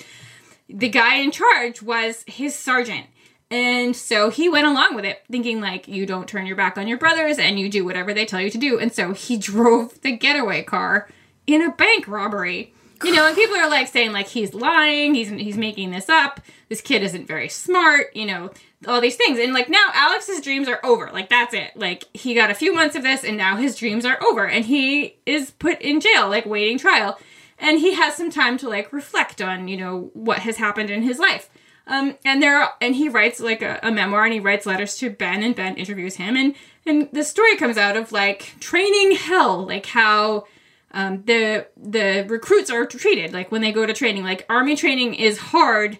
the 0.68 0.90
guy 0.90 1.16
in 1.16 1.30
charge 1.30 1.82
was 1.82 2.24
his 2.26 2.54
sergeant. 2.54 3.06
And 3.54 3.94
so 3.94 4.30
he 4.30 4.48
went 4.48 4.66
along 4.66 4.96
with 4.96 5.04
it, 5.04 5.22
thinking 5.30 5.60
like 5.60 5.86
you 5.86 6.06
don't 6.06 6.26
turn 6.26 6.44
your 6.44 6.56
back 6.56 6.76
on 6.76 6.88
your 6.88 6.98
brothers 6.98 7.38
and 7.38 7.56
you 7.56 7.68
do 7.68 7.84
whatever 7.84 8.12
they 8.12 8.26
tell 8.26 8.40
you 8.40 8.50
to 8.50 8.58
do. 8.58 8.80
And 8.80 8.92
so 8.92 9.12
he 9.12 9.36
drove 9.38 10.00
the 10.00 10.10
getaway 10.10 10.64
car 10.64 11.08
in 11.46 11.62
a 11.62 11.70
bank 11.70 12.08
robbery. 12.08 12.74
You 13.04 13.14
know, 13.14 13.28
and 13.28 13.36
people 13.36 13.54
are 13.56 13.70
like 13.70 13.86
saying 13.86 14.10
like 14.10 14.26
he's 14.26 14.54
lying, 14.54 15.14
he's 15.14 15.28
he's 15.28 15.56
making 15.56 15.92
this 15.92 16.08
up. 16.08 16.40
This 16.68 16.80
kid 16.80 17.04
isn't 17.04 17.28
very 17.28 17.48
smart, 17.48 18.16
you 18.16 18.26
know, 18.26 18.50
all 18.88 19.00
these 19.00 19.14
things. 19.14 19.38
And 19.38 19.52
like 19.52 19.68
now 19.68 19.90
Alex's 19.92 20.40
dreams 20.40 20.66
are 20.66 20.80
over. 20.82 21.10
Like 21.12 21.28
that's 21.28 21.54
it. 21.54 21.76
Like 21.76 22.06
he 22.12 22.34
got 22.34 22.50
a 22.50 22.54
few 22.54 22.74
months 22.74 22.96
of 22.96 23.04
this 23.04 23.22
and 23.22 23.36
now 23.36 23.54
his 23.54 23.76
dreams 23.76 24.04
are 24.04 24.20
over 24.24 24.48
and 24.48 24.64
he 24.64 25.18
is 25.26 25.52
put 25.52 25.80
in 25.80 26.00
jail 26.00 26.28
like 26.28 26.44
waiting 26.44 26.76
trial. 26.76 27.20
And 27.56 27.78
he 27.78 27.94
has 27.94 28.16
some 28.16 28.30
time 28.30 28.58
to 28.58 28.68
like 28.68 28.92
reflect 28.92 29.40
on, 29.40 29.68
you 29.68 29.76
know, 29.76 30.10
what 30.12 30.40
has 30.40 30.56
happened 30.56 30.90
in 30.90 31.02
his 31.02 31.20
life. 31.20 31.48
Um, 31.86 32.16
and 32.24 32.42
there, 32.42 32.66
and 32.80 32.94
he 32.94 33.08
writes 33.08 33.40
like 33.40 33.60
a, 33.60 33.78
a, 33.82 33.90
memoir, 33.90 34.24
and 34.24 34.32
he 34.32 34.40
writes 34.40 34.64
letters 34.64 34.96
to 34.98 35.10
Ben, 35.10 35.42
and 35.42 35.54
Ben 35.54 35.76
interviews 35.76 36.16
him, 36.16 36.36
and 36.36 36.54
and 36.86 37.08
the 37.12 37.24
story 37.24 37.56
comes 37.56 37.76
out 37.76 37.96
of 37.96 38.10
like 38.10 38.54
training 38.58 39.16
hell, 39.16 39.66
like 39.66 39.86
how 39.86 40.46
um, 40.92 41.24
the 41.26 41.66
the 41.76 42.24
recruits 42.28 42.70
are 42.70 42.86
treated, 42.86 43.34
like 43.34 43.52
when 43.52 43.60
they 43.60 43.72
go 43.72 43.84
to 43.84 43.92
training. 43.92 44.24
Like 44.24 44.46
army 44.48 44.76
training 44.76 45.14
is 45.14 45.36
hard, 45.38 45.98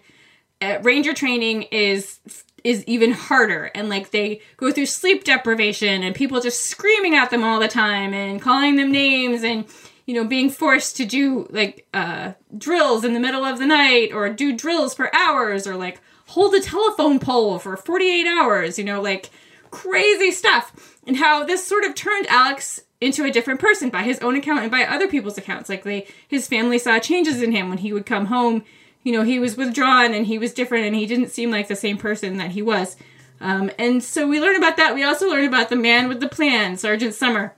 uh, 0.59 0.79
ranger 0.81 1.13
training 1.13 1.63
is 1.63 2.19
is 2.63 2.83
even 2.85 3.11
harder, 3.11 3.65
and 3.75 3.87
like 3.87 4.09
they 4.09 4.41
go 4.57 4.71
through 4.71 4.87
sleep 4.87 5.23
deprivation, 5.23 6.01
and 6.01 6.15
people 6.15 6.41
just 6.41 6.65
screaming 6.65 7.13
at 7.13 7.29
them 7.29 7.43
all 7.43 7.59
the 7.59 7.67
time, 7.67 8.11
and 8.13 8.41
calling 8.41 8.75
them 8.75 8.91
names, 8.91 9.43
and 9.43 9.65
you 10.05 10.13
know, 10.13 10.23
being 10.23 10.49
forced 10.49 10.97
to 10.97 11.05
do 11.05 11.47
like 11.49 11.87
uh, 11.93 12.33
drills 12.57 13.03
in 13.03 13.13
the 13.13 13.19
middle 13.19 13.43
of 13.43 13.57
the 13.59 13.65
night 13.65 14.11
or 14.13 14.29
do 14.29 14.55
drills 14.55 14.93
for 14.93 15.13
hours 15.15 15.65
or 15.65 15.75
like 15.75 15.99
hold 16.27 16.53
a 16.53 16.61
telephone 16.61 17.19
pole 17.19 17.59
for 17.59 17.75
48 17.75 18.27
hours, 18.27 18.77
you 18.77 18.85
know, 18.85 19.01
like 19.01 19.29
crazy 19.71 20.31
stuff. 20.31 20.97
And 21.07 21.17
how 21.17 21.43
this 21.43 21.65
sort 21.65 21.85
of 21.85 21.95
turned 21.95 22.27
Alex 22.27 22.81
into 23.01 23.25
a 23.25 23.31
different 23.31 23.59
person 23.59 23.89
by 23.89 24.03
his 24.03 24.19
own 24.19 24.35
account 24.35 24.61
and 24.61 24.71
by 24.71 24.83
other 24.83 25.07
people's 25.07 25.37
accounts. 25.37 25.69
Like 25.69 25.83
they 25.83 26.07
his 26.27 26.47
family 26.47 26.79
saw 26.79 26.99
changes 26.99 27.41
in 27.41 27.51
him 27.51 27.69
when 27.69 27.79
he 27.79 27.93
would 27.93 28.05
come 28.05 28.25
home. 28.27 28.63
You 29.03 29.11
know, 29.11 29.23
he 29.23 29.37
was 29.37 29.57
withdrawn 29.57 30.13
and 30.13 30.25
he 30.25 30.39
was 30.39 30.53
different 30.53 30.85
and 30.85 30.95
he 30.95 31.05
didn't 31.05 31.29
seem 31.29 31.51
like 31.51 31.67
the 31.67 31.75
same 31.75 31.97
person 31.97 32.37
that 32.37 32.51
he 32.51 32.61
was. 32.61 32.95
Um, 33.41 33.69
and 33.77 34.03
so 34.03 34.27
we 34.27 34.39
learn 34.39 34.55
about 34.55 34.77
that. 34.77 34.95
We 34.95 35.03
also 35.03 35.29
learn 35.29 35.45
about 35.45 35.69
the 35.69 35.75
man 35.75 36.07
with 36.07 36.19
the 36.19 36.29
plan, 36.29 36.77
Sergeant 36.77 37.13
Sommer, 37.13 37.53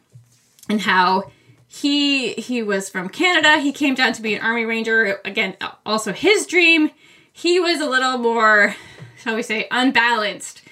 and 0.68 0.82
how 0.82 1.32
he 1.82 2.34
he 2.34 2.64
was 2.64 2.90
from 2.90 3.10
Canada. 3.10 3.60
He 3.60 3.72
came 3.72 3.96
down 3.96 4.14
to 4.14 4.22
be 4.22 4.34
an 4.34 4.42
army 4.42 4.66
ranger. 4.66 5.20
Again, 5.24 5.56
also 5.86 6.14
his 6.14 6.48
dream. 6.48 6.92
He 7.32 7.60
was 7.60 7.80
a 7.80 7.86
little 7.90 8.18
more, 8.18 8.76
shall 9.18 9.36
we 9.36 9.44
say, 9.44 9.68
unbalanced. 9.70 10.64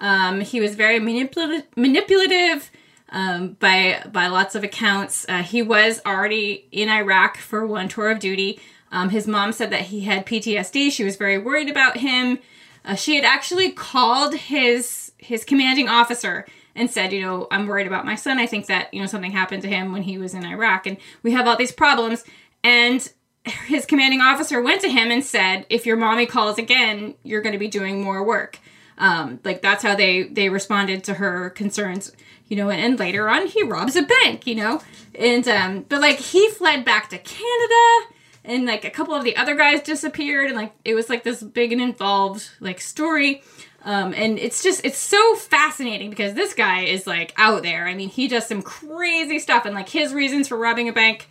Um, 0.00 0.40
he 0.40 0.60
was 0.60 0.74
very 0.74 0.98
manipulative, 0.98 2.70
um, 3.10 3.52
by 3.54 4.02
by 4.12 4.26
lots 4.26 4.54
of 4.54 4.62
accounts. 4.62 5.26
Uh, 5.28 5.42
he 5.42 5.62
was 5.62 6.00
already 6.04 6.66
in 6.72 6.88
Iraq 6.88 7.36
for 7.38 7.66
one 7.66 7.88
tour 7.88 8.10
of 8.10 8.18
duty. 8.18 8.60
Um, 8.92 9.10
his 9.10 9.26
mom 9.26 9.52
said 9.52 9.70
that 9.70 9.82
he 9.82 10.00
had 10.00 10.26
PTSD. 10.26 10.90
She 10.90 11.04
was 11.04 11.16
very 11.16 11.38
worried 11.38 11.70
about 11.70 11.98
him. 11.98 12.38
Uh, 12.84 12.94
she 12.94 13.14
had 13.16 13.24
actually 13.24 13.70
called 13.72 14.34
his 14.34 15.12
his 15.18 15.44
commanding 15.44 15.88
officer 15.88 16.46
and 16.80 16.90
said, 16.90 17.12
you 17.12 17.20
know, 17.20 17.46
I'm 17.50 17.66
worried 17.66 17.86
about 17.86 18.06
my 18.06 18.14
son. 18.14 18.38
I 18.38 18.46
think 18.46 18.66
that, 18.66 18.92
you 18.92 19.00
know, 19.00 19.06
something 19.06 19.32
happened 19.32 19.62
to 19.62 19.68
him 19.68 19.92
when 19.92 20.02
he 20.02 20.16
was 20.16 20.32
in 20.32 20.46
Iraq 20.46 20.86
and 20.86 20.96
we 21.22 21.32
have 21.32 21.46
all 21.46 21.56
these 21.56 21.72
problems. 21.72 22.24
And 22.64 23.06
his 23.44 23.84
commanding 23.84 24.22
officer 24.22 24.62
went 24.62 24.80
to 24.80 24.88
him 24.88 25.10
and 25.10 25.22
said, 25.22 25.66
if 25.68 25.84
your 25.84 25.96
mommy 25.96 26.24
calls 26.24 26.58
again, 26.58 27.14
you're 27.22 27.42
going 27.42 27.52
to 27.52 27.58
be 27.58 27.68
doing 27.68 28.02
more 28.02 28.24
work. 28.24 28.58
Um, 28.96 29.40
like 29.44 29.62
that's 29.62 29.82
how 29.82 29.94
they 29.94 30.24
they 30.24 30.50
responded 30.50 31.04
to 31.04 31.14
her 31.14 31.50
concerns, 31.50 32.12
you 32.48 32.56
know. 32.56 32.68
And, 32.68 32.80
and 32.80 32.98
later 32.98 33.28
on, 33.30 33.46
he 33.46 33.62
robs 33.62 33.96
a 33.96 34.02
bank, 34.02 34.46
you 34.46 34.54
know. 34.54 34.82
And 35.14 35.48
um, 35.48 35.86
but 35.88 36.02
like 36.02 36.18
he 36.18 36.50
fled 36.50 36.84
back 36.84 37.08
to 37.08 37.18
Canada, 37.18 38.14
and 38.44 38.66
like 38.66 38.84
a 38.84 38.90
couple 38.90 39.14
of 39.14 39.24
the 39.24 39.36
other 39.36 39.54
guys 39.56 39.80
disappeared, 39.80 40.48
and 40.48 40.56
like 40.56 40.72
it 40.84 40.94
was 40.94 41.08
like 41.08 41.24
this 41.24 41.42
big 41.42 41.72
and 41.72 41.80
involved 41.80 42.50
like 42.60 42.78
story. 42.78 43.42
Um, 43.82 44.12
and 44.14 44.38
it's 44.38 44.62
just 44.62 44.84
it's 44.84 44.98
so 44.98 45.34
fascinating 45.36 46.10
because 46.10 46.34
this 46.34 46.52
guy 46.52 46.82
is 46.82 47.06
like 47.06 47.32
out 47.36 47.62
there. 47.62 47.86
I 47.86 47.94
mean, 47.94 48.08
he 48.10 48.28
does 48.28 48.46
some 48.46 48.62
crazy 48.62 49.38
stuff, 49.38 49.64
and 49.64 49.74
like 49.74 49.88
his 49.88 50.12
reasons 50.12 50.48
for 50.48 50.56
robbing 50.56 50.88
a 50.88 50.92
bank 50.92 51.28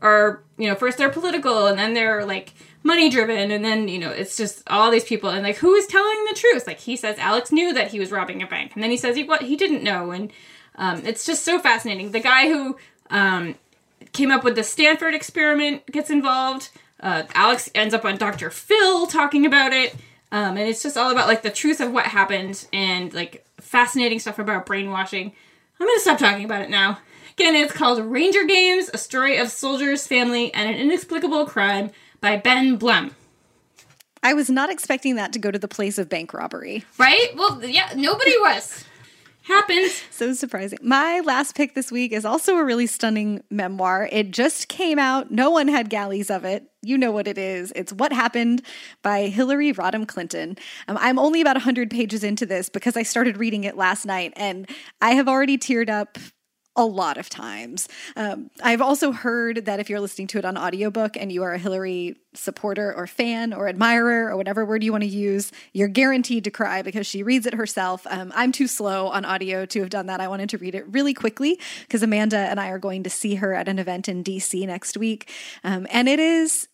are 0.00 0.42
you 0.58 0.68
know 0.68 0.74
first 0.74 0.98
they're 0.98 1.10
political, 1.10 1.66
and 1.66 1.78
then 1.78 1.94
they're 1.94 2.24
like 2.24 2.54
money 2.82 3.08
driven, 3.08 3.52
and 3.52 3.64
then 3.64 3.86
you 3.86 3.98
know 3.98 4.10
it's 4.10 4.36
just 4.36 4.62
all 4.68 4.90
these 4.90 5.04
people, 5.04 5.30
and 5.30 5.44
like 5.44 5.56
who 5.56 5.74
is 5.74 5.86
telling 5.86 6.24
the 6.24 6.34
truth? 6.34 6.66
Like 6.66 6.80
he 6.80 6.96
says 6.96 7.18
Alex 7.18 7.52
knew 7.52 7.72
that 7.72 7.92
he 7.92 8.00
was 8.00 8.10
robbing 8.10 8.42
a 8.42 8.46
bank, 8.48 8.72
and 8.74 8.82
then 8.82 8.90
he 8.90 8.96
says 8.96 9.14
he 9.14 9.22
what 9.22 9.42
he 9.42 9.56
didn't 9.56 9.84
know, 9.84 10.10
and 10.10 10.32
um, 10.74 11.02
it's 11.04 11.24
just 11.24 11.44
so 11.44 11.60
fascinating. 11.60 12.10
The 12.10 12.20
guy 12.20 12.48
who 12.48 12.76
um, 13.10 13.54
came 14.12 14.30
up 14.30 14.42
with 14.42 14.56
the 14.56 14.64
Stanford 14.64 15.14
experiment 15.14 15.86
gets 15.86 16.10
involved. 16.10 16.70
Uh, 16.98 17.24
Alex 17.34 17.70
ends 17.74 17.94
up 17.94 18.04
on 18.04 18.16
Dr. 18.16 18.50
Phil 18.50 19.06
talking 19.06 19.44
about 19.44 19.72
it. 19.72 19.94
Um, 20.32 20.56
and 20.56 20.66
it's 20.66 20.82
just 20.82 20.96
all 20.96 21.10
about 21.10 21.28
like 21.28 21.42
the 21.42 21.50
truth 21.50 21.80
of 21.80 21.92
what 21.92 22.06
happened 22.06 22.66
and 22.72 23.12
like 23.12 23.46
fascinating 23.60 24.18
stuff 24.18 24.38
about 24.38 24.66
brainwashing. 24.66 25.32
I'm 25.78 25.86
gonna 25.86 26.00
stop 26.00 26.18
talking 26.18 26.44
about 26.44 26.62
it 26.62 26.70
now. 26.70 26.98
Again, 27.34 27.54
it's 27.54 27.72
called 27.72 28.02
Ranger 28.02 28.44
Games: 28.44 28.90
A 28.92 28.98
Story 28.98 29.36
of 29.36 29.50
Soldiers, 29.50 30.06
Family, 30.06 30.52
and 30.54 30.68
an 30.68 30.76
Inexplicable 30.76 31.46
Crime 31.46 31.90
by 32.20 32.38
Ben 32.38 32.76
Blum. 32.76 33.14
I 34.22 34.34
was 34.34 34.48
not 34.48 34.70
expecting 34.70 35.16
that 35.16 35.32
to 35.34 35.38
go 35.38 35.50
to 35.50 35.58
the 35.58 35.68
place 35.68 35.98
of 35.98 36.08
bank 36.08 36.32
robbery. 36.32 36.84
Right? 36.96 37.28
Well, 37.36 37.62
yeah, 37.64 37.92
nobody 37.94 38.34
was. 38.38 38.84
Happens. 39.42 40.02
So 40.10 40.32
surprising. 40.34 40.78
My 40.82 41.20
last 41.20 41.56
pick 41.56 41.74
this 41.74 41.90
week 41.90 42.12
is 42.12 42.24
also 42.24 42.56
a 42.56 42.64
really 42.64 42.86
stunning 42.86 43.42
memoir. 43.50 44.08
It 44.10 44.30
just 44.30 44.68
came 44.68 45.00
out. 45.00 45.32
No 45.32 45.50
one 45.50 45.66
had 45.66 45.90
galleys 45.90 46.30
of 46.30 46.44
it. 46.44 46.71
You 46.84 46.98
know 46.98 47.12
what 47.12 47.28
it 47.28 47.38
is. 47.38 47.72
It's 47.76 47.92
What 47.92 48.12
Happened 48.12 48.62
by 49.02 49.28
Hillary 49.28 49.72
Rodham 49.72 50.06
Clinton. 50.06 50.58
Um, 50.88 50.98
I'm 51.00 51.16
only 51.16 51.40
about 51.40 51.54
100 51.54 51.90
pages 51.90 52.24
into 52.24 52.44
this 52.44 52.68
because 52.68 52.96
I 52.96 53.04
started 53.04 53.36
reading 53.36 53.62
it 53.62 53.76
last 53.76 54.04
night 54.04 54.32
and 54.34 54.68
I 55.00 55.12
have 55.12 55.28
already 55.28 55.58
teared 55.58 55.88
up 55.88 56.18
a 56.74 56.84
lot 56.84 57.18
of 57.18 57.28
times. 57.28 57.86
Um, 58.16 58.50
I've 58.62 58.80
also 58.80 59.12
heard 59.12 59.66
that 59.66 59.78
if 59.78 59.90
you're 59.90 60.00
listening 60.00 60.26
to 60.28 60.38
it 60.38 60.44
on 60.44 60.56
audiobook 60.56 61.16
and 61.16 61.30
you 61.30 61.42
are 61.42 61.52
a 61.52 61.58
Hillary 61.58 62.16
supporter 62.34 62.92
or 62.94 63.06
fan 63.06 63.52
or 63.52 63.68
admirer 63.68 64.30
or 64.30 64.36
whatever 64.36 64.64
word 64.64 64.82
you 64.82 64.90
want 64.90 65.04
to 65.04 65.08
use, 65.08 65.52
you're 65.74 65.88
guaranteed 65.88 66.44
to 66.44 66.50
cry 66.50 66.80
because 66.80 67.06
she 67.06 67.22
reads 67.22 67.44
it 67.44 67.54
herself. 67.54 68.06
Um, 68.08 68.32
I'm 68.34 68.52
too 68.52 68.66
slow 68.66 69.08
on 69.08 69.24
audio 69.24 69.66
to 69.66 69.80
have 69.80 69.90
done 69.90 70.06
that. 70.06 70.20
I 70.20 70.28
wanted 70.28 70.48
to 70.50 70.58
read 70.58 70.74
it 70.74 70.86
really 70.88 71.12
quickly 71.12 71.60
because 71.82 72.02
Amanda 72.02 72.38
and 72.38 72.58
I 72.58 72.68
are 72.68 72.78
going 72.78 73.02
to 73.02 73.10
see 73.10 73.34
her 73.36 73.52
at 73.52 73.68
an 73.68 73.78
event 73.78 74.08
in 74.08 74.24
DC 74.24 74.66
next 74.66 74.96
week. 74.96 75.30
Um, 75.62 75.86
and 75.90 76.08
it 76.08 76.18
is 76.18 76.68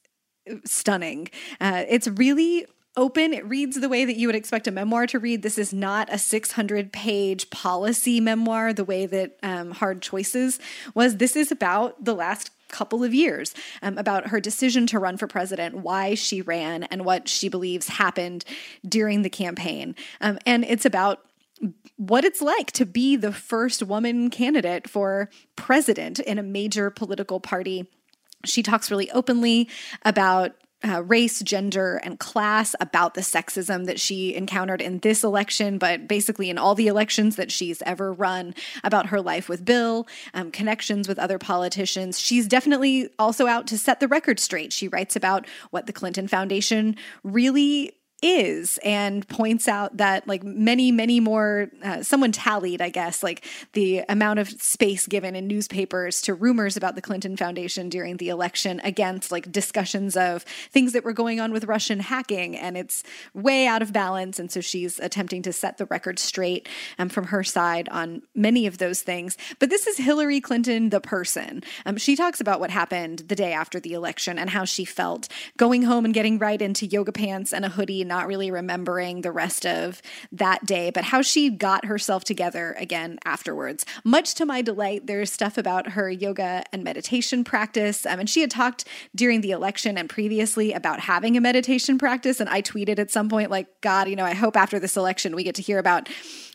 stunning. 0.64 1.28
Uh, 1.60 1.84
it's 1.88 2.08
really 2.08 2.66
open. 2.96 3.32
It 3.32 3.46
reads 3.46 3.80
the 3.80 3.88
way 3.88 4.04
that 4.04 4.16
you 4.16 4.26
would 4.26 4.34
expect 4.34 4.66
a 4.66 4.72
memoir 4.72 5.06
to 5.06 5.18
read. 5.18 5.42
This 5.42 5.56
is 5.56 5.72
not 5.72 6.12
a 6.12 6.18
600 6.18 6.92
page 6.92 7.48
policy 7.50 8.20
memoir 8.20 8.72
the 8.72 8.84
way 8.84 9.06
that 9.06 9.38
um, 9.42 9.70
Hard 9.70 10.02
Choices 10.02 10.58
was. 10.94 11.16
This 11.16 11.36
is 11.36 11.52
about 11.52 12.04
the 12.04 12.14
last 12.14 12.50
couple 12.68 13.02
of 13.02 13.14
years 13.14 13.54
um, 13.82 13.96
about 13.96 14.28
her 14.28 14.40
decision 14.40 14.86
to 14.88 14.98
run 14.98 15.16
for 15.16 15.26
president, 15.26 15.76
why 15.76 16.14
she 16.14 16.42
ran, 16.42 16.82
and 16.84 17.04
what 17.04 17.28
she 17.28 17.48
believes 17.48 17.88
happened 17.88 18.44
during 18.86 19.22
the 19.22 19.30
campaign. 19.30 19.94
Um, 20.20 20.38
and 20.44 20.64
it's 20.64 20.84
about 20.84 21.24
what 21.96 22.24
it's 22.24 22.40
like 22.40 22.70
to 22.72 22.86
be 22.86 23.16
the 23.16 23.32
first 23.32 23.82
woman 23.82 24.30
candidate 24.30 24.88
for 24.88 25.30
president 25.56 26.20
in 26.20 26.38
a 26.38 26.42
major 26.42 26.90
political 26.90 27.40
party. 27.40 27.88
She 28.44 28.62
talks 28.62 28.90
really 28.90 29.10
openly 29.10 29.68
about 30.04 30.52
uh, 30.86 31.02
race, 31.02 31.40
gender, 31.40 32.00
and 32.04 32.20
class 32.20 32.74
about 32.80 33.14
the 33.14 33.20
sexism 33.20 33.86
that 33.86 33.98
she 33.98 34.34
encountered 34.34 34.80
in 34.80 35.00
this 35.00 35.24
election, 35.24 35.76
but 35.76 36.06
basically 36.06 36.50
in 36.50 36.58
all 36.58 36.74
the 36.74 36.86
elections 36.86 37.36
that 37.36 37.50
she's 37.50 37.82
ever 37.82 38.12
run, 38.12 38.54
about 38.84 39.06
her 39.06 39.20
life 39.20 39.48
with 39.48 39.64
Bill, 39.64 40.06
um, 40.34 40.50
connections 40.52 41.08
with 41.08 41.18
other 41.18 41.38
politicians. 41.38 42.20
She's 42.20 42.46
definitely 42.46 43.08
also 43.18 43.46
out 43.48 43.66
to 43.68 43.78
set 43.78 43.98
the 43.98 44.08
record 44.08 44.38
straight. 44.38 44.72
She 44.72 44.88
writes 44.88 45.16
about 45.16 45.46
what 45.70 45.86
the 45.86 45.92
Clinton 45.92 46.28
Foundation 46.28 46.94
really 47.24 47.92
is 48.22 48.78
and 48.84 49.26
points 49.28 49.68
out 49.68 49.96
that 49.96 50.26
like 50.26 50.42
many 50.42 50.90
many 50.90 51.20
more 51.20 51.70
uh, 51.84 52.02
someone 52.02 52.32
tallied 52.32 52.82
i 52.82 52.88
guess 52.88 53.22
like 53.22 53.44
the 53.72 54.02
amount 54.08 54.38
of 54.38 54.48
space 54.48 55.06
given 55.06 55.36
in 55.36 55.46
newspapers 55.46 56.20
to 56.20 56.34
rumors 56.34 56.76
about 56.76 56.94
the 56.94 57.02
clinton 57.02 57.36
foundation 57.36 57.88
during 57.88 58.16
the 58.16 58.28
election 58.28 58.80
against 58.82 59.30
like 59.30 59.50
discussions 59.52 60.16
of 60.16 60.42
things 60.70 60.92
that 60.92 61.04
were 61.04 61.12
going 61.12 61.40
on 61.40 61.52
with 61.52 61.64
russian 61.64 62.00
hacking 62.00 62.56
and 62.56 62.76
it's 62.76 63.02
way 63.34 63.66
out 63.66 63.82
of 63.82 63.92
balance 63.92 64.38
and 64.38 64.50
so 64.50 64.60
she's 64.60 64.98
attempting 64.98 65.42
to 65.42 65.52
set 65.52 65.78
the 65.78 65.86
record 65.86 66.18
straight 66.18 66.68
um, 66.98 67.08
from 67.08 67.24
her 67.26 67.42
side 67.42 67.88
on 67.90 68.22
many 68.34 68.66
of 68.66 68.78
those 68.78 69.02
things. 69.02 69.36
But 69.58 69.70
this 69.70 69.86
is 69.86 69.96
hillary 69.98 70.40
clinton 70.40 70.90
the 70.90 71.00
person. 71.00 71.62
Um, 71.86 71.96
she 71.96 72.16
talks 72.16 72.40
about 72.40 72.60
what 72.60 72.70
happened 72.70 73.20
the 73.28 73.34
day 73.34 73.52
after 73.52 73.80
the 73.80 73.92
election 73.92 74.38
and 74.38 74.50
how 74.50 74.64
she 74.64 74.84
felt 74.84 75.28
going 75.56 75.82
home 75.82 76.04
and 76.04 76.14
getting 76.14 76.38
right 76.38 76.60
into 76.60 76.86
yoga 76.86 77.12
pants 77.12 77.52
and 77.52 77.64
a 77.64 77.68
hoodie 77.68 78.04
not 78.08 78.26
really 78.26 78.50
remembering 78.50 79.20
the 79.20 79.30
rest 79.30 79.64
of 79.66 80.02
that 80.32 80.66
day, 80.66 80.90
but 80.90 81.04
how 81.04 81.22
she 81.22 81.50
got 81.50 81.84
herself 81.84 82.24
together 82.24 82.74
again 82.78 83.18
afterwards. 83.24 83.86
Much 84.04 84.34
to 84.34 84.46
my 84.46 84.62
delight, 84.62 85.06
there's 85.06 85.30
stuff 85.30 85.58
about 85.58 85.90
her 85.90 86.10
yoga 86.10 86.64
and 86.72 86.82
meditation 86.82 87.44
practice. 87.44 88.06
Um, 88.06 88.20
and 88.20 88.30
she 88.30 88.40
had 88.40 88.50
talked 88.50 88.84
during 89.14 89.40
the 89.40 89.50
election 89.52 89.96
and 89.98 90.08
previously 90.08 90.72
about 90.72 91.00
having 91.00 91.36
a 91.36 91.40
meditation 91.40 91.98
practice. 91.98 92.40
And 92.40 92.48
I 92.48 92.62
tweeted 92.62 92.98
at 92.98 93.10
some 93.10 93.28
point, 93.28 93.50
like, 93.50 93.80
God, 93.80 94.08
you 94.08 94.16
know, 94.16 94.24
I 94.24 94.34
hope 94.34 94.56
after 94.56 94.78
this 94.78 94.96
election 94.96 95.36
we 95.36 95.44
get 95.44 95.54
to 95.56 95.62
hear 95.62 95.78
about 95.78 96.08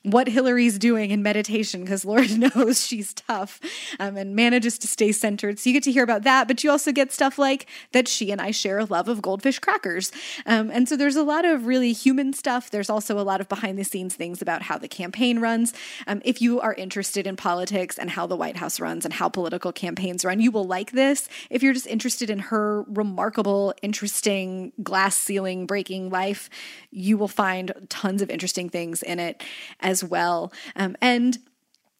what 0.04 0.28
Hillary's 0.28 0.78
doing 0.78 1.12
in 1.12 1.24
meditation 1.24 1.82
because 1.82 2.04
Lord 2.04 2.38
knows 2.56 2.86
she's 2.86 3.14
tough 3.14 3.60
um, 3.99 4.18
and 4.18 4.36
manages 4.36 4.78
to 4.80 4.88
stay 4.88 5.12
centered. 5.12 5.60
So 5.60 5.70
you 5.70 5.74
get 5.74 5.84
to 5.84 5.91
hear 5.91 6.04
about 6.04 6.24
that, 6.24 6.47
but 6.47 6.64
you 6.64 6.70
also 6.70 6.91
get 6.91 7.12
stuff 7.12 7.38
like 7.38 7.68
that 7.93 8.08
she 8.08 8.32
and 8.32 8.41
I 8.41 8.51
share 8.51 8.80
a 8.80 8.86
love 8.86 9.08
of 9.08 9.22
goldfish 9.22 9.60
crackers. 9.60 10.12
Um, 10.45 10.70
and 10.72 10.88
so 10.88 10.97
there's 10.97 11.16
a 11.16 11.24
lot 11.24 11.45
of 11.45 11.66
really 11.66 11.93
human 11.93 12.34
stuff. 12.34 12.70
There's 12.70 12.89
also 12.89 13.18
a 13.18 13.24
lot 13.24 13.39
of 13.39 13.47
behind 13.47 13.80
the 13.80 13.84
scenes 13.84 14.16
things 14.16 14.41
about 14.41 14.62
how 14.64 14.78
the 14.78 14.89
campaign 14.89 15.39
runs. 15.39 15.74
Um, 16.06 16.22
if 16.26 16.41
you 16.41 16.60
are 16.60 16.74
interested 16.74 17.26
in 17.26 17.38
politics 17.38 17.97
and 17.97 18.10
how 18.10 18.28
the 18.28 18.36
White 18.36 18.58
House 18.58 18.80
runs 18.80 19.06
and 19.06 19.14
how 19.14 19.30
political 19.30 19.72
campaigns 19.72 20.26
run, 20.26 20.41
you 20.41 20.51
will 20.51 20.66
like 20.66 20.91
this. 20.91 21.30
If 21.49 21.64
you're 21.64 21.74
just 21.74 21.88
interested 21.88 22.30
in 22.30 22.39
her 22.39 22.84
remarkable, 22.84 23.74
interesting, 23.82 24.74
glass 24.82 25.16
ceiling 25.16 25.66
breaking 25.66 26.10
life, 26.10 26.49
you 26.91 27.18
will 27.18 27.28
find 27.30 27.72
tons 27.88 28.22
of 28.22 28.30
interesting 28.30 28.70
things 28.70 29.01
in 29.01 29.20
it 29.20 29.43
as 29.80 29.93
well. 30.02 30.54
Um, 30.78 30.96
and 31.02 31.38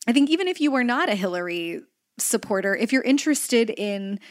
I 0.08 0.14
think 0.14 0.30
even 0.30 0.48
if 0.48 0.62
you 0.62 0.74
are 0.76 0.84
not 0.86 1.10
a 1.10 1.16
Hillary 1.16 1.82
supporter, 2.18 2.74
if 2.76 2.94
you're 2.94 3.04
interested 3.04 3.70
in 3.70 4.22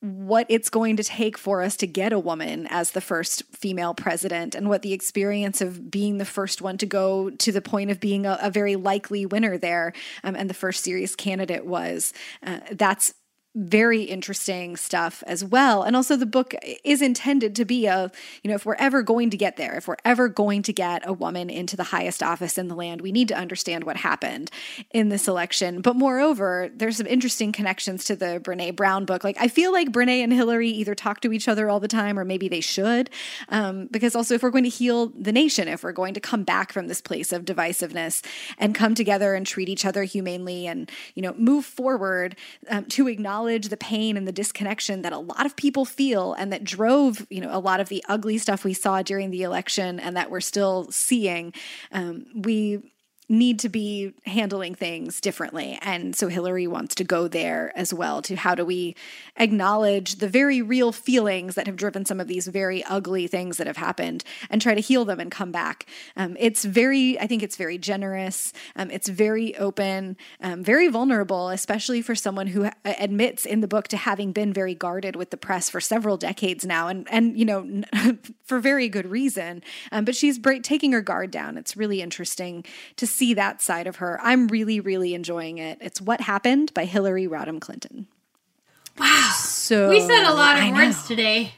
what 0.00 0.46
it's 0.48 0.68
going 0.68 0.96
to 0.96 1.02
take 1.02 1.38
for 1.38 1.62
us 1.62 1.76
to 1.76 1.86
get 1.86 2.12
a 2.12 2.18
woman 2.18 2.66
as 2.68 2.90
the 2.90 3.00
first 3.00 3.42
female 3.54 3.94
president 3.94 4.54
and 4.54 4.68
what 4.68 4.82
the 4.82 4.92
experience 4.92 5.60
of 5.60 5.90
being 5.90 6.18
the 6.18 6.24
first 6.24 6.60
one 6.60 6.76
to 6.78 6.86
go 6.86 7.30
to 7.30 7.50
the 7.50 7.62
point 7.62 7.90
of 7.90 7.98
being 7.98 8.26
a, 8.26 8.38
a 8.42 8.50
very 8.50 8.76
likely 8.76 9.24
winner 9.24 9.56
there 9.56 9.92
um, 10.22 10.36
and 10.36 10.50
the 10.50 10.54
first 10.54 10.84
serious 10.84 11.16
candidate 11.16 11.64
was. 11.64 12.12
Uh, 12.42 12.60
that's 12.72 13.14
very 13.56 14.02
interesting 14.02 14.76
stuff 14.76 15.24
as 15.26 15.42
well. 15.42 15.82
And 15.82 15.96
also, 15.96 16.14
the 16.14 16.26
book 16.26 16.54
is 16.84 17.00
intended 17.00 17.56
to 17.56 17.64
be 17.64 17.86
a, 17.86 18.12
you 18.42 18.50
know, 18.50 18.54
if 18.54 18.66
we're 18.66 18.74
ever 18.74 19.02
going 19.02 19.30
to 19.30 19.36
get 19.38 19.56
there, 19.56 19.76
if 19.76 19.88
we're 19.88 19.96
ever 20.04 20.28
going 20.28 20.62
to 20.64 20.74
get 20.74 21.08
a 21.08 21.12
woman 21.14 21.48
into 21.48 21.74
the 21.74 21.84
highest 21.84 22.22
office 22.22 22.58
in 22.58 22.68
the 22.68 22.74
land, 22.74 23.00
we 23.00 23.12
need 23.12 23.28
to 23.28 23.34
understand 23.34 23.84
what 23.84 23.96
happened 23.96 24.50
in 24.90 25.08
this 25.08 25.26
election. 25.26 25.80
But 25.80 25.96
moreover, 25.96 26.70
there's 26.74 26.98
some 26.98 27.06
interesting 27.06 27.50
connections 27.50 28.04
to 28.04 28.14
the 28.14 28.40
Brene 28.44 28.76
Brown 28.76 29.06
book. 29.06 29.24
Like, 29.24 29.38
I 29.40 29.48
feel 29.48 29.72
like 29.72 29.90
Brene 29.90 30.22
and 30.22 30.34
Hillary 30.34 30.68
either 30.68 30.94
talk 30.94 31.20
to 31.22 31.32
each 31.32 31.48
other 31.48 31.70
all 31.70 31.80
the 31.80 31.88
time 31.88 32.18
or 32.18 32.26
maybe 32.26 32.48
they 32.48 32.60
should. 32.60 33.08
Um, 33.48 33.86
because 33.90 34.14
also, 34.14 34.34
if 34.34 34.42
we're 34.42 34.50
going 34.50 34.64
to 34.64 34.70
heal 34.70 35.06
the 35.18 35.32
nation, 35.32 35.66
if 35.66 35.82
we're 35.82 35.92
going 35.92 36.12
to 36.12 36.20
come 36.20 36.44
back 36.44 36.74
from 36.74 36.88
this 36.88 37.00
place 37.00 37.32
of 37.32 37.46
divisiveness 37.46 38.22
and 38.58 38.74
come 38.74 38.94
together 38.94 39.34
and 39.34 39.46
treat 39.46 39.70
each 39.70 39.86
other 39.86 40.04
humanely 40.04 40.66
and, 40.66 40.90
you 41.14 41.22
know, 41.22 41.32
move 41.38 41.64
forward 41.64 42.36
um, 42.68 42.84
to 42.84 43.08
acknowledge 43.08 43.45
acknowledge 43.46 43.68
the 43.68 43.76
pain 43.76 44.16
and 44.16 44.26
the 44.26 44.32
disconnection 44.32 45.02
that 45.02 45.12
a 45.12 45.18
lot 45.18 45.46
of 45.46 45.54
people 45.54 45.84
feel 45.84 46.32
and 46.34 46.52
that 46.52 46.64
drove, 46.64 47.26
you 47.30 47.40
know, 47.40 47.56
a 47.56 47.60
lot 47.60 47.80
of 47.80 47.88
the 47.88 48.04
ugly 48.08 48.38
stuff 48.38 48.64
we 48.64 48.74
saw 48.74 49.02
during 49.02 49.30
the 49.30 49.42
election 49.42 50.00
and 50.00 50.16
that 50.16 50.30
we're 50.30 50.40
still 50.40 50.90
seeing. 50.90 51.52
Um, 51.92 52.26
we 52.34 52.80
need 53.28 53.58
to 53.58 53.68
be 53.68 54.12
handling 54.24 54.74
things 54.74 55.20
differently. 55.20 55.78
And 55.82 56.14
so 56.14 56.28
Hillary 56.28 56.68
wants 56.68 56.94
to 56.96 57.04
go 57.04 57.26
there 57.26 57.72
as 57.74 57.92
well 57.92 58.22
to 58.22 58.36
how 58.36 58.54
do 58.54 58.64
we 58.64 58.94
acknowledge 59.36 60.16
the 60.16 60.28
very 60.28 60.62
real 60.62 60.92
feelings 60.92 61.56
that 61.56 61.66
have 61.66 61.74
driven 61.74 62.04
some 62.04 62.20
of 62.20 62.28
these 62.28 62.46
very 62.46 62.84
ugly 62.84 63.26
things 63.26 63.56
that 63.56 63.66
have 63.66 63.78
happened 63.78 64.22
and 64.48 64.62
try 64.62 64.74
to 64.74 64.80
heal 64.80 65.04
them 65.04 65.18
and 65.18 65.32
come 65.32 65.50
back. 65.50 65.86
Um, 66.16 66.36
it's 66.38 66.64
very, 66.64 67.18
I 67.18 67.26
think 67.26 67.42
it's 67.42 67.56
very 67.56 67.78
generous. 67.78 68.52
Um, 68.76 68.92
it's 68.92 69.08
very 69.08 69.56
open, 69.56 70.16
um, 70.40 70.62
very 70.62 70.86
vulnerable, 70.86 71.48
especially 71.48 72.02
for 72.02 72.14
someone 72.14 72.46
who 72.46 72.70
admits 72.84 73.44
in 73.44 73.60
the 73.60 73.68
book 73.68 73.88
to 73.88 73.96
having 73.96 74.30
been 74.30 74.52
very 74.52 74.74
guarded 74.74 75.16
with 75.16 75.30
the 75.30 75.36
press 75.36 75.68
for 75.68 75.80
several 75.80 76.16
decades 76.16 76.64
now. 76.64 76.86
And, 76.86 77.08
and 77.10 77.36
you 77.36 77.44
know, 77.44 77.82
for 78.44 78.60
very 78.60 78.88
good 78.88 79.06
reason. 79.06 79.64
Um, 79.90 80.04
but 80.04 80.14
she's 80.14 80.38
taking 80.62 80.92
her 80.92 81.00
guard 81.00 81.32
down. 81.32 81.58
It's 81.58 81.76
really 81.76 82.00
interesting 82.00 82.64
to 82.96 83.15
see 83.16 83.34
that 83.34 83.62
side 83.62 83.86
of 83.86 83.96
her. 83.96 84.20
I'm 84.22 84.48
really, 84.48 84.80
really 84.80 85.14
enjoying 85.14 85.58
it. 85.58 85.78
It's 85.80 86.00
What 86.00 86.20
Happened 86.20 86.72
by 86.74 86.84
Hillary 86.84 87.26
Rodham 87.26 87.60
Clinton. 87.60 88.06
Wow. 88.98 89.32
So 89.36 89.88
we 89.88 90.00
said 90.00 90.24
a 90.24 90.32
lot 90.32 90.62
of 90.62 90.74
words 90.74 91.06
today. 91.06 91.52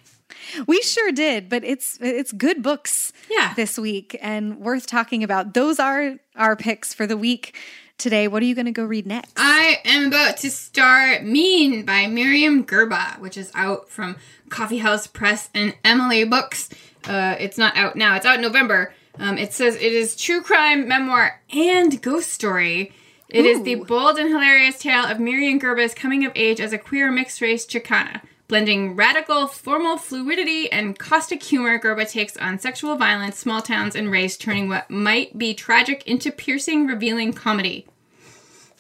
We 0.66 0.80
sure 0.80 1.12
did, 1.12 1.48
but 1.48 1.62
it's 1.62 1.98
it's 2.00 2.32
good 2.32 2.62
books 2.62 3.12
yeah. 3.30 3.52
this 3.54 3.78
week 3.78 4.16
and 4.20 4.58
worth 4.58 4.86
talking 4.86 5.22
about. 5.22 5.54
Those 5.54 5.78
are 5.78 6.16
our 6.36 6.56
picks 6.56 6.94
for 6.94 7.06
the 7.06 7.16
week 7.16 7.54
today. 7.98 8.28
What 8.28 8.42
are 8.42 8.46
you 8.46 8.54
going 8.54 8.66
to 8.66 8.72
go 8.72 8.84
read 8.84 9.06
next? 9.06 9.34
I 9.36 9.78
am 9.84 10.06
about 10.06 10.38
to 10.38 10.50
start 10.50 11.24
Mean 11.24 11.84
by 11.84 12.04
Myriam 12.04 12.64
Gurba, 12.64 13.18
which 13.18 13.36
is 13.36 13.50
out 13.54 13.90
from 13.90 14.16
Coffee 14.48 14.78
House 14.78 15.06
Press 15.06 15.50
and 15.54 15.74
Emily 15.84 16.24
Books. 16.24 16.70
Uh, 17.06 17.36
it's 17.38 17.58
not 17.58 17.76
out 17.76 17.96
now. 17.96 18.16
It's 18.16 18.24
out 18.24 18.36
in 18.36 18.42
November. 18.42 18.94
Um, 19.18 19.36
it 19.36 19.52
says 19.52 19.74
it 19.76 19.92
is 19.92 20.16
true 20.16 20.42
crime, 20.42 20.88
memoir, 20.88 21.40
and 21.52 22.00
ghost 22.00 22.30
story. 22.30 22.92
It 23.28 23.44
Ooh. 23.44 23.48
is 23.48 23.62
the 23.62 23.74
bold 23.76 24.18
and 24.18 24.30
hilarious 24.30 24.78
tale 24.78 25.04
of 25.04 25.18
Myriam 25.18 25.60
Gurba's 25.60 25.94
coming 25.94 26.24
of 26.24 26.32
age 26.34 26.60
as 26.60 26.72
a 26.72 26.78
queer 26.78 27.10
mixed 27.10 27.40
race 27.40 27.66
Chicana. 27.66 28.22
Blending 28.48 28.96
radical, 28.96 29.46
formal 29.46 29.98
fluidity 29.98 30.72
and 30.72 30.98
caustic 30.98 31.42
humor, 31.42 31.78
Gerba 31.78 32.10
takes 32.10 32.34
on 32.38 32.58
sexual 32.58 32.96
violence, 32.96 33.38
small 33.38 33.60
towns, 33.60 33.94
and 33.94 34.10
race, 34.10 34.38
turning 34.38 34.70
what 34.70 34.90
might 34.90 35.36
be 35.36 35.52
tragic 35.52 36.06
into 36.06 36.32
piercing, 36.32 36.86
revealing 36.86 37.34
comedy. 37.34 37.86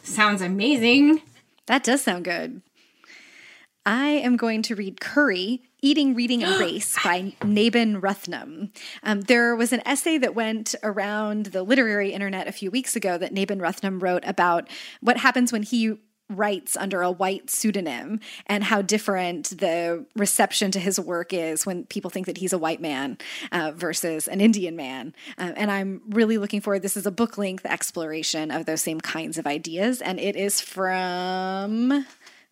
Sounds 0.02 0.40
amazing. 0.40 1.20
That 1.66 1.84
does 1.84 2.00
sound 2.00 2.24
good. 2.24 2.62
I 3.84 4.06
am 4.06 4.38
going 4.38 4.62
to 4.62 4.74
read 4.74 5.02
Curry, 5.02 5.62
Eating, 5.80 6.14
Reading, 6.14 6.42
and 6.42 6.60
Race 6.60 6.96
by 7.02 7.34
Naben 7.42 8.00
Ruthnum. 8.00 8.70
Um, 9.02 9.20
there 9.22 9.54
was 9.54 9.72
an 9.72 9.82
essay 9.86 10.18
that 10.18 10.34
went 10.34 10.74
around 10.82 11.46
the 11.46 11.62
literary 11.62 12.12
internet 12.12 12.48
a 12.48 12.52
few 12.52 12.70
weeks 12.70 12.96
ago 12.96 13.16
that 13.18 13.32
Naben 13.32 13.60
Ruthnum 13.60 14.02
wrote 14.02 14.24
about 14.26 14.68
what 15.00 15.18
happens 15.18 15.52
when 15.52 15.62
he 15.62 15.98
writes 16.30 16.76
under 16.76 17.00
a 17.00 17.10
white 17.10 17.48
pseudonym 17.48 18.20
and 18.46 18.64
how 18.64 18.82
different 18.82 19.58
the 19.58 20.04
reception 20.14 20.70
to 20.70 20.78
his 20.78 21.00
work 21.00 21.32
is 21.32 21.64
when 21.64 21.84
people 21.86 22.10
think 22.10 22.26
that 22.26 22.36
he's 22.36 22.52
a 22.52 22.58
white 22.58 22.82
man 22.82 23.16
uh, 23.50 23.72
versus 23.74 24.28
an 24.28 24.40
Indian 24.40 24.76
man. 24.76 25.14
Uh, 25.38 25.52
and 25.56 25.70
I'm 25.70 26.02
really 26.10 26.36
looking 26.36 26.60
forward. 26.60 26.82
This 26.82 26.96
is 26.96 27.06
a 27.06 27.10
book 27.10 27.38
length 27.38 27.64
exploration 27.64 28.50
of 28.50 28.66
those 28.66 28.82
same 28.82 29.00
kinds 29.00 29.38
of 29.38 29.46
ideas, 29.46 30.02
and 30.02 30.20
it 30.20 30.36
is 30.36 30.60
from. 30.60 32.06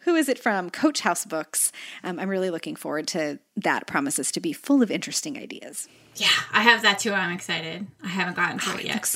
Who 0.07 0.15
is 0.15 0.29
it 0.29 0.39
from? 0.39 0.71
Coach 0.71 1.01
House 1.01 1.25
Books. 1.25 1.73
Um, 2.05 2.21
I'm 2.21 2.29
really 2.29 2.49
looking 2.49 2.77
forward 2.77 3.09
to 3.09 3.41
that. 3.57 3.89
Promises 3.89 4.31
to 4.33 4.41
be 4.41 4.53
full 4.53 4.81
of 4.81 4.91
interesting 4.91 5.37
ideas. 5.37 5.89
Yeah, 6.15 6.29
I 6.53 6.63
have 6.63 6.83
that 6.83 7.01
too. 7.01 7.13
I'm 7.13 7.33
excited. 7.33 7.89
I 8.05 8.09
haven't 8.09 8.37
gotten 8.37 8.61
to 8.61 8.79
it 8.79 8.85
yet, 8.85 9.13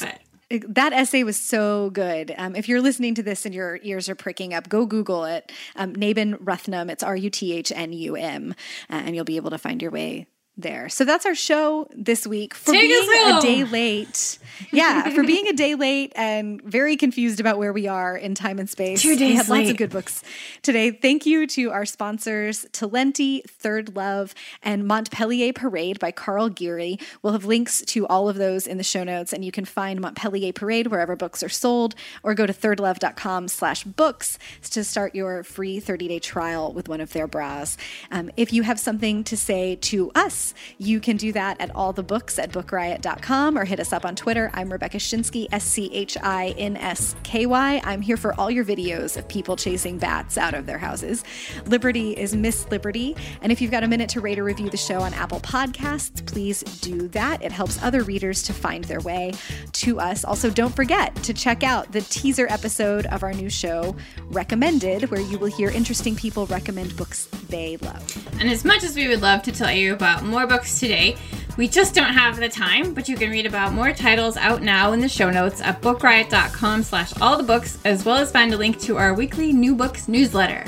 but 0.51 0.65
that 0.69 0.93
essay 0.93 1.23
was 1.23 1.41
so 1.41 1.91
good. 1.91 2.35
Um, 2.37 2.57
if 2.57 2.69
you're 2.69 2.81
listening 2.81 3.15
to 3.15 3.23
this 3.23 3.47
and 3.47 3.55
your 3.55 3.79
ears 3.85 4.09
are 4.09 4.17
pricking 4.17 4.53
up, 4.53 4.69
go 4.69 4.85
Google 4.85 5.25
it. 5.25 5.53
Um, 5.77 5.95
Naben 5.95 6.35
Ruthnum, 6.43 6.91
it's 6.91 7.05
R 7.05 7.17
U 7.17 7.31
T 7.31 7.53
H 7.53 7.71
N 7.73 7.93
U 7.93 8.17
M, 8.17 8.57
uh, 8.91 9.03
and 9.05 9.15
you'll 9.15 9.25
be 9.25 9.37
able 9.37 9.51
to 9.51 9.59
find 9.59 9.81
your 9.81 9.93
way 9.93 10.27
there. 10.61 10.89
So 10.89 11.05
that's 11.05 11.27
our 11.27 11.35
show 11.35 11.89
this 11.95 12.27
week 12.27 12.55
for 12.55 12.73
Take 12.73 12.83
being 12.83 13.37
a 13.37 13.41
day 13.41 13.65
late. 13.65 14.39
Yeah, 14.73 15.09
for 15.11 15.25
being 15.25 15.49
a 15.49 15.55
day 15.55 15.75
late 15.75 16.13
and 16.15 16.61
very 16.63 16.97
confused 16.97 17.41
about 17.41 17.57
where 17.57 17.73
we 17.73 17.89
are 17.89 18.15
in 18.15 18.35
time 18.35 18.59
and 18.59 18.69
space. 18.69 19.01
Two 19.01 19.17
days 19.17 19.21
we 19.21 19.27
days 19.29 19.37
had 19.39 19.49
lots 19.49 19.71
of 19.71 19.77
good 19.79 19.91
books 19.91 20.23
today. 20.61 20.91
Thank 20.91 21.25
you 21.25 21.47
to 21.47 21.71
our 21.71 21.87
sponsors, 21.87 22.67
Talenti, 22.67 23.43
Third 23.49 23.97
Love, 23.97 24.35
and 24.63 24.87
Montpelier 24.87 25.55
Parade 25.55 25.99
by 25.99 26.13
Karl 26.13 26.51
Geary. 26.51 26.99
We'll 27.23 27.33
have 27.33 27.47
links 27.47 27.81
to 27.87 28.07
all 28.09 28.29
of 28.29 28.37
those 28.37 28.67
in 28.67 28.77
the 28.77 28.85
show 28.85 29.03
notes, 29.03 29.33
and 29.33 29.45
you 29.45 29.51
can 29.51 29.65
find 29.65 30.01
Montpelier 30.01 30.53
Parade 30.53 30.89
wherever 30.89 31.17
books 31.17 31.43
are 31.43 31.49
sold, 31.49 31.95
or 32.23 32.35
go 32.35 32.45
to 32.47 32.53
thirdlove.com 32.53 33.49
slash 33.49 33.85
books 33.85 34.39
to 34.71 34.85
start 34.85 35.15
your 35.15 35.43
free 35.43 35.81
30-day 35.81 36.19
trial 36.19 36.73
with 36.73 36.89
one 36.89 37.01
of 37.01 37.13
their 37.13 37.27
bras. 37.27 37.77
Um, 38.11 38.31
if 38.37 38.53
you 38.53 38.63
have 38.63 38.79
something 38.79 39.25
to 39.25 39.37
say 39.37 39.77
to 39.77 40.11
us, 40.15 40.50
you 40.79 41.01
can 41.01 41.17
do 41.17 41.33
that 41.33 41.61
at 41.61 41.75
all 41.75 41.93
the 41.93 42.03
books 42.03 42.39
at 42.39 42.51
bookriot.com 42.53 43.59
or 43.59 43.65
hit 43.65 43.81
us 43.81 43.93
up 43.93 44.05
on 44.05 44.17
Twitter. 44.17 44.51
I'm 44.55 44.71
Rebecca 44.71 44.99
Schinsky, 44.99 45.47
S 45.53 45.65
C 45.65 45.91
H 45.93 46.17
I 46.23 46.55
N 46.59 46.77
S 46.77 47.15
K 47.23 47.47
Y. 47.47 47.81
I'm 47.85 48.03
here 48.03 48.17
for 48.17 48.39
all 48.39 48.51
your 48.51 48.65
videos 48.65 49.17
of 49.17 49.27
people 49.29 49.57
chasing 49.57 49.99
bats 49.99 50.39
out 50.39 50.55
of 50.55 50.67
their 50.67 50.79
houses. 50.79 51.25
Liberty 51.67 52.13
is 52.13 52.35
Miss 52.35 52.69
Liberty. 52.71 53.17
And 53.43 53.53
if 53.53 53.61
you've 53.61 53.71
got 53.71 53.83
a 53.83 53.89
minute 53.89 54.09
to 54.11 54.21
rate 54.21 54.39
or 54.39 54.45
review 54.45 54.71
the 54.71 54.77
show 54.77 55.01
on 55.01 55.15
Apple 55.15 55.41
Podcasts, 55.41 56.25
please 56.27 56.63
do 56.81 57.09
that. 57.09 57.43
It 57.43 57.53
helps 57.53 57.83
other 57.83 58.03
readers 58.03 58.43
to 58.45 58.53
find 58.53 58.85
their 58.85 59.01
way 59.01 59.33
to 59.73 60.01
us. 60.01 60.25
Also, 60.25 60.51
don't 60.51 60.75
forget 60.75 61.15
to 61.17 61.33
check 61.33 61.63
out 61.63 61.91
the 61.93 62.01
teaser 62.03 62.47
episode 62.49 63.07
of 63.07 63.23
our 63.23 63.33
new 63.33 63.51
show, 63.51 63.97
Recommended, 64.29 65.11
where 65.11 65.21
you 65.21 65.39
will 65.39 65.49
hear 65.49 65.71
interesting 65.71 66.17
people 66.17 66.47
recommend 66.47 66.97
books 66.97 67.27
they 67.49 67.77
love. 67.79 68.29
And 68.41 68.49
as 68.51 68.65
much 68.65 68.85
as 68.85 68.95
we 68.95 69.09
would 69.09 69.23
love 69.23 69.43
to 69.43 69.53
tell 69.53 69.73
you 69.73 69.93
about 69.93 70.25
more 70.41 70.47
books 70.47 70.81
today, 70.81 71.17
we 71.59 71.69
just 71.69 71.95
don't 71.95 72.15
have 72.15 72.39
the 72.39 72.49
time, 72.49 72.95
but 72.95 73.09
you 73.11 73.17
can 73.17 73.31
read 73.31 73.45
about 73.45 73.75
more 73.75 73.93
titles 73.93 74.39
out 74.39 74.63
now 74.63 74.93
in 74.93 75.01
the 75.01 75.09
show 75.09 75.29
notes 75.29 75.61
at 75.61 75.83
bookriot.com 75.83 76.83
slash 76.83 77.13
all 77.21 77.37
the 77.37 77.43
books, 77.43 77.79
as 77.85 78.07
well 78.07 78.17
as 78.17 78.33
find 78.33 78.55
a 78.55 78.57
link 78.57 78.81
to 78.81 78.97
our 78.97 79.13
weekly 79.13 79.53
new 79.53 79.75
books 79.75 80.09
newsletter. 80.09 80.65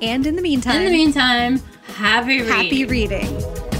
And 0.00 0.26
in 0.26 0.34
the 0.34 0.40
meantime, 0.40 0.76
In 0.76 0.84
the 0.86 0.90
meantime, 0.92 1.58
happy 1.88 2.40
reading. 2.40 2.46
happy 2.48 2.84
reading. 2.86 3.75